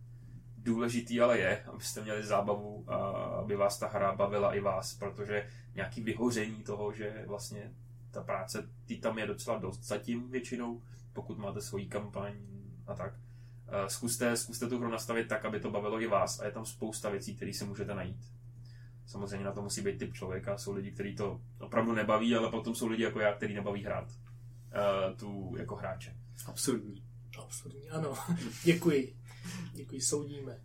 Důležitý 0.62 1.20
ale 1.20 1.38
je, 1.38 1.64
abyste 1.72 2.02
měli 2.02 2.22
zábavu 2.22 2.84
a 2.86 2.96
aby 3.14 3.56
vás 3.56 3.78
ta 3.78 3.88
hra 3.88 4.14
bavila 4.14 4.54
i 4.54 4.60
vás, 4.60 4.94
protože 4.94 5.50
nějaký 5.74 6.02
vyhoření 6.02 6.62
toho, 6.62 6.92
že 6.92 7.24
vlastně 7.26 7.72
ta 8.10 8.22
práce 8.22 8.68
tý 8.86 9.00
tam 9.00 9.18
je 9.18 9.26
docela 9.26 9.58
dost 9.58 9.82
zatím 9.82 10.30
většinou, 10.30 10.82
pokud 11.12 11.38
máte 11.38 11.60
svoji 11.60 11.86
kampaň 11.86 12.34
a 12.86 12.94
tak. 12.94 13.14
Zkuste, 13.86 14.36
zkuste 14.36 14.68
tu 14.68 14.78
hru 14.78 14.88
nastavit 14.88 15.28
tak, 15.28 15.44
aby 15.44 15.60
to 15.60 15.70
bavilo 15.70 16.00
i 16.00 16.06
vás 16.06 16.40
a 16.40 16.44
je 16.44 16.52
tam 16.52 16.66
spousta 16.66 17.10
věcí, 17.10 17.36
které 17.36 17.52
si 17.52 17.64
můžete 17.64 17.94
najít. 17.94 18.32
Samozřejmě 19.06 19.44
na 19.44 19.52
to 19.52 19.62
musí 19.62 19.82
být 19.82 19.98
typ 19.98 20.14
člověka. 20.14 20.58
Jsou 20.58 20.72
lidi, 20.72 20.92
kteří 20.92 21.16
to 21.16 21.40
opravdu 21.60 21.92
nebaví, 21.92 22.34
ale 22.34 22.50
potom 22.50 22.74
jsou 22.74 22.86
lidi 22.86 23.02
jako 23.02 23.20
já, 23.20 23.34
který 23.34 23.54
nebaví 23.54 23.84
hrát 23.84 24.08
uh, 24.08 25.16
tu 25.16 25.54
jako 25.58 25.76
hráče. 25.76 26.16
Absurdní. 26.46 27.04
Absurdní, 27.38 27.90
ano. 27.90 28.14
Děkuji. 28.64 29.19
Děkuji, 29.72 30.00
soudíme. 30.00 30.58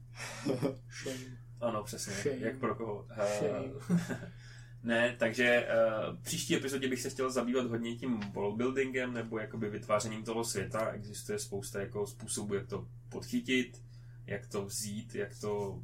Shame. 1.04 1.38
Ano, 1.62 1.84
přesně. 1.84 2.14
Shame. 2.14 2.38
Jak 2.38 2.58
pro 2.58 2.76
koho. 2.76 3.08
Shame. 3.38 3.74
Uh, 3.90 4.00
ne, 4.84 5.16
takže 5.20 5.68
uh, 6.10 6.18
příští 6.22 6.56
epizodě 6.56 6.88
bych 6.88 7.02
se 7.02 7.10
chtěl 7.10 7.32
zabývat 7.32 7.66
hodně 7.66 7.96
tím 7.96 8.20
worldbuildingem 8.20 9.14
nebo 9.14 9.40
jakoby 9.40 9.70
vytvářením 9.70 10.24
toho 10.24 10.44
světa. 10.44 10.92
Existuje 10.92 11.40
spousta 11.40 11.80
jako 11.80 12.08
způsobů, 12.08 12.54
jak 12.54 12.68
to 12.68 12.88
podchytit, 13.10 13.84
jak 14.28 14.48
to 14.48 14.66
vzít, 14.66 15.16
jak 15.16 15.40
to 15.40 15.82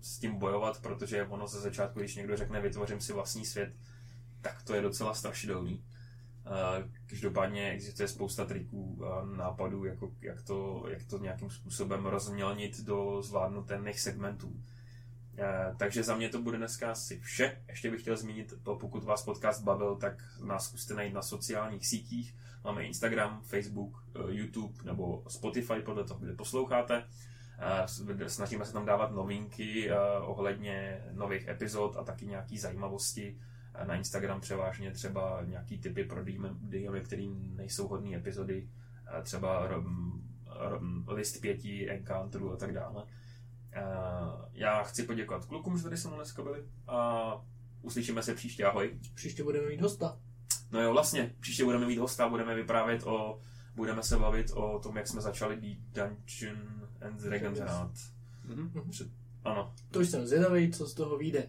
s 0.00 0.18
tím 0.18 0.38
bojovat, 0.38 0.82
protože 0.82 1.26
ono 1.26 1.46
ze 1.46 1.60
začátku, 1.60 1.98
když 1.98 2.16
někdo 2.16 2.36
řekne 2.36 2.60
vytvořím 2.60 3.00
si 3.00 3.12
vlastní 3.12 3.44
svět, 3.44 3.72
tak 4.40 4.62
to 4.62 4.74
je 4.74 4.82
docela 4.82 5.14
strašidelný. 5.14 5.84
Uh, 6.46 6.90
každopádně 7.06 7.70
existuje 7.70 8.08
spousta 8.08 8.44
triků 8.44 9.04
a 9.06 9.24
nápadů, 9.24 9.84
jako, 9.84 10.12
jak, 10.20 10.42
to, 10.42 10.84
jak 10.88 11.04
to 11.04 11.18
nějakým 11.18 11.50
způsobem 11.50 12.06
rozmělnit 12.06 12.80
do 12.80 13.22
zvládnutelných 13.22 14.00
segmentů. 14.00 14.52
Eh, 15.38 15.74
takže 15.76 16.02
za 16.02 16.16
mě 16.16 16.28
to 16.28 16.42
bude 16.42 16.58
dneska 16.58 16.90
asi 16.90 17.20
vše. 17.20 17.62
Ještě 17.68 17.90
bych 17.90 18.00
chtěl 18.00 18.16
zmínit, 18.16 18.54
pokud 18.62 19.04
vás 19.04 19.22
podcast 19.22 19.62
bavil, 19.62 19.96
tak 19.96 20.24
nás 20.44 20.64
zkuste 20.64 20.94
najít 20.94 21.14
na 21.14 21.22
sociálních 21.22 21.86
sítích. 21.86 22.34
Máme 22.64 22.82
Instagram, 22.82 23.42
Facebook, 23.44 24.04
eh, 24.14 24.18
YouTube 24.28 24.84
nebo 24.84 25.22
Spotify, 25.28 25.80
podle 25.84 26.04
toho, 26.04 26.20
kde 26.20 26.32
posloucháte. 26.32 27.04
Eh, 27.58 28.28
snažíme 28.28 28.64
se 28.64 28.72
tam 28.72 28.86
dávat 28.86 29.12
novinky 29.12 29.90
ohledně 30.20 31.04
nových 31.12 31.48
epizod 31.48 31.96
a 31.96 32.04
taky 32.04 32.26
nějaký 32.26 32.58
zajímavosti. 32.58 33.38
Na 33.84 33.94
Instagram 33.94 34.40
převážně 34.40 34.90
třeba 34.90 35.42
nějaký 35.46 35.78
typy 35.78 36.04
pro 36.04 36.24
DM, 36.24 37.02
které 37.04 37.26
nejsou 37.56 37.88
hodné 37.88 38.16
epizody, 38.16 38.68
třeba 39.22 39.68
list 41.08 41.40
pěti, 41.40 41.90
encounterů 41.90 42.52
a 42.52 42.56
tak 42.56 42.72
dále. 42.72 43.04
Já 44.52 44.82
chci 44.82 45.02
poděkovat 45.02 45.44
klukům, 45.44 45.76
že 45.78 45.84
tady 45.84 45.96
se 45.96 46.08
mnou 46.08 46.16
dneska 46.16 46.42
byli 46.42 46.64
a 46.86 47.32
uslyšíme 47.82 48.22
se 48.22 48.34
příště. 48.34 48.64
Ahoj. 48.64 48.98
Příště 49.14 49.44
budeme 49.44 49.68
mít 49.68 49.80
hosta. 49.80 50.18
No 50.70 50.80
jo, 50.80 50.92
vlastně. 50.92 51.34
Příště 51.40 51.64
budeme 51.64 51.86
mít 51.86 51.98
hosta, 51.98 52.28
budeme 52.28 52.54
vyprávět 52.54 53.02
o... 53.06 53.40
Budeme 53.74 54.02
se 54.02 54.16
bavit 54.18 54.50
o 54.50 54.78
tom, 54.78 54.96
jak 54.96 55.06
jsme 55.06 55.20
začali 55.20 55.56
být 55.56 55.78
Dungeon 55.78 56.88
and 57.02 57.20
Dragons 57.20 57.58
hrát. 57.58 57.92
Mm-hmm. 58.46 58.90
Před, 58.90 59.08
ano. 59.44 59.74
To 59.90 60.00
už 60.00 60.08
jsem 60.08 60.26
zvědavý, 60.26 60.72
co 60.72 60.86
z 60.86 60.94
toho 60.94 61.18
vyjde. 61.18 61.48